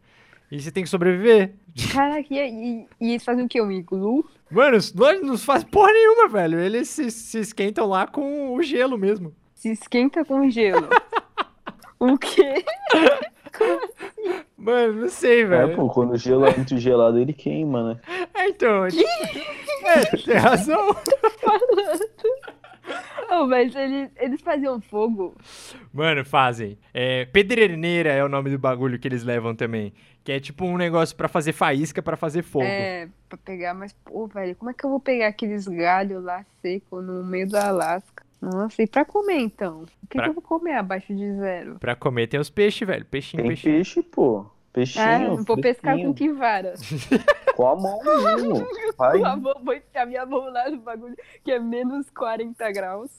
E 0.52 0.60
você 0.62 0.72
tem 0.72 0.84
que 0.84 0.90
sobreviver. 0.90 1.54
Caraca, 1.92 2.28
e, 2.32 2.88
e, 3.02 3.12
eles 3.12 3.24
fazem 3.24 3.46
o 3.46 3.50
quê? 3.50 3.62
Um 3.62 3.72
iglu? 3.72 4.26
Mano, 4.50 4.78
os 4.78 4.92
dois 4.92 5.22
não 5.22 5.38
fazem 5.38 5.68
porra 5.68 5.92
nenhuma, 5.92 6.30
velho. 6.30 6.60
Eles 6.60 6.88
se, 6.90 7.12
se 7.12 7.40
esquentam 7.40 7.88
lá 7.88 8.08
com 8.08 8.54
o 8.54 8.64
gelo 8.64 8.98
mesmo. 8.98 9.36
Se 9.54 9.70
esquenta 9.72 10.24
com 10.24 10.50
gelo. 10.50 10.88
o 12.00 12.18
quê? 12.18 12.64
Mano, 14.58 15.02
não 15.02 15.10
sei, 15.10 15.42
É, 15.42 15.46
velho. 15.46 15.76
pô, 15.76 15.90
quando 15.90 16.12
o 16.12 16.18
gelo 16.18 16.46
é 16.46 16.56
muito 16.56 16.78
gelado, 16.78 17.20
ele 17.20 17.34
queima, 17.34 17.94
né? 17.94 18.00
É, 18.34 18.50
então. 18.50 18.84
É, 19.88 20.04
tem 20.18 20.36
razão. 20.38 20.96
Oh, 23.30 23.48
mas 23.48 23.76
eles, 23.76 24.10
eles 24.18 24.42
faziam 24.42 24.80
fogo. 24.82 25.36
Mano, 25.94 26.24
fazem. 26.26 26.78
É, 26.94 27.26
pedreneira 27.26 28.10
é 28.12 28.24
o 28.24 28.30
nome 28.30 28.50
do 28.50 28.60
bagulho 28.60 29.00
que 29.00 29.08
eles 29.08 29.24
levam 29.24 29.56
também. 29.56 29.94
Que 30.24 30.32
é 30.32 30.40
tipo 30.40 30.66
um 30.66 30.78
negócio 30.78 31.16
pra 31.16 31.28
fazer 31.28 31.54
faísca, 31.54 32.02
pra 32.02 32.18
fazer 32.18 32.42
fogo. 32.44 32.66
É, 32.66 33.08
pra 33.30 33.38
pegar, 33.38 33.74
mas, 33.74 33.94
pô, 33.94 34.28
velho, 34.28 34.56
como 34.56 34.72
é 34.72 34.74
que 34.74 34.84
eu 34.86 34.90
vou 34.90 35.00
pegar 35.00 35.28
aqueles 35.28 35.68
galhos 35.68 36.24
lá 36.24 36.44
seco 36.62 37.02
no 37.02 37.24
meio 37.24 37.48
do 37.48 37.56
Alasca? 37.58 38.24
Nossa, 38.42 38.82
e 38.84 38.88
pra 38.88 39.06
comer 39.06 39.40
então? 39.40 39.84
O 40.04 40.08
que, 40.08 40.16
Pra- 40.18 40.24
que 40.24 40.30
eu 40.30 40.34
vou 40.34 40.42
comer 40.44 40.74
abaixo 40.74 41.14
de 41.16 41.34
zero? 41.36 41.78
Pra 41.80 41.96
comer 41.96 42.28
tem 42.28 42.40
os 42.40 42.50
peixes, 42.50 42.88
velho. 42.88 43.06
Peixinho, 43.06 43.42
Tem 43.44 43.50
peixinho. 43.50 43.76
peixe, 43.76 44.02
pô. 44.04 44.46
Peixinho. 44.76 45.06
Ah, 45.06 45.20
não 45.20 45.44
vou 45.44 45.56
pescar 45.62 45.98
com 45.98 46.14
que 46.14 46.30
vara? 46.34 46.74
Com 47.56 47.68
a 47.68 47.76
mão 47.78 48.00
mesmo. 48.04 48.68
Vai, 48.98 49.20
Com 49.20 49.26
a 49.26 49.36
mão, 49.38 49.54
vou 49.64 49.74
enfiar 49.74 50.06
minha 50.06 50.26
mão 50.26 50.52
lá 50.52 50.70
no 50.70 50.78
bagulho 50.78 51.16
que 51.44 51.52
é 51.52 51.58
menos 51.60 52.10
40 52.10 52.72
graus. 52.72 53.10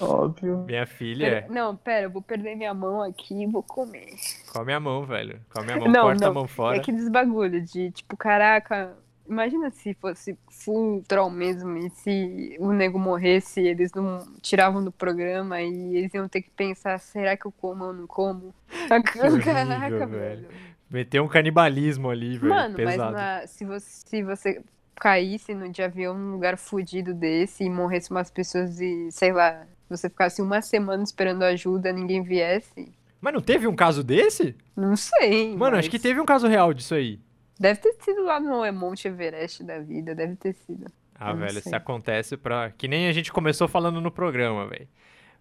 óbvio. 0.00 0.64
Minha 0.66 0.86
filha, 0.86 1.46
Não, 1.48 1.76
pera, 1.76 2.06
eu 2.06 2.10
vou 2.10 2.20
perder 2.22 2.56
minha 2.56 2.74
mão 2.74 3.02
aqui 3.02 3.42
e 3.42 3.46
vou 3.46 3.62
comer. 3.62 4.14
come 4.52 4.72
a 4.72 4.80
mão, 4.80 5.04
velho. 5.04 5.40
Come 5.54 5.72
a 5.72 5.76
mão, 5.78 5.88
Não, 5.88 6.02
corta 6.02 6.24
a 6.24 6.26
não. 6.28 6.34
mão 6.34 6.44
É 6.44 6.48
fora. 6.48 6.76
aqueles 6.76 7.08
bagulho 7.08 7.60
de, 7.64 7.90
tipo, 7.92 8.16
caraca, 8.16 8.92
imagina 9.28 9.70
se 9.70 9.94
fosse 9.94 10.36
full 10.50 11.04
troll 11.06 11.30
mesmo 11.30 11.76
e 11.76 11.90
se 11.90 12.56
o 12.58 12.72
nego 12.72 12.98
morresse, 12.98 13.60
eles 13.60 13.92
não 13.92 14.18
tiravam 14.42 14.82
do 14.84 14.90
programa 14.92 15.60
e 15.62 15.96
eles 15.96 16.12
iam 16.14 16.28
ter 16.28 16.42
que 16.42 16.50
pensar, 16.50 16.98
será 16.98 17.36
que 17.36 17.46
eu 17.46 17.52
como 17.52 17.84
ou 17.84 17.92
não 17.92 18.06
como? 18.08 18.52
horrível, 18.90 19.42
Caraca, 19.44 20.06
velho. 20.06 20.08
velho. 20.08 20.48
Meteu 20.90 21.22
um 21.24 21.28
canibalismo 21.28 22.10
ali, 22.10 22.36
velho. 22.36 22.52
Mano, 22.52 22.74
mas 22.78 22.90
pesado. 22.90 23.12
na- 23.12 23.46
se, 23.46 23.64
você, 23.64 23.86
se 24.08 24.22
você 24.24 24.62
caísse 24.96 25.54
no 25.54 25.68
de 25.70 25.82
avião 25.82 26.18
num 26.18 26.32
lugar 26.32 26.58
fudido 26.58 27.14
desse 27.14 27.64
e 27.64 27.70
morresse 27.70 28.10
umas 28.10 28.30
pessoas 28.30 28.80
e, 28.80 29.08
sei 29.10 29.32
lá, 29.32 29.66
você 29.88 30.08
ficasse 30.10 30.42
uma 30.42 30.60
semana 30.60 31.02
esperando 31.02 31.42
ajuda, 31.44 31.92
ninguém 31.92 32.22
viesse, 32.22 32.92
Mas 33.20 33.32
não 33.34 33.40
teve 33.40 33.66
um 33.66 33.74
caso 33.76 34.02
desse? 34.02 34.56
não 34.76 34.96
sei. 34.96 35.56
Mano, 35.56 35.76
mas 35.76 35.80
acho 35.80 35.90
que 35.90 35.98
teve 35.98 36.20
um 36.20 36.24
caso 36.26 36.46
real 36.48 36.72
disso 36.74 36.94
aí. 36.94 37.20
Deve 37.58 37.78
ter 37.80 37.92
sido 38.02 38.24
lá 38.24 38.40
no 38.40 38.70
Monte 38.72 39.06
Everest 39.06 39.62
da 39.62 39.78
vida, 39.78 40.14
deve 40.14 40.34
ter 40.36 40.54
sido. 40.54 40.86
Ah, 41.14 41.30
Eu 41.32 41.36
velho, 41.36 41.58
isso 41.58 41.76
acontece 41.76 42.34
pra. 42.36 42.70
Que 42.70 42.88
nem 42.88 43.06
a 43.08 43.12
gente 43.12 43.30
começou 43.30 43.68
falando 43.68 44.00
no 44.00 44.10
programa, 44.10 44.66
velho. 44.66 44.88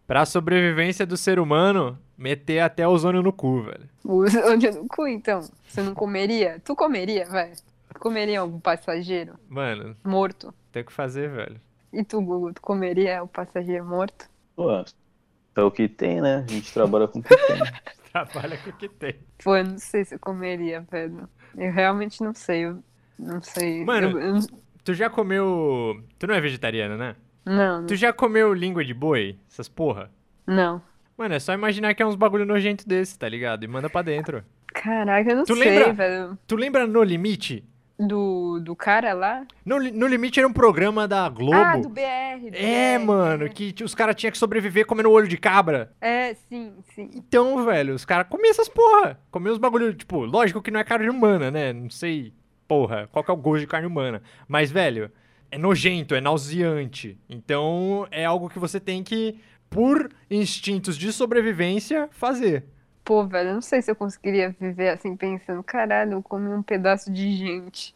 Pra 0.10 0.26
sobrevivência 0.26 1.06
do 1.06 1.16
ser 1.16 1.38
humano, 1.38 1.96
meter 2.18 2.62
até 2.62 2.88
ozônio 2.88 3.22
no 3.22 3.32
cu, 3.32 3.62
velho. 3.62 3.88
O 4.04 4.16
ozônio 4.24 4.74
no 4.74 4.88
cu, 4.88 5.06
então. 5.06 5.48
Você 5.68 5.84
não 5.84 5.94
comeria? 5.94 6.60
Tu 6.66 6.76
comeria, 6.76 7.28
vai? 7.28 7.52
Tu 7.94 8.00
comeria 8.00 8.40
algum 8.40 8.60
passageiro 8.60 9.36
Mano, 9.48 9.96
morto? 10.04 10.52
tem 10.72 10.84
que 10.84 10.92
fazer, 10.92 11.30
velho. 11.30 11.62
E 11.94 12.04
tu, 12.04 12.20
Gugu, 12.24 12.54
tu 12.54 12.60
comeria 12.60 13.22
o 13.22 13.28
passageiro 13.28 13.86
morto? 13.86 14.28
Pô, 14.56 14.72
é 14.72 15.62
o 15.62 15.70
que 15.70 15.88
tem, 15.88 16.20
né? 16.22 16.38
A 16.38 16.52
gente 16.52 16.74
trabalha 16.74 17.08
com 17.08 17.20
o 17.20 17.22
que 17.22 17.30
tem. 17.30 17.60
Trabalha 18.12 18.58
com 18.58 18.70
o 18.72 18.74
que 18.74 18.90
tem. 18.90 19.14
Pô, 19.44 19.56
eu 19.58 19.64
não 19.64 19.78
sei 19.78 20.06
se 20.06 20.16
eu 20.16 20.20
comeria, 20.20 20.82
velho. 20.90 21.30
Eu 21.56 21.72
realmente 21.72 22.24
não 22.24 22.34
sei. 22.34 22.66
Eu 22.66 22.84
não 23.20 23.44
sei. 23.44 23.86
Mano, 23.86 24.20
Eu- 24.20 24.38
eu- 24.38 24.42
Tu 24.84 24.96
já 24.96 25.08
comeu. 25.08 26.02
Tu 26.18 26.26
não 26.26 26.34
é 26.34 26.42
vegetariano, 26.42 26.98
né? 26.98 27.16
Não, 27.46 27.86
Tu 27.86 27.96
já 27.96 28.12
comeu 28.14 28.54
língua 28.54 28.84
de 28.86 28.94
boi? 28.94 29.38
Essas 29.50 29.68
porra? 29.70 30.12
não. 30.48 30.82
Mano, 31.18 31.36
é 31.36 31.40
só 31.40 31.54
imaginar 31.54 31.94
que 31.94 32.02
é 32.02 32.06
uns 32.06 32.16
bagulho 32.16 32.46
nojento 32.46 32.88
desse, 32.88 33.20
tá 33.20 33.28
ligado? 33.28 33.66
E 33.66 33.68
manda 33.68 33.90
pra 33.90 34.02
dentro. 34.02 34.42
Caraca, 34.74 35.30
eu 35.30 35.36
não 35.36 35.44
Tu 35.44 35.54
sei, 35.58 35.70
lembra? 35.70 35.92
velho. 35.94 36.38
Tu 36.48 36.56
lembra 36.56 36.88
No 36.88 37.04
Limite? 37.04 37.66
Do, 38.00 38.62
do 38.62 38.74
cara 38.74 39.12
lá? 39.12 39.46
No, 39.66 39.78
no 39.80 40.08
Limite 40.08 40.40
era 40.40 40.48
um 40.48 40.54
programa 40.54 41.06
da 41.10 41.28
Globo. 41.28 41.58
Ah, 41.58 41.76
do 41.76 41.90
BR. 41.90 42.50
do 42.50 42.56
É, 42.56 42.98
BR, 42.98 43.06
mano, 43.06 43.50
que 43.50 43.76
os 43.84 43.94
caras 43.94 44.16
tinham 44.16 44.32
que 44.32 44.38
sobreviver 44.38 44.86
comendo 44.86 45.12
olho 45.12 45.28
de 45.28 45.36
cabra. 45.38 45.92
É, 46.00 46.34
sim, 46.36 46.72
sim. 46.96 47.10
Então, 47.14 47.66
velho, 47.66 47.94
os 47.94 48.06
caras 48.06 48.26
comiam 48.30 48.52
essas 48.52 48.70
porra. 48.70 49.20
Comiam 49.30 49.52
os 49.52 49.60
bagulho, 49.60 49.94
tipo, 49.94 50.24
lógico 50.24 50.62
que 50.62 50.72
não 50.72 50.80
é 50.80 50.86
carne 50.86 51.10
humana, 51.10 51.52
né? 51.52 51.74
Não 51.74 51.90
sei, 51.90 52.32
porra, 52.66 53.10
qual 53.12 53.26
que 53.26 53.30
é 53.30 53.34
o 53.34 53.38
gosto 53.38 53.60
de 53.60 53.68
carne 53.68 53.88
humana. 53.88 54.22
Mas, 54.48 54.72
velho, 54.72 55.12
é 55.52 55.58
nojento, 55.58 56.16
é 56.16 56.22
nauseante. 56.22 57.18
Então, 57.30 58.08
é 58.12 58.26
algo 58.26 58.50
que 58.50 58.60
você 58.60 58.80
tem 58.80 59.04
que, 59.04 59.40
por 59.70 60.10
instintos 60.30 60.98
de 60.98 61.12
sobrevivência, 61.12 62.08
fazer. 62.12 62.66
Pô, 63.04 63.26
velho, 63.26 63.50
eu 63.50 63.54
não 63.56 63.62
sei 63.62 63.82
se 63.82 63.90
eu 63.90 63.96
conseguiria 63.96 64.56
viver 64.60 64.90
assim 64.90 65.16
pensando, 65.16 65.64
caralho, 65.64 66.14
eu 66.14 66.24
comi 66.24 66.50
um 66.50 66.62
pedaço 66.62 67.12
de 67.12 67.36
gente. 67.36 67.96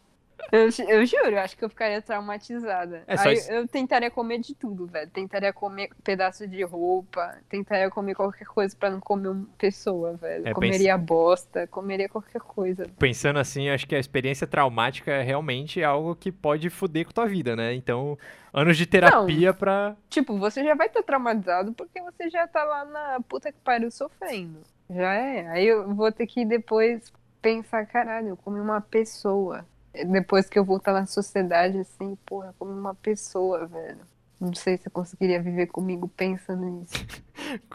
Eu, 0.52 0.68
eu 0.88 1.06
juro, 1.06 1.30
eu 1.30 1.38
acho 1.38 1.56
que 1.56 1.64
eu 1.64 1.68
ficaria 1.68 2.00
traumatizada. 2.02 3.02
É, 3.06 3.18
Aí 3.18 3.34
isso- 3.34 3.50
eu 3.50 3.66
tentaria 3.66 4.10
comer 4.10 4.38
de 4.38 4.54
tudo, 4.54 4.86
velho. 4.86 5.10
Tentaria 5.10 5.52
comer 5.52 5.90
pedaço 6.02 6.46
de 6.46 6.62
roupa, 6.62 7.36
tentaria 7.48 7.90
comer 7.90 8.14
qualquer 8.14 8.44
coisa 8.46 8.76
pra 8.76 8.90
não 8.90 9.00
comer 9.00 9.28
uma 9.28 9.46
pessoa, 9.58 10.14
velho. 10.16 10.46
É, 10.46 10.52
comeria 10.52 10.96
bosta, 10.98 11.66
comeria 11.66 12.08
qualquer 12.08 12.40
coisa. 12.40 12.86
Pensando 12.98 13.38
assim, 13.38 13.68
acho 13.68 13.86
que 13.86 13.94
a 13.94 13.98
experiência 13.98 14.46
traumática 14.46 15.10
é 15.10 15.22
realmente 15.22 15.82
algo 15.82 16.14
que 16.14 16.30
pode 16.30 16.68
foder 16.70 17.06
com 17.06 17.12
tua 17.12 17.26
vida, 17.26 17.56
né? 17.56 17.74
Então, 17.74 18.18
anos 18.52 18.76
de 18.76 18.86
terapia 18.86 19.52
pra. 19.54 19.96
Tipo, 20.08 20.38
você 20.38 20.62
já 20.62 20.74
vai 20.74 20.86
estar 20.88 21.02
traumatizado 21.02 21.72
porque 21.72 22.00
você 22.00 22.28
já 22.28 22.46
tá 22.46 22.62
lá 22.64 22.84
na 22.84 23.20
puta 23.28 23.50
que 23.50 23.58
pariu 23.60 23.90
sofrendo. 23.90 24.60
Já 24.90 25.14
é. 25.14 25.48
Aí 25.48 25.66
eu 25.66 25.92
vou 25.94 26.12
ter 26.12 26.26
que 26.26 26.44
depois 26.44 27.12
pensar, 27.40 27.86
caralho, 27.86 28.28
eu 28.28 28.36
comi 28.36 28.60
uma 28.60 28.80
pessoa. 28.80 29.64
Depois 30.06 30.48
que 30.48 30.58
eu 30.58 30.64
voltar 30.64 30.92
na 30.92 31.06
sociedade, 31.06 31.78
assim, 31.78 32.16
porra, 32.26 32.48
eu 32.48 32.54
comi 32.58 32.72
uma 32.72 32.94
pessoa, 32.94 33.66
velho. 33.66 34.00
Não 34.40 34.52
sei 34.52 34.76
se 34.76 34.88
eu 34.88 34.90
conseguiria 34.90 35.40
viver 35.40 35.68
comigo 35.68 36.08
pensando 36.08 36.64
nisso. 36.64 36.94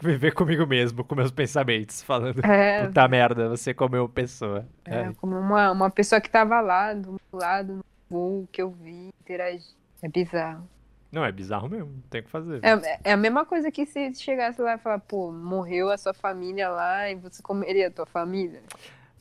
Viver 0.02 0.32
comigo 0.32 0.66
mesmo, 0.66 1.04
com 1.04 1.14
meus 1.14 1.30
pensamentos, 1.30 2.02
falando. 2.02 2.44
É, 2.44 2.86
Puta 2.86 3.06
merda, 3.08 3.48
você 3.48 3.72
comeu 3.72 4.08
pessoa. 4.08 4.66
é 4.84 5.08
eu 5.08 5.14
comi 5.14 5.34
uma, 5.34 5.70
uma 5.70 5.90
pessoa 5.90 6.20
que 6.20 6.28
tava 6.28 6.60
lá, 6.60 6.92
do 6.92 7.12
meu 7.12 7.40
lado, 7.40 7.74
no 7.76 7.84
voo, 8.08 8.48
que 8.50 8.60
eu 8.60 8.70
vi, 8.70 9.10
interagir. 9.20 9.74
É 10.02 10.08
bizarro. 10.08 10.68
Não, 11.12 11.24
é 11.24 11.32
bizarro 11.32 11.68
mesmo, 11.68 12.02
tem 12.08 12.20
o 12.20 12.24
que 12.24 12.30
fazer. 12.30 12.60
É, 12.64 13.00
é 13.04 13.12
a 13.12 13.16
mesma 13.16 13.44
coisa 13.44 13.70
que 13.70 13.84
se 13.84 14.14
chegasse 14.14 14.60
lá 14.60 14.74
e 14.74 14.78
falar, 14.78 15.00
pô, 15.00 15.32
morreu 15.32 15.90
a 15.90 15.98
sua 15.98 16.14
família 16.14 16.68
lá 16.68 17.10
e 17.10 17.16
você 17.16 17.42
comeria 17.42 17.88
a 17.88 17.90
tua 17.90 18.06
família? 18.06 18.62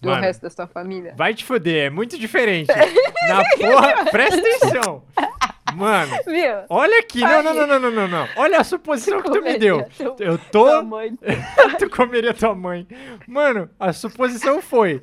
Do 0.02 0.10
Mano, 0.10 0.22
resto 0.22 0.42
da 0.42 0.50
sua 0.50 0.66
família? 0.68 1.14
Vai 1.18 1.34
te 1.34 1.44
foder, 1.44 1.88
é 1.88 1.90
muito 1.90 2.18
diferente. 2.18 2.68
Na 3.28 3.44
porra, 3.58 4.06
presta 4.12 4.38
atenção. 4.40 5.04
Mano, 5.76 6.18
Viu? 6.26 6.56
olha 6.70 7.00
aqui. 7.00 7.22
Não, 7.22 7.44
não, 7.44 7.54
não, 7.54 7.68
não, 7.68 7.80
não, 7.80 7.92
não, 7.92 8.08
não. 8.08 8.28
Olha 8.38 8.60
a 8.60 8.64
suposição 8.64 9.22
que 9.22 9.30
tu 9.30 9.42
me 9.42 9.58
deu. 9.58 9.86
Teu- 9.98 10.16
Eu 10.20 10.38
tô. 10.38 10.66
tu 11.78 11.90
comeria 11.90 12.34
tua 12.34 12.56
mãe. 12.56 12.88
Mano, 13.28 13.70
a 13.80 13.94
suposição 13.94 14.62
foi: 14.62 15.02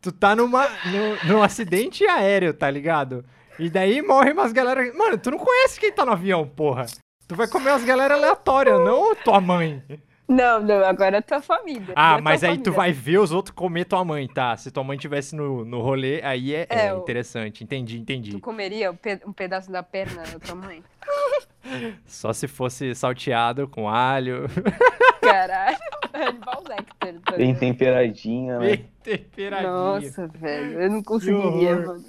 tu 0.00 0.10
tá 0.10 0.34
numa, 0.34 0.66
no, 0.86 1.32
num 1.34 1.42
acidente 1.42 2.04
aéreo, 2.06 2.52
tá 2.54 2.70
ligado? 2.70 3.24
E 3.58 3.68
daí 3.68 4.02
morre 4.02 4.32
umas 4.32 4.52
galera. 4.52 4.92
Mano, 4.94 5.18
tu 5.18 5.30
não 5.30 5.38
conhece 5.38 5.78
quem 5.78 5.92
tá 5.92 6.04
no 6.04 6.12
avião, 6.12 6.46
porra. 6.48 6.86
Tu 7.28 7.34
vai 7.36 7.46
comer 7.46 7.70
umas 7.70 7.84
galera 7.84 8.14
aleatórias, 8.14 8.80
não 8.80 9.14
tua 9.14 9.40
mãe. 9.40 9.82
Não, 10.28 10.60
não, 10.60 10.84
agora 10.84 11.16
é 11.16 11.20
tua 11.22 11.40
família. 11.40 11.94
Ah, 11.96 12.18
é 12.18 12.20
mas 12.20 12.44
aí 12.44 12.50
tu 12.58 12.64
família. 12.64 12.72
vai 12.76 12.92
ver 12.92 13.18
os 13.18 13.32
outros 13.32 13.54
comer 13.54 13.86
tua 13.86 14.04
mãe, 14.04 14.28
tá? 14.28 14.54
Se 14.58 14.70
tua 14.70 14.84
mãe 14.84 14.98
tivesse 14.98 15.34
no, 15.34 15.64
no 15.64 15.80
rolê, 15.80 16.20
aí 16.22 16.54
é, 16.54 16.66
é 16.68 16.86
É, 16.88 16.94
interessante. 16.94 17.64
Entendi, 17.64 17.96
Tu 17.96 18.02
entendi. 18.02 18.38
comeria 18.40 18.90
um 18.90 18.96
pe- 18.96 19.20
um 19.26 19.32
pedaço 19.32 19.72
da 19.72 19.82
perna 19.82 20.22
da 20.24 20.38
tua 20.38 20.54
mãe? 20.54 20.82
Só 22.06 22.32
se 22.34 22.46
fosse 22.46 22.94
salteado 22.94 23.66
com 23.66 23.88
alho. 23.88 24.46
Caralho. 25.22 25.78
Hannibal 26.14 26.62
Lecter. 26.68 27.20
Tá 27.20 27.36
Bem 27.36 27.54
temperadinha, 27.54 28.58
né? 28.58 28.66
Bem 28.76 28.88
temperadinho. 29.02 29.70
Nossa, 29.72 30.26
velho. 30.28 30.80
Eu 30.82 30.90
não 30.90 31.02
conseguiria, 31.02 31.76
mano. 31.76 32.04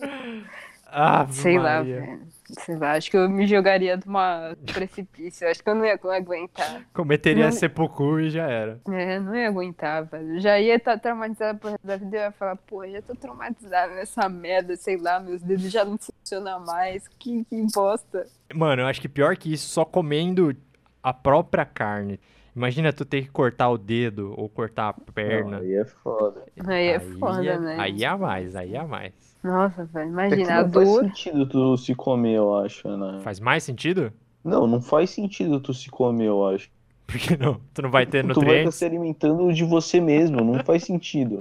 Ave 0.91 1.33
Sei 1.33 1.57
lá, 1.57 1.77
Maria. 1.79 2.01
velho. 2.01 2.21
Sei 2.59 2.75
lá, 2.75 2.93
acho 2.93 3.11
que 3.11 3.17
eu 3.17 3.29
me 3.29 3.45
jogaria 3.45 3.95
de 3.97 4.07
uma 4.07 4.55
precipício. 4.73 5.47
Acho 5.47 5.63
que 5.63 5.69
eu 5.69 5.75
não 5.75 5.85
ia 5.85 5.99
aguentar. 6.15 6.83
Cometeria 6.93 7.45
Não- 7.45 7.51
seppuku 7.51 8.19
e 8.19 8.29
já 8.29 8.47
era. 8.49 8.79
É, 8.89 9.19
não 9.19 9.35
ia 9.35 9.47
aguentar, 9.47 10.05
velho. 10.05 10.39
Já 10.39 10.59
ia 10.59 10.75
estar 10.75 10.97
traumatizada 10.99 11.57
por 11.57 11.71
resto 11.71 11.85
da 11.85 11.97
vida. 11.97 12.17
Eu 12.17 12.21
ia 12.21 12.31
falar, 12.31 12.55
pô, 12.55 12.83
eu 12.83 12.93
já 12.93 13.01
tô 13.01 13.15
traumatizada 13.15 13.93
nessa 13.95 14.27
merda, 14.27 14.75
sei 14.75 14.97
lá, 14.97 15.19
meus 15.19 15.41
dedos 15.41 15.71
já 15.71 15.85
não 15.85 15.97
funcionam 15.97 16.59
mais. 16.65 17.07
Que, 17.19 17.43
que 17.45 17.65
bosta. 17.73 18.25
Mano, 18.53 18.81
eu 18.81 18.87
acho 18.87 18.99
que 19.01 19.09
pior 19.09 19.37
que 19.37 19.53
isso, 19.53 19.69
só 19.69 19.85
comendo 19.85 20.55
a 21.03 21.13
própria 21.13 21.65
carne. 21.65 22.19
Imagina 22.55 22.91
tu 22.91 23.05
ter 23.05 23.21
que 23.23 23.29
cortar 23.29 23.69
o 23.69 23.77
dedo 23.77 24.33
ou 24.35 24.49
cortar 24.49 24.89
a 24.89 24.95
Não, 24.97 25.13
perna. 25.13 25.59
aí 25.59 25.73
é 25.75 25.85
foda. 25.85 26.43
Aí 26.67 26.87
é 26.87 26.99
foda, 26.99 27.45
é, 27.45 27.57
né? 27.59 27.75
Aí 27.79 28.03
é 28.03 28.07
a 28.07 28.17
mais, 28.17 28.55
aí 28.55 28.75
é 28.75 28.79
a 28.79 28.87
mais. 28.87 29.13
Nossa, 29.43 29.85
velho, 29.85 30.09
É 30.29 30.37
imagina 30.37 30.59
a 30.59 30.63
não 30.63 30.71
faz 30.71 30.89
dor. 30.89 30.99
sentido 30.99 31.47
tu 31.47 31.75
se 31.77 31.93
comer, 31.95 32.35
eu 32.37 32.55
acho, 32.57 32.87
né? 32.97 33.19
Faz 33.21 33.39
mais 33.39 33.63
sentido? 33.63 34.13
Não, 34.43 34.67
não 34.67 34.81
faz 34.81 35.11
sentido 35.11 35.59
tu 35.61 35.73
se 35.73 35.89
comer, 35.89 36.25
eu 36.27 36.45
acho. 36.47 36.69
Porque 37.11 37.35
não? 37.37 37.59
Tu 37.73 37.81
não 37.81 37.89
vai 37.89 38.05
ter 38.05 38.21
Tu 38.21 38.27
vai 38.27 38.31
estar 38.33 38.41
nutrientes? 38.41 38.75
se 38.75 38.85
alimentando 38.85 39.51
de 39.53 39.63
você 39.63 39.99
mesmo, 39.99 40.41
não 40.43 40.63
faz 40.63 40.83
sentido. 40.83 41.39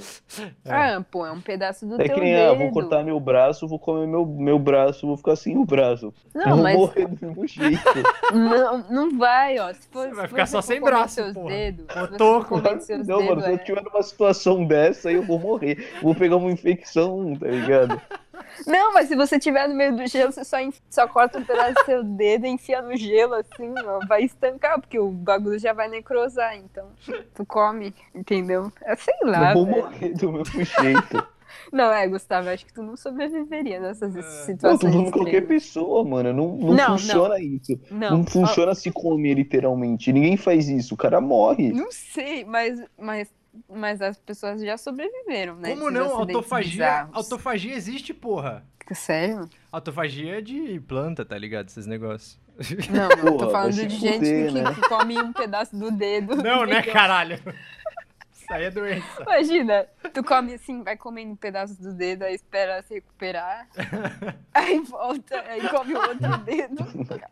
É. 0.64 0.72
Ah, 0.72 1.04
pô, 1.10 1.26
é 1.26 1.32
um 1.32 1.40
pedaço 1.40 1.86
do 1.86 2.00
É 2.00 2.06
teu 2.06 2.14
que 2.14 2.20
nem, 2.20 2.34
ah, 2.36 2.50
dedo. 2.52 2.58
vou 2.58 2.70
cortar 2.72 3.04
meu 3.04 3.18
braço, 3.20 3.68
vou 3.68 3.78
comer 3.78 4.06
meu, 4.06 4.24
meu 4.24 4.58
braço, 4.58 5.06
vou 5.06 5.16
ficar 5.16 5.36
sem 5.36 5.58
o 5.58 5.64
braço. 5.64 6.12
Não, 6.34 6.54
vou 6.54 6.62
mas 6.62 6.76
morrer 6.76 7.06
do 7.08 7.26
mesmo 7.26 7.46
jeito. 7.46 7.82
não, 8.32 8.78
não 8.90 9.18
vai, 9.18 9.58
ó. 9.58 9.72
Se 9.72 9.88
for, 9.88 10.08
Você 10.08 10.14
vai 10.14 10.24
se 10.26 10.30
ficar 10.30 10.46
só 10.46 10.62
for 10.62 10.66
sem 10.68 10.80
braço, 10.80 11.14
seus 11.14 11.32
porra. 11.34 11.48
dedos, 11.50 11.86
se 11.88 11.94
você 11.98 12.14
Otoco. 12.14 12.48
for 12.48 12.62
comer 12.62 12.80
seus 12.80 13.06
Não, 13.06 13.16
mano, 13.22 13.28
dedos, 13.28 13.44
se 13.44 13.50
eu 13.50 13.54
é- 13.54 13.58
tiver 13.58 13.82
numa 13.82 14.02
situação 14.02 14.64
dessa, 14.64 15.08
aí 15.08 15.14
eu 15.16 15.22
vou 15.22 15.38
morrer. 15.38 15.86
Vou 16.02 16.14
pegar 16.14 16.36
uma 16.36 16.50
infecção, 16.50 17.34
tá 17.36 17.46
ligado? 17.48 18.00
Não, 18.66 18.92
mas 18.94 19.08
se 19.08 19.16
você 19.16 19.38
tiver 19.38 19.68
no 19.68 19.74
meio 19.74 19.96
do 19.96 20.06
gelo, 20.06 20.32
você 20.32 20.44
só, 20.44 20.58
enf- 20.60 20.80
só 20.90 21.06
corta 21.06 21.38
um 21.38 21.44
pedaço 21.44 21.74
do 21.74 21.84
seu 21.84 22.04
dedo 22.04 22.46
e 22.46 22.50
enfia 22.50 22.82
no 22.82 22.96
gelo, 22.96 23.34
assim, 23.34 23.72
ó. 23.84 24.00
Vai 24.06 24.22
estancar, 24.24 24.80
porque 24.80 24.98
o 24.98 25.10
bagulho 25.10 25.58
já 25.58 25.72
vai 25.72 25.88
necrosar, 25.88 26.56
então. 26.56 26.88
Tu 27.34 27.46
come, 27.46 27.94
entendeu? 28.14 28.72
É, 28.82 28.96
sei 28.96 29.14
lá, 29.22 29.50
eu 29.50 29.54
vou 29.54 29.66
velho. 29.66 29.82
morrer 29.84 30.08
do 30.14 30.32
mesmo 30.32 30.64
jeito. 30.64 31.26
Não, 31.72 31.90
é, 31.92 32.06
Gustavo, 32.06 32.48
acho 32.50 32.64
que 32.64 32.72
tu 32.72 32.82
não 32.82 32.94
sobreviveria 32.96 33.80
nessas 33.80 34.14
Não, 34.14 34.22
situações. 34.22 34.80
tô 34.80 34.90
falando 34.90 35.10
qualquer 35.10 35.42
extremas. 35.42 35.48
pessoa, 35.64 36.04
mano. 36.04 36.32
Não, 36.32 36.56
não, 36.56 36.74
Não, 36.74 36.98
funciona 36.98 37.40
isso. 37.40 37.78
Não, 37.90 38.10
Não, 38.10 38.20
ó, 38.20 38.24
funciona 38.24 38.74
se 38.74 38.90
comer, 38.90 39.34
literalmente. 39.34 40.12
Ninguém 40.12 40.36
faz 40.36 40.68
isso. 40.68 40.94
O 40.94 40.96
cara 40.96 41.20
morre. 41.20 41.72
Não 41.72 41.90
sei, 41.90 42.44
mas, 42.44 42.82
mas, 42.98 43.28
mas 43.68 44.00
as 44.02 44.18
pessoas 44.18 44.60
já 44.60 44.76
sobreviveram, 44.76 45.56
né? 45.56 45.70
Como 45.70 45.90
não? 45.90 46.16
Autofagia, 46.16 46.70
bizarros. 46.72 47.16
autofagia 47.16 47.74
existe, 47.74 48.12
porra. 48.14 48.64
Sério? 48.92 49.48
Autofagia 49.70 50.38
é 50.38 50.40
de 50.40 50.80
planta, 50.80 51.24
tá 51.24 51.36
ligado? 51.36 51.68
Esses 51.68 51.86
negócios. 51.86 52.40
Não, 52.90 53.10
eu 53.10 53.16
tô 53.32 53.38
Porra, 53.38 53.50
falando 53.50 53.74
de 53.74 53.88
gente 53.88 54.14
fuder, 54.14 54.52
que, 54.52 54.60
né? 54.60 54.74
que 54.74 54.80
come 54.88 55.16
um 55.18 55.32
pedaço 55.32 55.76
do 55.76 55.92
dedo. 55.92 56.36
Não, 56.36 56.66
né, 56.66 56.82
caralho? 56.90 57.38
Isso 58.48 58.54
aí 58.54 58.64
é 58.64 58.70
doença. 58.70 59.22
Imagina, 59.22 59.86
tu 60.14 60.24
come 60.24 60.54
assim, 60.54 60.82
vai 60.82 60.96
comendo 60.96 61.32
um 61.32 61.36
pedaço 61.36 61.80
do 61.82 61.92
dedo, 61.92 62.22
aí 62.24 62.34
espera 62.34 62.80
se 62.82 62.94
recuperar, 62.94 63.68
aí 64.54 64.80
volta, 64.80 65.38
aí 65.46 65.68
come 65.68 65.92
o 65.94 65.98
outro 66.00 66.38
dedo. 66.38 66.76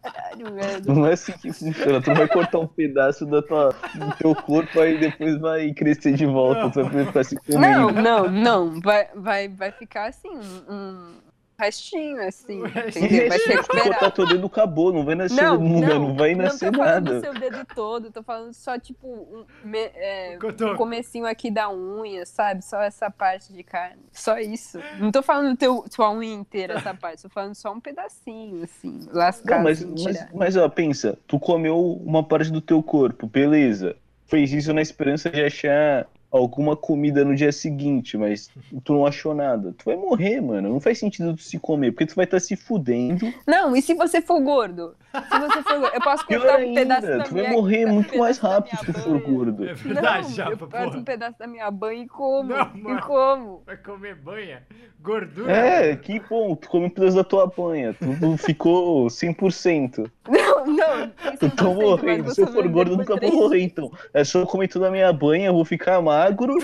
Caralho, 0.03 0.55
velho. 0.55 0.85
Não 0.95 1.07
é 1.07 1.14
assim 1.14 1.33
que 1.33 1.51
funciona. 1.51 2.03
Tu 2.03 2.12
vai 2.14 2.29
cortar 2.29 2.59
um 2.59 2.67
pedaço 2.67 3.25
da 3.25 3.41
tua, 3.41 3.75
do 3.95 4.14
teu 4.19 4.35
corpo, 4.35 4.79
aí 4.79 4.99
depois 4.99 5.39
vai 5.41 5.73
crescer 5.73 6.12
de 6.12 6.27
volta. 6.27 6.71
Tu 6.71 6.85
vai 6.87 7.07
ficar 7.07 7.25
se 7.25 7.35
Não, 7.49 7.89
comendo. 7.89 8.03
não, 8.03 8.31
não. 8.31 8.81
Vai, 8.83 9.09
vai, 9.14 9.49
vai 9.49 9.73
ficar 9.73 10.09
assim, 10.11 10.39
um 10.69 11.14
restinho, 11.59 12.21
assim. 12.27 12.63
Um 12.63 12.67
restinho. 12.67 13.29
Vai 13.29 13.39
cortar 13.39 13.57
recuperar. 13.57 14.13
teu 14.13 14.27
dedo, 14.27 14.47
acabou. 14.47 14.93
Não 14.93 15.05
vai 15.05 15.15
nascer, 15.15 15.43
Não, 15.43 15.59
não, 15.59 15.81
não, 15.81 15.99
não 16.09 16.15
vai 16.17 16.35
não 16.35 16.45
nascer 16.45 16.71
tô 16.71 16.79
falando 16.79 17.05
do 17.05 17.13
nada. 17.15 17.21
seu 17.21 17.35
dedo 17.35 17.67
todo, 17.75 18.11
tô 18.11 18.23
falando 18.23 18.53
só, 18.55 18.79
tipo, 18.79 19.07
um, 19.09 19.45
me- 19.65 19.91
é, 19.95 20.39
o 20.43 20.77
comecinho 20.77 21.27
aqui 21.27 21.51
da 21.51 21.71
unha, 21.73 22.25
sabe? 22.27 22.65
Só 22.65 22.81
essa 22.83 23.11
parte 23.11 23.53
de 23.53 23.63
carne. 23.63 24.03
Só 24.13 24.39
isso. 24.39 24.79
Não 24.99 25.11
tô 25.11 25.23
falando 25.23 25.51
do 25.51 25.57
teu, 25.57 25.85
tua 25.95 26.11
unha 26.13 26.35
inteira, 26.35 26.75
essa 26.75 26.95
parte. 26.95 27.23
Tô 27.23 27.29
falando 27.29 27.55
só 27.55 27.73
um 27.73 27.81
pedacinho, 27.81 28.65
assim, 28.65 29.01
lascado. 29.13 29.57
Não, 29.59 29.65
mas, 29.65 29.83
assim, 29.83 30.05
mas, 30.05 30.27
mas 30.35 30.57
ó, 30.57 30.69
pensa, 30.69 31.19
tu 31.27 31.39
comeu 31.39 31.79
uma 32.05 32.23
parte 32.23 32.51
do 32.51 32.61
teu 32.61 32.83
corpo, 32.83 33.27
beleza. 33.27 33.97
Fez 34.27 34.53
isso 34.53 34.73
na 34.75 34.83
esperança 34.83 35.31
de 35.31 35.41
achar 35.41 36.07
alguma 36.37 36.76
comida 36.76 37.24
no 37.24 37.34
dia 37.34 37.53
seguinte, 37.53 38.16
mas 38.16 38.51
tu 38.84 38.93
não 38.93 39.07
achou 39.07 39.34
nada, 39.34 39.74
tu 39.76 39.84
vai 39.84 39.97
morrer, 39.97 40.41
mano. 40.41 40.68
Não 40.70 40.80
faz 40.80 40.99
sentido 40.99 41.34
tu 41.34 41.43
se 41.43 41.59
comer, 41.59 41.93
porque 41.93 42.07
tu 42.07 42.14
vai 42.14 42.24
estar 42.24 42.41
se 42.41 42.57
fudendo. 42.57 43.32
Não, 43.47 43.74
e 43.76 43.82
se 43.82 43.95
você 43.95 44.20
for 44.20 44.41
gordo? 44.41 44.95
Se 45.12 45.39
você 45.39 45.62
for 45.62 45.80
gordo, 45.80 45.95
eu 45.95 46.01
posso 46.01 46.26
cortar 46.26 46.61
um 46.61 46.74
pedaço 46.74 47.07
da 47.07 47.24
tu 47.24 47.34
minha... 47.34 47.45
vai 47.45 47.53
morrer 47.53 47.87
um 47.87 47.95
muito 47.95 48.18
mais 48.18 48.39
rápido 48.39 48.78
se 48.78 48.87
tu 48.87 48.93
for 48.95 49.18
banha. 49.20 49.22
gordo. 49.22 49.68
É 49.68 49.74
verdade, 49.74 50.22
Não, 50.28 50.30
Japa, 50.34 50.53
eu 50.53 50.68
corto 50.68 50.99
um 50.99 51.05
pedaço 51.05 51.39
da 51.39 51.47
minha 51.47 51.70
banha 51.70 52.03
e 52.05 52.09
como. 52.09 52.51
Não, 52.51 52.70
e 52.74 52.82
mano. 52.82 53.03
como. 53.03 53.62
Vai 53.66 53.76
comer 53.76 54.14
banha? 54.16 54.62
Gordura? 55.01 55.53
É, 55.53 55.97
que 55.97 56.18
bom, 56.20 56.55
tu 56.57 56.68
come 56.68 56.87
um 56.87 56.91
pedaço 56.91 57.16
da 57.16 57.24
tua 57.24 57.47
banha, 57.47 57.95
tu 57.95 58.37
ficou 58.39 59.07
100%. 59.07 60.11
Não, 60.28 60.66
não. 60.66 61.12
Eu 61.41 61.51
tô 61.51 61.72
morrendo, 61.74 62.34
se 62.34 62.41
eu 62.41 62.49
for 62.49 62.66
gordo 62.68 62.93
eu 62.93 62.97
nunca 62.97 63.14
vou 63.16 63.32
morrer, 63.32 63.62
então. 63.62 63.93
É 64.12 64.24
só 64.24 64.41
eu 64.41 64.47
comer 64.47 64.66
toda 64.66 64.89
a 64.89 64.91
minha 64.91 65.12
banha, 65.12 65.47
eu 65.47 65.53
vou 65.53 65.64
ficar 65.64 66.01
magro, 66.27 66.57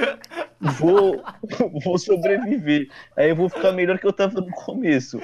vou, 0.61 1.23
vou 1.85 1.99
sobreviver. 1.99 2.89
Aí 3.17 3.31
eu 3.31 3.37
vou 3.37 3.49
ficar 3.49 3.73
melhor 3.73 3.99
que 3.99 4.07
eu 4.07 4.13
tava 4.13 4.41
no 4.41 4.51
começo. 4.51 5.21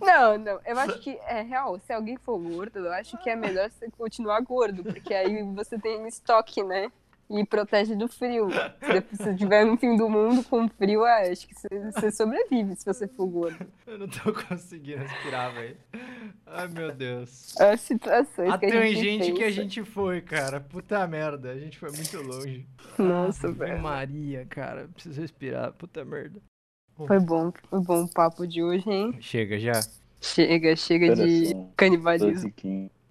Não, 0.00 0.38
não. 0.38 0.60
Eu 0.64 0.78
acho 0.78 0.98
que 1.00 1.18
é 1.26 1.42
real. 1.42 1.78
Se 1.80 1.92
alguém 1.92 2.16
for 2.16 2.38
gordo, 2.38 2.78
eu 2.80 2.92
acho 2.92 3.16
que 3.18 3.30
é 3.30 3.36
melhor 3.36 3.70
você 3.70 3.90
continuar 3.90 4.40
gordo, 4.40 4.82
porque 4.84 5.14
aí 5.14 5.42
você 5.54 5.78
tem 5.78 6.06
estoque, 6.06 6.62
né? 6.62 6.90
E 7.30 7.44
protege 7.44 7.94
do 7.94 8.08
frio. 8.08 8.48
Se 8.50 9.16
você 9.16 9.30
estiver 9.32 9.64
no 9.66 9.76
fim 9.76 9.96
do 9.98 10.08
mundo 10.08 10.42
com 10.44 10.66
frio, 10.66 11.04
ah, 11.04 11.20
acho 11.30 11.46
que 11.46 11.54
você, 11.54 12.10
sobrevive 12.10 12.74
se 12.74 12.86
você 12.86 13.06
for 13.06 13.26
gordo. 13.26 13.66
Eu 13.86 13.98
não 13.98 14.08
tô 14.08 14.32
conseguindo 14.32 15.02
respirar, 15.02 15.52
velho. 15.52 15.76
Ai, 16.46 16.68
meu 16.68 16.90
Deus. 16.90 17.54
As 17.60 17.82
situações 17.82 18.50
A 18.50 18.56
que 18.56 18.66
a 18.66 18.70
gente 18.70 18.94
tangente 18.96 19.32
que 19.32 19.42
a 19.42 19.46
pensa. 19.46 19.50
gente 19.50 19.84
foi, 19.84 20.22
cara. 20.22 20.58
Puta 20.58 21.06
merda, 21.06 21.50
a 21.50 21.58
gente 21.58 21.78
foi 21.78 21.90
muito 21.90 22.16
longe. 22.22 22.66
Nossa, 22.98 23.52
velho. 23.52 23.82
Maria, 23.82 24.46
cara. 24.46 24.88
Preciso 24.94 25.20
respirar. 25.20 25.72
Puta 25.74 26.04
merda. 26.06 26.40
Foi 27.06 27.20
bom, 27.20 27.52
foi 27.68 27.80
bom 27.80 28.04
o 28.04 28.08
papo 28.12 28.46
de 28.46 28.62
hoje, 28.62 28.88
hein? 28.90 29.14
Chega 29.20 29.58
já. 29.58 29.80
Chega, 30.20 30.74
chega 30.74 31.14
de 31.14 31.54
canibalismo. 31.76 32.52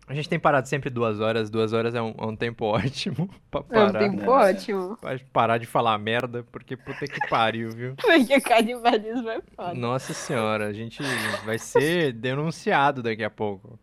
12 0.07 0.09
15. 0.09 0.09
A 0.09 0.13
gente 0.13 0.29
tem 0.29 0.39
parado 0.39 0.67
sempre 0.67 0.89
duas 0.89 1.19
horas. 1.19 1.49
Duas 1.49 1.73
horas 1.73 1.93
é 1.93 2.01
um, 2.01 2.15
é 2.17 2.25
um 2.25 2.35
tempo 2.35 2.65
ótimo 2.71 3.29
pra 3.51 3.59
É 3.59 3.63
um 3.63 3.85
parar. 3.87 3.99
tempo 3.99 4.17
né? 4.21 4.27
ótimo. 4.27 4.97
Pra 4.97 5.19
parar 5.33 5.57
de 5.57 5.65
falar 5.65 5.97
merda, 5.97 6.45
porque 6.51 6.75
puta 6.77 7.05
que 7.05 7.27
pariu, 7.29 7.69
viu? 7.71 7.95
Porque 8.01 8.39
canibalismo 8.41 9.29
é 9.29 9.41
foda. 9.55 9.73
Nossa 9.73 10.13
senhora, 10.13 10.67
a 10.67 10.73
gente 10.73 11.01
vai 11.45 11.57
ser 11.59 12.13
denunciado 12.13 13.03
daqui 13.03 13.23
a 13.23 13.29
pouco. 13.29 13.77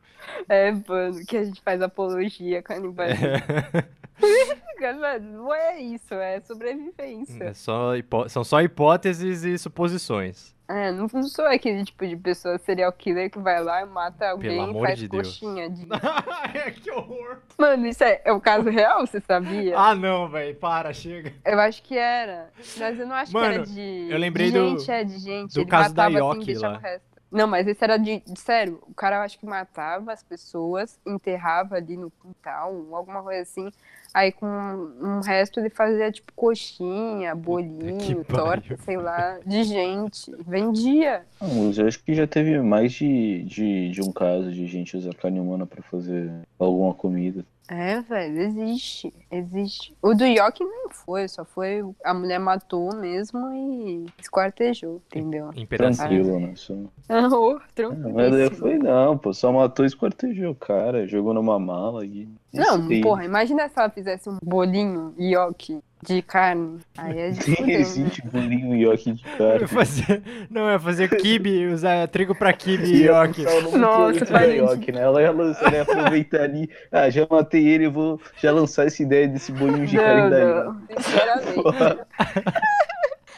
É, 0.49 0.72
mano, 0.72 1.25
que 1.27 1.37
a 1.37 1.45
gente 1.45 1.61
faz 1.61 1.83
apologia 1.83 2.62
canibalismo. 2.62 3.27
Canibalismo 4.79 5.39
não 5.39 5.55
é 5.55 5.81
isso, 5.81 6.14
é 6.14 6.41
sobrevivência. 6.41 7.45
É 7.45 7.53
só 7.55 7.97
hipó- 7.97 8.29
São 8.29 8.43
só 8.45 8.61
hipóteses 8.62 9.45
e 9.45 9.59
suposições. 9.59 10.54
É, 10.67 10.91
não, 10.93 11.07
não 11.12 11.23
sou 11.25 11.45
aquele 11.45 11.85
tipo 11.85 12.07
de 12.07 12.17
pessoa 12.17 12.57
serial 12.57 12.91
killer 12.93 13.31
que 13.31 13.39
vai 13.39 13.62
lá 13.62 13.83
e 13.83 13.85
mata 13.85 14.31
alguém 14.31 14.57
e 14.57 14.61
amor 14.61 14.87
faz 14.87 14.99
de 14.99 15.09
Deus. 15.09 15.27
coxinha 15.29 15.69
de. 15.69 15.87
que 16.83 16.91
horror. 16.91 17.39
Mano, 17.59 17.87
isso 17.87 18.03
é, 18.03 18.23
é 18.25 18.33
o 18.33 18.41
caso 18.41 18.71
real, 18.71 19.07
você 19.07 19.21
sabia? 19.21 19.79
Ah, 19.79 19.95
não, 19.95 20.27
velho. 20.29 20.55
Para, 20.57 20.93
chega. 20.95 21.35
Eu 21.45 21.61
acho 21.61 21.83
que 21.83 21.99
era. 21.99 22.51
Mas 22.79 22.99
eu 22.99 23.07
não 23.07 23.15
acho 23.15 23.31
que 23.31 23.37
Mano, 23.39 23.55
era 23.55 23.67
de. 23.67 24.09
eu 24.11 24.19
lembrei 24.19 24.51
de 24.51 24.59
do- 24.59 24.69
gente, 24.79 24.91
é 24.91 25.05
de 25.05 25.19
gente. 25.19 25.53
do 25.55 25.61
Ele 25.61 25.67
caso 25.71 25.95
da 25.95 26.09
matava 26.09 26.31
assim, 26.31 26.39
Yoki 26.41 26.47
deixava 26.47 26.75
lá. 26.75 27.01
Não, 27.35 27.49
mas 27.49 27.66
esse 27.66 27.82
era 27.82 27.97
de, 27.97 28.20
de- 28.20 28.39
Sério, 28.39 28.80
o 28.89 28.95
cara 28.95 29.16
eu 29.16 29.22
acho 29.22 29.37
que 29.39 29.45
matava 29.45 30.12
as 30.12 30.22
pessoas, 30.22 31.01
enterrava 31.05 31.74
ali 31.74 31.97
no 31.97 32.09
quintal, 32.22 32.72
alguma 32.93 33.24
coisa 33.24 33.43
assim. 33.43 33.70
Aí 34.14 34.30
com 34.30 34.47
um 34.47 35.18
resto 35.20 35.59
ele 35.59 35.68
fazia 35.68 36.12
tipo 36.12 36.32
coxinha, 36.37 37.35
bolinho, 37.35 38.24
torta, 38.24 38.76
sei 38.85 38.97
lá, 38.97 39.41
de 39.45 39.64
gente. 39.64 40.30
Vendia. 40.47 41.26
Não, 41.41 41.66
mas 41.66 41.78
eu 41.78 41.89
acho 41.89 42.01
que 42.05 42.14
já 42.14 42.24
teve 42.24 42.61
mais 42.61 42.93
de, 42.93 43.43
de, 43.43 43.91
de 43.91 44.01
um 44.01 44.12
caso 44.12 44.53
de 44.53 44.64
gente 44.68 44.97
usar 44.97 45.12
carne 45.14 45.41
humana 45.41 45.66
pra 45.66 45.82
fazer 45.82 46.30
alguma 46.57 46.95
comida. 46.95 47.45
É, 47.69 48.01
velho, 48.01 48.41
existe. 48.41 49.12
Existe. 49.31 49.97
O 50.03 50.15
do 50.15 50.25
Yoki 50.25 50.62
não 50.62 50.91
foi, 50.91 51.27
só 51.29 51.45
foi. 51.45 51.83
A 52.05 52.12
mulher 52.12 52.39
matou 52.39 52.95
mesmo 52.95 53.41
e 53.53 54.07
esquartejou, 54.21 55.01
entendeu? 55.07 55.51
Em. 55.55 55.67
Tranquilo, 55.67 56.41
né? 56.41 56.53
Só... 56.57 56.75
Ah, 57.09 57.29
tranquilo. 57.75 58.55
foi 58.55 58.79
não, 58.79 59.17
pô. 59.17 59.33
Só 59.33 59.51
matou 59.51 59.85
e 59.85 59.89
esquartejou 59.89 60.53
o 60.53 60.55
cara, 60.55 61.07
jogou 61.07 61.33
numa 61.33 61.59
mala 61.59 62.05
e. 62.05 62.29
Não, 62.53 62.89
Isso 62.91 63.03
porra, 63.03 63.25
imagina 63.25 63.69
se 63.69 63.79
ela 63.79 63.91
fizesse 63.91 64.29
um 64.29 64.39
bolinho 64.43 65.15
Yoki 65.19 65.83
de 66.07 66.23
carne. 66.23 66.79
Aí 66.97 67.19
é 67.19 67.31
de 67.33 67.51
né? 67.63 67.73
Existe 67.75 68.23
bolinho 68.27 68.75
ioki 68.77 69.13
de 69.13 69.25
Eu 69.25 69.39
cara. 69.39 69.61
ia 69.61 69.69
fazer... 69.69 70.23
Não, 70.51 70.71
ia 70.71 70.79
fazer 70.79 71.09
kibe, 71.09 71.67
usar 71.69 72.07
trigo 72.09 72.35
pra 72.35 72.53
kibe 72.53 72.85
e 72.85 73.03
Ia 73.05 73.23
nome 73.23 73.79
Nossa, 73.79 74.25
vai, 74.27 74.59
Ioki, 74.59 74.93
né? 74.93 75.03
Ela 75.03 75.23
ia 75.23 75.31
lançar, 75.31 75.71
né? 75.73 75.81
Aproveitar 75.81 76.43
ali. 76.43 76.69
Ah, 76.93 77.09
já 77.11 77.27
matei 77.29 77.67
ele, 77.67 77.87
eu 77.87 77.93
vou 77.93 78.21
já 78.41 78.53
lançar 78.53 78.87
essa 78.87 79.03
ideia 79.03 79.27
desse 79.27 79.51
bolinho 79.53 79.87
de 79.87 79.97
carne 79.97 80.23
Não, 80.23 80.31
daí. 80.31 80.45
não, 80.45 80.81
sinceramente. 81.01 82.01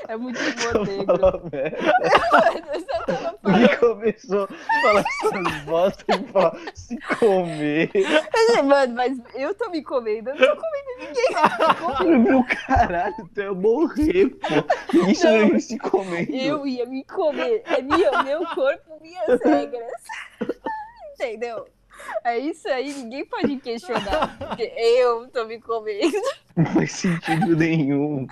É 0.09 0.17
muito 0.17 0.39
humor 0.39 0.87
negro. 0.87 1.17
Eu. 3.07 3.55
Ele 3.55 3.77
começou 3.77 4.45
a 4.45 4.83
falar 4.83 5.05
essas 5.23 5.65
bostas 5.65 6.21
e 6.21 6.25
falar 6.33 6.59
se 6.75 6.99
comer. 7.19 7.91
Mano, 8.65 8.95
mas 8.95 9.19
eu 9.35 9.55
tô 9.55 9.71
me 9.71 9.83
comendo, 9.83 10.31
eu 10.31 10.37
não 10.37 10.57
tô 10.57 10.63
comendo 10.63 10.89
ninguém. 10.99 12.19
Meu 12.19 12.45
caralho, 12.45 13.31
tu 13.33 13.41
ia 13.41 13.55
morrer, 13.55 14.31
pô. 14.31 15.09
Isso 15.09 15.27
Não. 15.27 15.49
não 15.49 15.61
se 15.61 15.79
comendo. 15.79 16.35
Eu 16.35 16.67
ia 16.67 16.85
me 16.87 17.05
comer. 17.05 17.63
É 17.67 17.81
minha, 17.81 18.23
meu 18.25 18.45
corpo, 18.47 19.01
minhas 19.01 19.41
regras. 19.43 19.93
Entendeu? 21.15 21.67
É 22.25 22.39
isso 22.39 22.69
aí, 22.69 22.93
ninguém 22.93 23.25
pode 23.25 23.57
questionar. 23.59 24.37
Porque 24.39 24.73
eu 24.77 25.29
tô 25.29 25.45
me 25.45 25.61
comendo. 25.61 26.17
Não 26.57 26.67
faz 26.67 26.93
sentido 26.93 27.57
nenhum. 27.57 28.27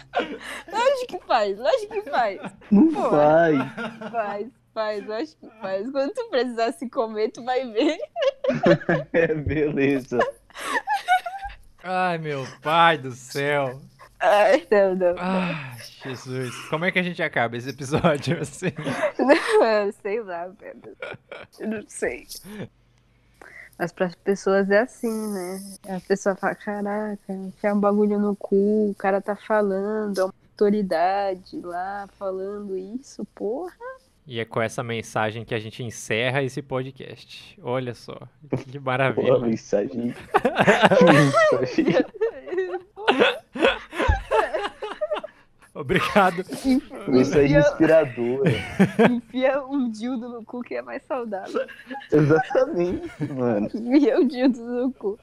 Lógico 0.70 1.06
que 1.06 1.26
faz, 1.26 1.58
lógico 1.58 1.92
que 1.94 2.10
faz. 2.10 2.40
Não 2.70 2.92
Pô. 2.92 3.10
vai. 3.10 3.54
Faz, 4.10 4.46
faz, 4.72 5.06
lógico 5.06 5.48
que 5.48 5.60
faz. 5.60 5.90
Quando 5.90 6.12
tu 6.12 6.28
precisar 6.30 6.72
se 6.72 6.88
comer, 6.88 7.30
tu 7.30 7.44
vai 7.44 7.70
ver. 7.70 7.98
É, 9.12 9.34
beleza. 9.34 10.18
Ai, 11.82 12.18
meu 12.18 12.46
pai 12.62 12.98
do 12.98 13.12
céu. 13.12 13.80
Ai, 14.20 14.66
não, 14.70 14.94
não. 14.94 15.14
Ai, 15.18 15.76
Jesus. 16.02 16.54
Como 16.68 16.84
é 16.84 16.90
que 16.90 16.98
a 16.98 17.02
gente 17.02 17.22
acaba 17.22 17.56
esse 17.56 17.68
episódio 17.70 18.40
assim? 18.40 18.72
Não, 19.18 19.92
sei 20.02 20.20
lá, 20.22 20.46
velho. 20.48 20.96
Eu 21.60 21.68
não 21.68 21.84
sei. 21.88 22.26
Mas 23.78 23.92
para 23.92 24.06
as 24.06 24.14
pessoas 24.14 24.70
é 24.70 24.80
assim, 24.80 25.32
né? 25.32 25.60
A 25.88 26.00
pessoa 26.00 26.36
fala, 26.36 26.54
caraca, 26.54 27.32
enfiar 27.32 27.74
um 27.74 27.80
bagulho 27.80 28.18
no 28.18 28.36
cu, 28.36 28.90
o 28.90 28.94
cara 28.96 29.20
tá 29.20 29.34
falando, 29.34 30.20
é 30.20 30.24
uma 30.24 30.34
autoridade 30.52 31.60
lá 31.60 32.08
falando 32.16 32.76
isso, 32.76 33.24
porra. 33.34 33.74
E 34.26 34.40
é 34.40 34.44
com 34.44 34.62
essa 34.62 34.82
mensagem 34.82 35.44
que 35.44 35.54
a 35.54 35.58
gente 35.58 35.82
encerra 35.82 36.42
esse 36.42 36.62
podcast. 36.62 37.58
Olha 37.62 37.94
só, 37.94 38.18
que 38.70 38.78
maravilha. 38.78 39.38
mensagem. 39.38 40.14
mensagem. 41.04 42.04
Obrigado. 45.84 46.44
Mensagem 47.06 47.44
Enfia, 47.44 47.60
inspiradora. 47.60 48.50
enfia 49.12 49.62
um 49.64 49.90
dildo 49.90 50.28
no 50.30 50.42
cu 50.44 50.62
que 50.62 50.74
é 50.74 50.82
mais 50.82 51.02
saudável. 51.06 51.60
Exatamente, 52.10 53.32
mano. 53.32 53.68
Enfia 53.74 54.18
um 54.18 54.26
dildo 54.26 54.60
no 54.60 54.92
cu. 54.92 55.18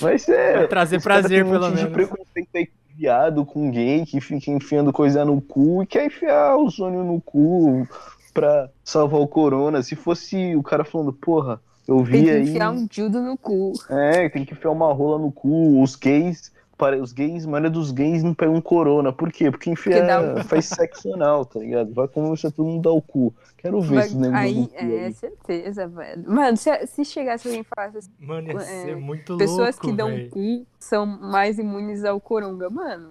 Mas 0.00 0.28
é. 0.28 0.58
Vai 0.58 0.68
trazer 0.68 1.02
prazer, 1.02 1.44
um 1.44 1.50
pelo 1.50 1.64
monte 1.64 1.76
de 1.76 1.82
menos. 1.84 1.92
preconceito 1.92 2.48
aí 2.54 2.66
com 2.66 2.72
viado, 2.96 3.44
com 3.44 3.70
gay 3.70 4.04
que 4.06 4.20
fica 4.20 4.50
enfiando 4.50 4.92
coisa 4.92 5.24
no 5.24 5.40
cu 5.40 5.82
e 5.82 5.86
quer 5.86 6.06
enfiar 6.06 6.56
o 6.56 6.70
sonho 6.70 7.02
no 7.04 7.20
cu 7.20 7.86
pra 8.32 8.68
salvar 8.84 9.20
o 9.20 9.26
corona. 9.28 9.82
Se 9.82 9.96
fosse 9.96 10.54
o 10.54 10.62
cara 10.62 10.84
falando, 10.84 11.12
porra, 11.12 11.60
eu 11.86 11.96
Tem 11.96 12.04
vi 12.04 12.22
que 12.24 12.30
aí. 12.30 12.42
enfiar 12.42 12.70
um 12.70 12.86
dildo 12.86 13.20
no 13.20 13.36
cu. 13.36 13.72
É, 13.90 14.28
tem 14.28 14.44
que 14.44 14.52
enfiar 14.52 14.70
uma 14.70 14.92
rola 14.92 15.18
no 15.18 15.32
cu. 15.32 15.82
Os 15.82 15.96
gays, 15.96 16.52
os 17.00 17.12
gays, 17.12 17.44
a 17.44 17.48
maioria 17.50 17.70
dos 17.70 17.90
gays 17.90 18.22
não 18.22 18.32
pegam 18.34 18.60
corona. 18.60 19.12
Por 19.12 19.32
quê? 19.32 19.50
Porque 19.50 19.70
enfia, 19.70 19.92
Porque 19.92 20.06
dá 20.06 20.20
o- 20.20 20.44
faz 20.48 20.66
sexo 20.66 21.12
anal, 21.14 21.44
tá 21.44 21.58
ligado? 21.60 21.92
Vai 21.92 22.06
começar 22.08 22.50
todo 22.50 22.66
mundo 22.66 22.82
dar 22.82 22.90
o 22.92 23.02
cu. 23.02 23.34
Quero 23.56 23.80
ver 23.80 23.98
esses 24.00 24.14
negócios 24.14 24.44
aí, 24.44 24.70
é, 24.74 25.04
aí. 25.06 25.12
certeza, 25.12 25.88
velho. 25.88 26.24
Mano, 26.30 26.56
se, 26.56 26.86
se 26.86 27.04
chegasse 27.04 27.48
alguém 27.48 27.62
e 27.62 27.64
falasse 27.64 27.98
assim, 27.98 28.10
Mano, 28.20 28.48
ia 28.48 28.54
É, 28.54 28.64
ser 28.64 28.96
muito 28.96 29.36
pessoas 29.36 29.76
louco, 29.76 29.80
que 29.86 29.92
dão 29.92 30.08
véi. 30.10 30.28
cu 30.28 30.66
são 30.78 31.04
mais 31.04 31.58
imunes 31.58 32.04
ao 32.04 32.20
coronga, 32.20 32.70
mano. 32.70 33.10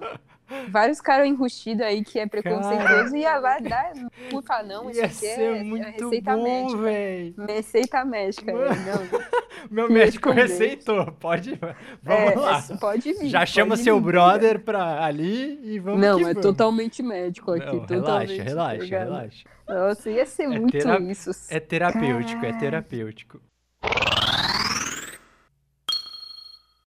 Vários 0.69 1.01
caras 1.01 1.27
enrustidos 1.27 1.81
aí 1.85 2.03
que 2.03 2.19
é 2.19 2.25
preconceituoso 2.27 3.15
e 3.15 3.19
ia 3.21 3.37
lá 3.37 3.59
dar 3.59 3.91
puta 4.29 4.63
não, 4.63 4.89
isso 4.89 4.99
Ia 4.99 5.05
aqui 5.05 5.15
ser 5.15 5.39
é, 5.39 5.57
é 5.59 5.63
muito 5.63 5.85
receita 5.85 6.35
bom, 6.35 6.43
médica. 6.43 6.81
velho. 6.81 7.35
Receita 7.47 8.05
médica, 8.05 8.53
Mano. 8.53 8.65
não. 8.69 9.19
Meu 9.69 9.89
médico 9.91 10.29
receitou. 10.31 11.11
Pode. 11.13 11.59
Vamos 12.03 12.31
é, 12.31 12.35
lá. 12.35 12.63
é, 12.69 12.77
pode 12.77 13.13
vir. 13.13 13.27
Já 13.27 13.45
chama 13.45 13.71
pode 13.71 13.83
seu 13.83 13.97
vir, 13.97 14.03
brother 14.05 14.59
pra 14.59 15.03
ali 15.03 15.59
e 15.63 15.79
vamos 15.79 15.99
Não, 15.99 16.19
é 16.19 16.23
vamos. 16.23 16.41
totalmente 16.41 17.01
médico 17.03 17.51
aqui. 17.51 17.65
Não, 17.65 17.85
totalmente, 17.85 18.29
relaxa, 18.37 18.43
tá 18.43 18.49
relaxa, 18.49 18.83
ligado? 18.83 19.03
relaxa. 19.05 19.43
Nossa, 19.67 20.09
ia 20.09 20.25
ser 20.25 20.43
É 20.43 20.47
muito 20.47 20.71
tera- 20.71 20.99
isso. 21.01 21.31
É 21.49 21.59
terapêutico, 21.59 22.45
é 22.45 22.53
terapêutico. 22.53 23.41